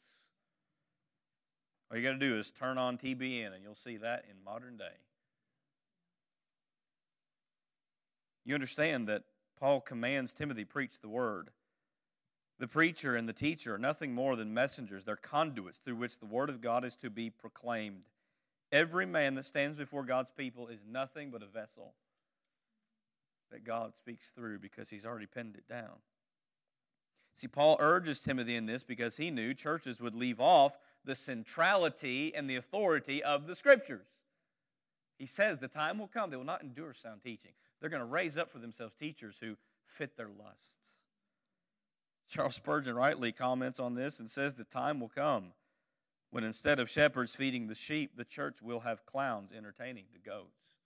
All 1.90 1.98
you 1.98 2.04
got 2.04 2.12
to 2.12 2.18
do 2.18 2.38
is 2.38 2.50
turn 2.50 2.78
on 2.78 2.98
TBN, 2.98 3.54
and 3.54 3.62
you'll 3.62 3.74
see 3.74 3.96
that 3.98 4.24
in 4.30 4.42
modern 4.42 4.76
day. 4.76 4.96
You 8.44 8.54
understand 8.54 9.08
that 9.08 9.22
Paul 9.58 9.80
commands 9.80 10.32
Timothy 10.32 10.64
preach 10.64 11.00
the 11.00 11.08
word. 11.08 11.50
The 12.62 12.68
preacher 12.68 13.16
and 13.16 13.28
the 13.28 13.32
teacher 13.32 13.74
are 13.74 13.78
nothing 13.78 14.14
more 14.14 14.36
than 14.36 14.54
messengers. 14.54 15.02
They're 15.02 15.16
conduits 15.16 15.80
through 15.80 15.96
which 15.96 16.20
the 16.20 16.26
Word 16.26 16.48
of 16.48 16.60
God 16.60 16.84
is 16.84 16.94
to 16.94 17.10
be 17.10 17.28
proclaimed. 17.28 18.04
Every 18.70 19.04
man 19.04 19.34
that 19.34 19.46
stands 19.46 19.76
before 19.76 20.04
God's 20.04 20.30
people 20.30 20.68
is 20.68 20.84
nothing 20.88 21.32
but 21.32 21.42
a 21.42 21.46
vessel 21.46 21.94
that 23.50 23.64
God 23.64 23.96
speaks 23.96 24.30
through 24.30 24.60
because 24.60 24.90
he's 24.90 25.04
already 25.04 25.26
penned 25.26 25.56
it 25.56 25.66
down. 25.68 25.96
See, 27.34 27.48
Paul 27.48 27.78
urges 27.80 28.20
Timothy 28.20 28.54
in 28.54 28.66
this 28.66 28.84
because 28.84 29.16
he 29.16 29.32
knew 29.32 29.54
churches 29.54 30.00
would 30.00 30.14
leave 30.14 30.38
off 30.38 30.78
the 31.04 31.16
centrality 31.16 32.32
and 32.32 32.48
the 32.48 32.54
authority 32.54 33.24
of 33.24 33.48
the 33.48 33.56
Scriptures. 33.56 34.06
He 35.18 35.26
says 35.26 35.58
the 35.58 35.66
time 35.66 35.98
will 35.98 36.06
come, 36.06 36.30
they 36.30 36.36
will 36.36 36.44
not 36.44 36.62
endure 36.62 36.94
sound 36.94 37.22
teaching. 37.24 37.54
They're 37.80 37.90
going 37.90 37.98
to 37.98 38.06
raise 38.06 38.36
up 38.36 38.50
for 38.50 38.60
themselves 38.60 38.94
teachers 38.94 39.38
who 39.40 39.56
fit 39.84 40.16
their 40.16 40.28
lusts. 40.28 40.81
Charles 42.32 42.54
Spurgeon 42.54 42.94
rightly 42.94 43.30
comments 43.30 43.78
on 43.78 43.94
this 43.94 44.18
and 44.18 44.30
says 44.30 44.54
the 44.54 44.64
time 44.64 44.98
will 44.98 45.10
come 45.10 45.52
when 46.30 46.44
instead 46.44 46.80
of 46.80 46.88
shepherds 46.88 47.34
feeding 47.34 47.66
the 47.66 47.74
sheep, 47.74 48.16
the 48.16 48.24
church 48.24 48.62
will 48.62 48.80
have 48.80 49.04
clowns 49.04 49.50
entertaining 49.52 50.06
the 50.14 50.18
goats. 50.18 50.78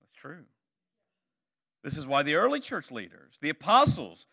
That's 0.00 0.14
true. 0.14 0.46
This 1.84 1.98
is 1.98 2.06
why 2.06 2.22
the 2.22 2.36
early 2.36 2.58
church 2.58 2.90
leaders, 2.90 3.38
the 3.42 3.50
apostles, 3.50 4.26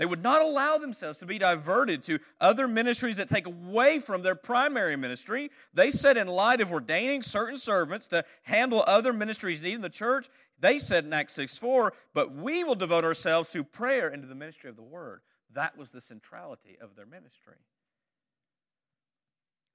they 0.00 0.06
would 0.06 0.22
not 0.22 0.40
allow 0.40 0.78
themselves 0.78 1.18
to 1.18 1.26
be 1.26 1.36
diverted 1.36 2.02
to 2.04 2.20
other 2.40 2.66
ministries 2.66 3.18
that 3.18 3.28
take 3.28 3.46
away 3.46 3.98
from 3.98 4.22
their 4.22 4.34
primary 4.34 4.96
ministry. 4.96 5.50
They 5.74 5.90
said, 5.90 6.16
in 6.16 6.26
light 6.26 6.62
of 6.62 6.72
ordaining 6.72 7.20
certain 7.20 7.58
servants 7.58 8.06
to 8.06 8.24
handle 8.44 8.82
other 8.86 9.12
ministries 9.12 9.60
needed 9.60 9.74
in 9.74 9.82
the 9.82 9.90
church, 9.90 10.30
they 10.58 10.78
said 10.78 11.04
in 11.04 11.12
Acts 11.12 11.34
6 11.34 11.58
4, 11.58 11.92
but 12.14 12.34
we 12.34 12.64
will 12.64 12.76
devote 12.76 13.04
ourselves 13.04 13.50
to 13.50 13.62
prayer 13.62 14.08
and 14.08 14.22
to 14.22 14.26
the 14.26 14.34
ministry 14.34 14.70
of 14.70 14.76
the 14.76 14.82
word. 14.82 15.20
That 15.52 15.76
was 15.76 15.90
the 15.90 16.00
centrality 16.00 16.78
of 16.80 16.96
their 16.96 17.04
ministry. 17.04 17.58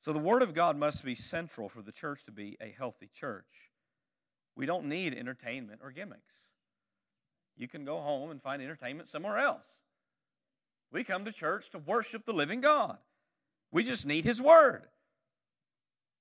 So 0.01 0.11
the 0.11 0.17
word 0.17 0.41
of 0.41 0.55
God 0.55 0.76
must 0.76 1.05
be 1.05 1.13
central 1.13 1.69
for 1.69 1.84
the 1.84 1.91
church 1.91 2.23
to 2.23 2.32
be 2.32 2.57
a 2.59 2.73
healthy 2.76 3.11
church. 3.13 3.69
We 4.55 4.65
don't 4.65 4.86
need 4.86 5.13
entertainment 5.13 5.82
or 5.84 5.91
gimmicks. 5.91 6.34
You 7.55 7.67
can 7.67 7.86
go 7.86 7.99
home 7.99 8.32
and 8.32 8.41
find 8.41 8.59
entertainment 8.59 9.07
somewhere 9.07 9.38
else. 9.38 9.61
We 10.96 11.04
come 11.04 11.26
to 11.26 11.34
church 11.34 11.72
to 11.72 11.78
worship 11.78 12.24
the 12.24 12.32
living 12.32 12.62
God. 12.62 13.00
We 13.70 13.84
just 13.84 14.06
need 14.06 14.24
His 14.24 14.41
Word. 14.41 14.84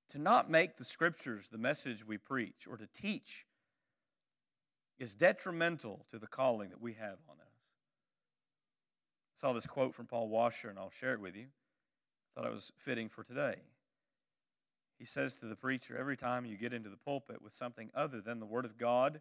To 0.09 0.19
not 0.19 0.51
make 0.51 0.75
the 0.75 0.85
Scriptures 0.85 1.49
the 1.49 1.59
message 1.59 2.05
we 2.05 2.19
preach 2.19 2.67
or 2.69 2.77
to 2.79 2.89
teach 2.93 3.47
is 4.99 5.15
detrimental 5.15 6.05
to 6.11 6.19
the 6.19 6.27
calling 6.27 6.71
that 6.71 6.81
we 6.81 6.95
have 6.95 7.19
on 7.29 7.37
us. 7.37 7.55
I 9.37 9.47
saw 9.47 9.53
this 9.53 9.65
quote 9.65 9.95
from 9.95 10.07
Paul 10.07 10.29
Washer, 10.29 10.71
and 10.71 10.77
I'll 10.77 10.91
share 10.91 11.15
it 11.15 11.21
with 11.21 11.37
you. 11.37 11.47
Thought 12.35 12.47
it 12.47 12.53
was 12.53 12.73
fitting 12.77 13.09
for 13.09 13.23
today. 13.23 13.59
He 14.99 15.05
says 15.05 15.37
to 15.37 15.47
the 15.47 15.55
preacher, 15.55 15.97
Every 15.97 16.17
time 16.17 16.45
you 16.45 16.57
get 16.57 16.73
into 16.73 16.91
the 16.91 16.97
pulpit 16.97 17.41
with 17.41 17.55
something 17.55 17.91
other 17.95 18.21
than 18.21 18.41
the 18.41 18.45
Word 18.45 18.65
of 18.65 18.77
God, 18.77 19.21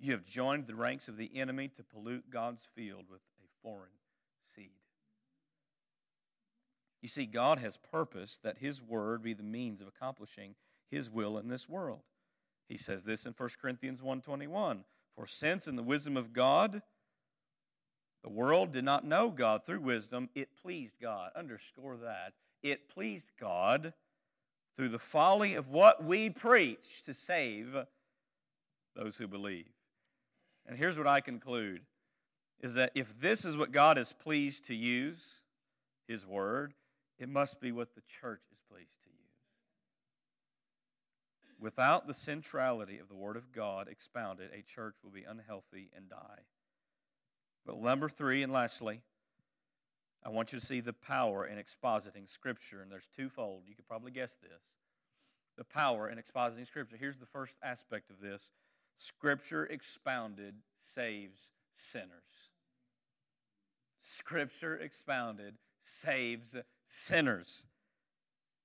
you 0.00 0.10
have 0.10 0.24
joined 0.24 0.66
the 0.66 0.74
ranks 0.74 1.06
of 1.06 1.16
the 1.16 1.30
enemy 1.36 1.68
to 1.76 1.84
pollute 1.84 2.28
God's 2.28 2.64
field 2.74 3.04
with 3.08 3.20
a 3.38 3.46
foreign 3.62 3.92
seed. 4.54 4.70
You 7.00 7.08
see, 7.08 7.26
God 7.26 7.58
has 7.58 7.76
purposed 7.76 8.42
that 8.42 8.58
His 8.58 8.80
Word 8.80 9.22
be 9.22 9.34
the 9.34 9.42
means 9.42 9.80
of 9.80 9.88
accomplishing 9.88 10.54
His 10.90 11.10
will 11.10 11.36
in 11.36 11.48
this 11.48 11.68
world. 11.68 12.00
He 12.68 12.76
says 12.76 13.02
this 13.02 13.26
in 13.26 13.34
1 13.36 13.48
Corinthians 13.60 14.00
1.21, 14.00 14.84
For 15.14 15.26
since 15.26 15.66
in 15.66 15.76
the 15.76 15.82
wisdom 15.82 16.16
of 16.16 16.32
God, 16.32 16.82
the 18.22 18.30
world 18.30 18.72
did 18.72 18.84
not 18.84 19.04
know 19.04 19.30
God 19.30 19.64
through 19.64 19.80
wisdom, 19.80 20.30
it 20.34 20.56
pleased 20.62 20.96
God. 21.00 21.32
Underscore 21.34 21.96
that. 21.96 22.34
It 22.62 22.88
pleased 22.88 23.32
God 23.38 23.94
through 24.76 24.90
the 24.90 24.98
folly 24.98 25.54
of 25.54 25.68
what 25.68 26.04
we 26.04 26.30
preach 26.30 27.02
to 27.02 27.12
save 27.12 27.76
those 28.94 29.16
who 29.16 29.26
believe. 29.26 29.66
And 30.66 30.78
here's 30.78 30.96
what 30.96 31.08
I 31.08 31.20
conclude 31.20 31.80
is 32.62 32.74
that 32.74 32.92
if 32.94 33.18
this 33.20 33.44
is 33.44 33.56
what 33.56 33.72
God 33.72 33.98
is 33.98 34.12
pleased 34.12 34.64
to 34.66 34.74
use, 34.74 35.40
His 36.06 36.26
Word, 36.26 36.74
it 37.18 37.28
must 37.28 37.60
be 37.60 37.72
what 37.72 37.94
the 37.94 38.02
church 38.02 38.42
is 38.52 38.58
pleased 38.70 39.02
to 39.02 39.10
use. 39.10 39.18
Without 41.58 42.06
the 42.06 42.14
centrality 42.14 42.98
of 42.98 43.08
the 43.08 43.14
Word 43.14 43.36
of 43.36 43.52
God 43.52 43.88
expounded, 43.88 44.50
a 44.52 44.62
church 44.62 44.94
will 45.02 45.10
be 45.10 45.24
unhealthy 45.24 45.90
and 45.94 46.08
die. 46.08 46.42
But 47.66 47.80
number 47.80 48.08
three, 48.08 48.42
and 48.42 48.52
lastly, 48.52 49.02
I 50.24 50.28
want 50.28 50.52
you 50.52 50.60
to 50.60 50.64
see 50.64 50.80
the 50.80 50.92
power 50.92 51.44
in 51.44 51.58
expositing 51.58 52.28
Scripture. 52.28 52.80
And 52.80 52.90
there's 52.90 53.08
twofold. 53.16 53.62
You 53.66 53.74
could 53.74 53.88
probably 53.88 54.12
guess 54.12 54.36
this. 54.40 54.62
The 55.56 55.64
power 55.64 56.08
in 56.08 56.18
expositing 56.18 56.66
Scripture. 56.66 56.96
Here's 56.98 57.16
the 57.16 57.26
first 57.26 57.54
aspect 57.62 58.10
of 58.10 58.20
this 58.20 58.50
Scripture 58.96 59.64
expounded 59.64 60.54
saves 60.78 61.50
sinners. 61.74 62.51
Scripture 64.02 64.76
expounded 64.76 65.54
saves 65.80 66.56
sinners. 66.88 67.64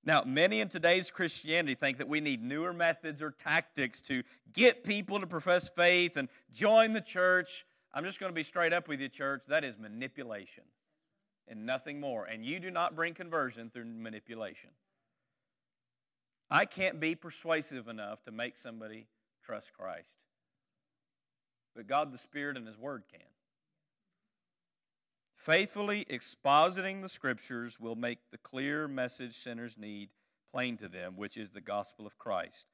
Now, 0.04 0.22
many 0.24 0.60
in 0.60 0.68
today's 0.68 1.10
Christianity 1.10 1.74
think 1.74 1.98
that 1.98 2.08
we 2.08 2.20
need 2.20 2.42
newer 2.42 2.72
methods 2.72 3.22
or 3.22 3.30
tactics 3.30 4.00
to 4.02 4.22
get 4.52 4.84
people 4.84 5.20
to 5.20 5.26
profess 5.26 5.68
faith 5.68 6.16
and 6.16 6.28
join 6.52 6.92
the 6.92 7.00
church. 7.00 7.64
I'm 7.92 8.04
just 8.04 8.20
going 8.20 8.30
to 8.30 8.34
be 8.34 8.42
straight 8.42 8.72
up 8.72 8.88
with 8.88 9.00
you, 9.00 9.08
church. 9.08 9.42
That 9.48 9.64
is 9.64 9.78
manipulation 9.78 10.64
and 11.46 11.64
nothing 11.64 12.00
more. 12.00 12.24
And 12.24 12.44
you 12.44 12.60
do 12.60 12.70
not 12.70 12.94
bring 12.94 13.14
conversion 13.14 13.70
through 13.70 13.86
manipulation. 13.86 14.70
I 16.50 16.64
can't 16.64 16.98
be 17.00 17.14
persuasive 17.14 17.88
enough 17.88 18.24
to 18.24 18.32
make 18.32 18.58
somebody 18.58 19.06
trust 19.44 19.72
Christ. 19.72 20.16
But 21.76 21.86
God 21.86 22.12
the 22.12 22.18
Spirit 22.18 22.56
and 22.56 22.66
His 22.66 22.78
Word 22.78 23.04
can. 23.10 23.20
Faithfully 25.38 26.04
expositing 26.10 27.00
the 27.00 27.08
Scriptures 27.08 27.78
will 27.78 27.94
make 27.94 28.18
the 28.32 28.38
clear 28.38 28.88
message 28.88 29.36
sinners 29.36 29.78
need 29.78 30.10
plain 30.52 30.76
to 30.76 30.88
them, 30.88 31.16
which 31.16 31.36
is 31.36 31.50
the 31.50 31.60
gospel 31.60 32.08
of 32.08 32.18
Christ. 32.18 32.66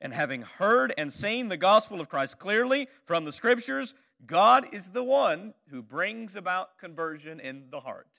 And 0.00 0.12
having 0.12 0.42
heard 0.42 0.92
and 0.98 1.12
seen 1.12 1.48
the 1.48 1.56
gospel 1.56 2.00
of 2.00 2.08
Christ 2.08 2.40
clearly 2.40 2.88
from 3.04 3.24
the 3.24 3.30
Scriptures, 3.30 3.94
God 4.26 4.66
is 4.72 4.90
the 4.90 5.04
one 5.04 5.54
who 5.70 5.80
brings 5.80 6.34
about 6.34 6.76
conversion 6.76 7.38
in 7.38 7.70
the 7.70 7.80
heart. 7.80 8.18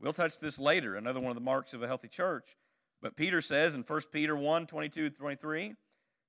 We'll 0.00 0.14
touch 0.14 0.38
this 0.38 0.58
later, 0.58 0.96
another 0.96 1.20
one 1.20 1.30
of 1.30 1.36
the 1.36 1.42
marks 1.42 1.74
of 1.74 1.82
a 1.82 1.86
healthy 1.86 2.08
church. 2.08 2.56
But 3.02 3.16
Peter 3.16 3.42
says 3.42 3.74
in 3.74 3.82
1 3.82 4.00
Peter 4.10 4.34
1 4.34 4.66
22 4.66 5.10
23, 5.10 5.74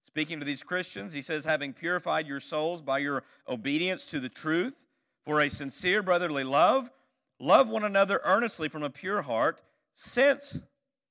speaking 0.03 0.39
to 0.39 0.45
these 0.45 0.63
Christians, 0.63 1.13
he 1.13 1.21
says, 1.21 1.45
Having 1.45 1.73
purified 1.73 2.27
your 2.27 2.41
souls 2.41 2.81
by 2.81 2.97
your 2.97 3.23
obedience 3.47 4.09
to 4.11 4.19
the 4.19 4.29
truth, 4.29 4.86
for 5.27 5.41
a 5.41 5.49
sincere 5.49 6.01
brotherly 6.01 6.45
love, 6.45 6.89
love 7.37 7.67
one 7.67 7.83
another 7.83 8.21
earnestly 8.23 8.69
from 8.69 8.81
a 8.81 8.89
pure 8.89 9.23
heart, 9.23 9.61
since, 9.93 10.61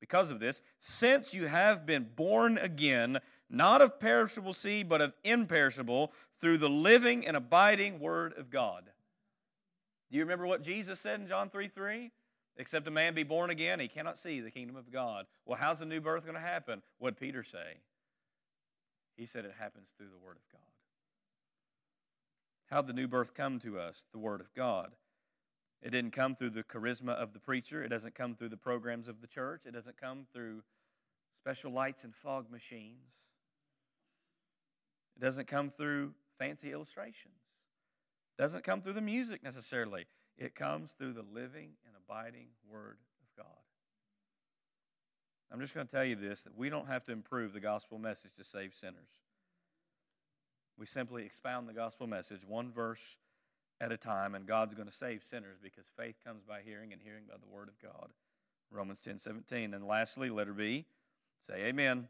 because 0.00 0.30
of 0.30 0.40
this, 0.40 0.62
since 0.78 1.34
you 1.34 1.48
have 1.48 1.84
been 1.84 2.08
born 2.16 2.56
again, 2.56 3.18
not 3.50 3.82
of 3.82 4.00
perishable 4.00 4.54
seed, 4.54 4.88
but 4.88 5.02
of 5.02 5.12
imperishable, 5.22 6.14
through 6.40 6.56
the 6.56 6.68
living 6.68 7.26
and 7.26 7.36
abiding 7.36 8.00
Word 8.00 8.32
of 8.38 8.48
God. 8.48 8.84
Do 10.10 10.16
you 10.16 10.22
remember 10.22 10.46
what 10.46 10.62
Jesus 10.62 10.98
said 10.98 11.20
in 11.20 11.26
John 11.26 11.50
3 11.50 11.68
3? 11.68 12.10
Except 12.56 12.88
a 12.88 12.90
man 12.90 13.12
be 13.12 13.22
born 13.22 13.50
again, 13.50 13.80
he 13.80 13.88
cannot 13.88 14.18
see 14.18 14.40
the 14.40 14.50
kingdom 14.50 14.76
of 14.76 14.90
God. 14.90 15.26
Well, 15.44 15.58
how's 15.60 15.80
the 15.80 15.84
new 15.84 16.00
birth 16.00 16.22
going 16.22 16.36
to 16.36 16.40
happen? 16.40 16.80
What 16.98 17.20
Peter 17.20 17.42
say? 17.42 17.80
He 19.14 19.26
said 19.26 19.44
it 19.44 19.52
happens 19.58 19.92
through 19.94 20.08
the 20.08 20.24
Word 20.24 20.38
of 20.38 20.50
God. 20.50 20.65
How 22.70 22.82
did 22.82 22.88
the 22.88 23.00
new 23.00 23.08
birth 23.08 23.34
come 23.34 23.58
to 23.60 23.78
us? 23.78 24.04
The 24.12 24.18
Word 24.18 24.40
of 24.40 24.52
God. 24.54 24.92
It 25.82 25.90
didn't 25.90 26.12
come 26.12 26.34
through 26.34 26.50
the 26.50 26.64
charisma 26.64 27.10
of 27.10 27.32
the 27.32 27.38
preacher. 27.38 27.82
It 27.82 27.88
doesn't 27.88 28.14
come 28.14 28.34
through 28.34 28.48
the 28.48 28.56
programs 28.56 29.08
of 29.08 29.20
the 29.20 29.26
church. 29.26 29.62
It 29.66 29.74
doesn't 29.74 29.96
come 29.96 30.26
through 30.32 30.62
special 31.40 31.70
lights 31.70 32.02
and 32.02 32.14
fog 32.14 32.50
machines. 32.50 33.12
It 35.16 35.20
doesn't 35.20 35.46
come 35.46 35.70
through 35.70 36.14
fancy 36.38 36.72
illustrations. 36.72 37.34
It 38.36 38.42
doesn't 38.42 38.64
come 38.64 38.80
through 38.80 38.94
the 38.94 39.00
music 39.00 39.42
necessarily. 39.44 40.06
It 40.36 40.54
comes 40.54 40.92
through 40.92 41.12
the 41.12 41.24
living 41.32 41.72
and 41.86 41.94
abiding 41.96 42.48
Word 42.68 42.98
of 43.22 43.44
God. 43.44 43.62
I'm 45.52 45.60
just 45.60 45.74
going 45.74 45.86
to 45.86 45.92
tell 45.92 46.04
you 46.04 46.16
this 46.16 46.42
that 46.42 46.56
we 46.56 46.68
don't 46.68 46.88
have 46.88 47.04
to 47.04 47.12
improve 47.12 47.52
the 47.52 47.60
gospel 47.60 47.98
message 47.98 48.32
to 48.36 48.44
save 48.44 48.74
sinners. 48.74 49.22
We 50.78 50.86
simply 50.86 51.24
expound 51.24 51.68
the 51.68 51.72
gospel 51.72 52.06
message 52.06 52.42
one 52.46 52.70
verse 52.70 53.16
at 53.80 53.92
a 53.92 53.96
time, 53.96 54.34
and 54.34 54.46
God's 54.46 54.74
going 54.74 54.88
to 54.88 54.94
save 54.94 55.22
sinners 55.22 55.58
because 55.62 55.86
faith 55.96 56.16
comes 56.24 56.42
by 56.42 56.60
hearing, 56.62 56.92
and 56.92 57.00
hearing 57.02 57.24
by 57.28 57.36
the 57.36 57.48
Word 57.48 57.68
of 57.68 57.80
God. 57.80 58.10
Romans 58.70 59.00
10 59.00 59.18
17. 59.18 59.74
And 59.74 59.86
lastly, 59.86 60.28
letter 60.28 60.52
B, 60.52 60.86
say 61.40 61.64
amen. 61.66 62.08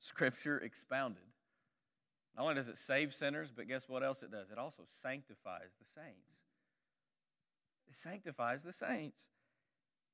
Scripture 0.00 0.58
expounded 0.58 1.24
not 2.36 2.42
only 2.42 2.54
does 2.54 2.68
it 2.68 2.78
save 2.78 3.14
sinners, 3.14 3.50
but 3.54 3.68
guess 3.68 3.88
what 3.88 4.02
else 4.02 4.22
it 4.22 4.30
does? 4.30 4.50
It 4.50 4.58
also 4.58 4.82
sanctifies 4.88 5.70
the 5.78 5.84
saints. 5.84 6.40
It 7.88 7.94
sanctifies 7.94 8.64
the 8.64 8.72
saints. 8.72 9.28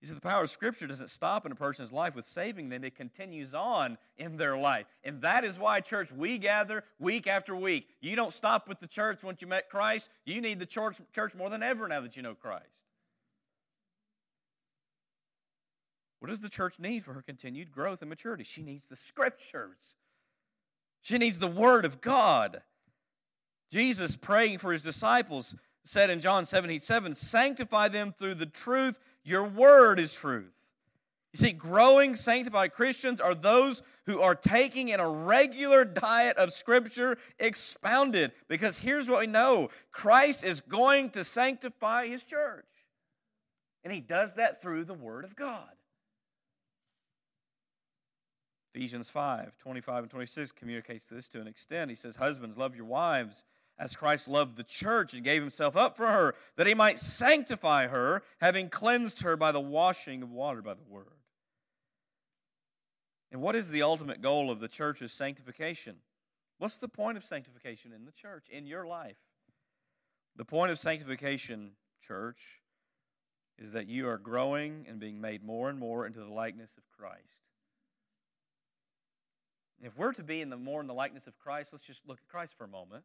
You 0.00 0.08
see, 0.08 0.14
the 0.14 0.20
power 0.20 0.44
of 0.44 0.50
Scripture 0.50 0.86
doesn't 0.86 1.10
stop 1.10 1.44
in 1.44 1.52
a 1.52 1.56
person's 1.56 1.92
life 1.92 2.14
with 2.14 2.26
saving 2.26 2.70
them, 2.70 2.84
it 2.84 2.94
continues 2.94 3.52
on 3.52 3.98
in 4.16 4.38
their 4.38 4.56
life. 4.56 4.86
And 5.04 5.20
that 5.20 5.44
is 5.44 5.58
why, 5.58 5.80
church, 5.80 6.10
we 6.10 6.38
gather 6.38 6.84
week 6.98 7.26
after 7.26 7.54
week. 7.54 7.86
You 8.00 8.16
don't 8.16 8.32
stop 8.32 8.66
with 8.66 8.80
the 8.80 8.86
church 8.86 9.22
once 9.22 9.42
you 9.42 9.48
met 9.48 9.68
Christ. 9.68 10.08
You 10.24 10.40
need 10.40 10.58
the 10.58 10.66
church, 10.66 10.96
church 11.14 11.34
more 11.34 11.50
than 11.50 11.62
ever 11.62 11.86
now 11.86 12.00
that 12.00 12.16
you 12.16 12.22
know 12.22 12.34
Christ. 12.34 12.64
What 16.20 16.28
does 16.28 16.40
the 16.40 16.50
church 16.50 16.78
need 16.78 17.04
for 17.04 17.14
her 17.14 17.22
continued 17.22 17.70
growth 17.70 18.00
and 18.00 18.08
maturity? 18.08 18.44
She 18.44 18.62
needs 18.62 18.86
the 18.86 18.96
Scriptures. 18.96 19.96
She 21.02 21.18
needs 21.18 21.38
the 21.38 21.46
Word 21.46 21.84
of 21.84 22.00
God. 22.00 22.62
Jesus, 23.70 24.16
praying 24.16 24.58
for 24.58 24.72
his 24.72 24.82
disciples, 24.82 25.54
said 25.84 26.10
in 26.10 26.20
John 26.20 26.44
17 26.44 26.80
7, 26.80 27.14
Sanctify 27.14 27.88
them 27.88 28.12
through 28.12 28.34
the 28.34 28.46
truth. 28.46 28.98
Your 29.30 29.44
Word 29.44 30.00
is 30.00 30.12
truth. 30.12 30.52
You 31.32 31.38
see, 31.38 31.52
growing 31.52 32.16
sanctified 32.16 32.72
Christians 32.72 33.20
are 33.20 33.34
those 33.34 33.82
who 34.06 34.20
are 34.20 34.34
taking 34.34 34.88
in 34.88 34.98
a 34.98 35.08
regular 35.08 35.84
diet 35.84 36.36
of 36.36 36.52
Scripture 36.52 37.16
expounded. 37.38 38.32
Because 38.48 38.80
here's 38.80 39.08
what 39.08 39.20
we 39.20 39.28
know 39.28 39.68
Christ 39.92 40.42
is 40.42 40.60
going 40.60 41.10
to 41.10 41.22
sanctify 41.22 42.08
his 42.08 42.24
church. 42.24 42.66
And 43.84 43.92
he 43.92 44.00
does 44.00 44.34
that 44.34 44.60
through 44.60 44.84
the 44.84 44.94
Word 44.94 45.24
of 45.24 45.36
God. 45.36 45.70
Ephesians 48.74 49.10
5 49.10 49.56
25 49.58 50.02
and 50.02 50.10
26 50.10 50.50
communicates 50.52 51.08
this 51.08 51.28
to 51.28 51.40
an 51.40 51.46
extent. 51.46 51.90
He 51.90 51.96
says, 51.96 52.16
Husbands, 52.16 52.58
love 52.58 52.74
your 52.74 52.84
wives 52.84 53.44
as 53.80 53.96
Christ 53.96 54.28
loved 54.28 54.56
the 54.56 54.62
church 54.62 55.14
and 55.14 55.24
gave 55.24 55.40
himself 55.40 55.74
up 55.74 55.96
for 55.96 56.08
her, 56.08 56.34
that 56.56 56.66
he 56.66 56.74
might 56.74 56.98
sanctify 56.98 57.86
her, 57.86 58.22
having 58.38 58.68
cleansed 58.68 59.22
her 59.22 59.38
by 59.38 59.50
the 59.50 59.60
washing 59.60 60.22
of 60.22 60.30
water 60.30 60.60
by 60.60 60.74
the 60.74 60.84
word. 60.86 61.06
And 63.32 63.40
what 63.40 63.56
is 63.56 63.70
the 63.70 63.82
ultimate 63.82 64.20
goal 64.20 64.50
of 64.50 64.60
the 64.60 64.68
church's 64.68 65.12
sanctification? 65.12 65.96
What's 66.58 66.76
the 66.76 66.88
point 66.88 67.16
of 67.16 67.24
sanctification 67.24 67.92
in 67.94 68.04
the 68.04 68.12
church, 68.12 68.48
in 68.50 68.66
your 68.66 68.86
life? 68.86 69.16
The 70.36 70.44
point 70.44 70.70
of 70.70 70.78
sanctification, 70.78 71.70
church, 72.02 72.60
is 73.58 73.72
that 73.72 73.88
you 73.88 74.06
are 74.08 74.18
growing 74.18 74.84
and 74.88 75.00
being 75.00 75.22
made 75.22 75.42
more 75.42 75.70
and 75.70 75.78
more 75.78 76.06
into 76.06 76.20
the 76.20 76.30
likeness 76.30 76.72
of 76.76 76.82
Christ. 76.94 77.24
If 79.82 79.96
we're 79.96 80.12
to 80.12 80.22
be 80.22 80.42
in 80.42 80.50
the 80.50 80.58
more 80.58 80.82
in 80.82 80.86
the 80.86 80.92
likeness 80.92 81.26
of 81.26 81.38
Christ, 81.38 81.72
let's 81.72 81.86
just 81.86 82.06
look 82.06 82.18
at 82.18 82.28
Christ 82.28 82.54
for 82.58 82.64
a 82.64 82.68
moment. 82.68 83.04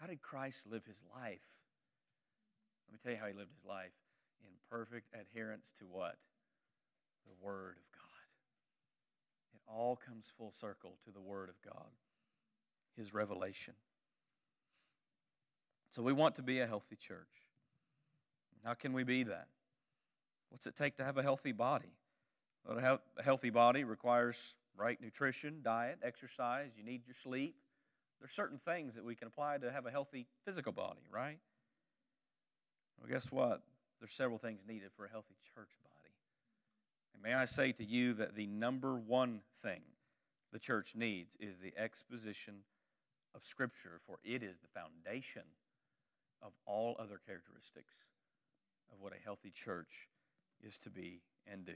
How 0.00 0.06
did 0.06 0.22
Christ 0.22 0.66
live 0.66 0.84
his 0.86 0.96
life? 1.14 1.60
Let 2.88 2.92
me 2.92 2.98
tell 3.02 3.12
you 3.12 3.18
how 3.18 3.26
he 3.26 3.34
lived 3.34 3.52
his 3.52 3.68
life 3.68 3.92
in 4.42 4.50
perfect 4.70 5.12
adherence 5.14 5.72
to 5.78 5.84
what? 5.84 6.16
The 7.26 7.44
Word 7.44 7.76
of 7.76 7.92
God. 7.92 8.10
It 9.54 9.60
all 9.68 9.96
comes 9.96 10.32
full 10.36 10.52
circle 10.52 10.96
to 11.04 11.12
the 11.12 11.20
Word 11.20 11.50
of 11.50 11.56
God, 11.62 11.90
His 12.96 13.12
revelation. 13.12 13.74
So 15.90 16.02
we 16.02 16.12
want 16.12 16.34
to 16.36 16.42
be 16.42 16.60
a 16.60 16.66
healthy 16.66 16.96
church. 16.96 17.44
How 18.64 18.74
can 18.74 18.92
we 18.92 19.04
be 19.04 19.22
that? 19.24 19.48
What's 20.50 20.66
it 20.66 20.76
take 20.76 20.96
to 20.96 21.04
have 21.04 21.18
a 21.18 21.22
healthy 21.22 21.52
body? 21.52 21.94
Well, 22.66 23.00
a 23.16 23.22
healthy 23.22 23.50
body 23.50 23.84
requires 23.84 24.54
right 24.76 25.00
nutrition, 25.00 25.60
diet, 25.62 25.98
exercise, 26.02 26.70
you 26.76 26.84
need 26.84 27.02
your 27.06 27.14
sleep. 27.14 27.54
There's 28.20 28.32
certain 28.32 28.58
things 28.58 28.94
that 28.94 29.04
we 29.04 29.14
can 29.14 29.28
apply 29.28 29.58
to 29.58 29.72
have 29.72 29.86
a 29.86 29.90
healthy 29.90 30.26
physical 30.44 30.72
body, 30.72 31.00
right? 31.10 31.38
Well, 32.98 33.08
guess 33.10 33.32
what? 33.32 33.62
There's 33.98 34.12
several 34.12 34.38
things 34.38 34.60
needed 34.66 34.90
for 34.94 35.06
a 35.06 35.10
healthy 35.10 35.36
church 35.54 35.70
body. 35.82 36.14
And 37.14 37.22
may 37.22 37.34
I 37.34 37.46
say 37.46 37.72
to 37.72 37.84
you 37.84 38.12
that 38.14 38.34
the 38.34 38.46
number 38.46 38.94
one 38.94 39.40
thing 39.62 39.80
the 40.52 40.58
church 40.58 40.94
needs 40.94 41.36
is 41.36 41.58
the 41.58 41.72
exposition 41.76 42.64
of 43.34 43.44
Scripture, 43.44 44.00
for 44.06 44.18
it 44.24 44.42
is 44.42 44.58
the 44.58 44.68
foundation 44.68 45.42
of 46.42 46.52
all 46.66 46.96
other 46.98 47.20
characteristics 47.24 47.94
of 48.92 49.00
what 49.00 49.12
a 49.12 49.24
healthy 49.24 49.50
church 49.50 50.08
is 50.62 50.76
to 50.78 50.90
be 50.90 51.20
and 51.50 51.64
do. 51.64 51.72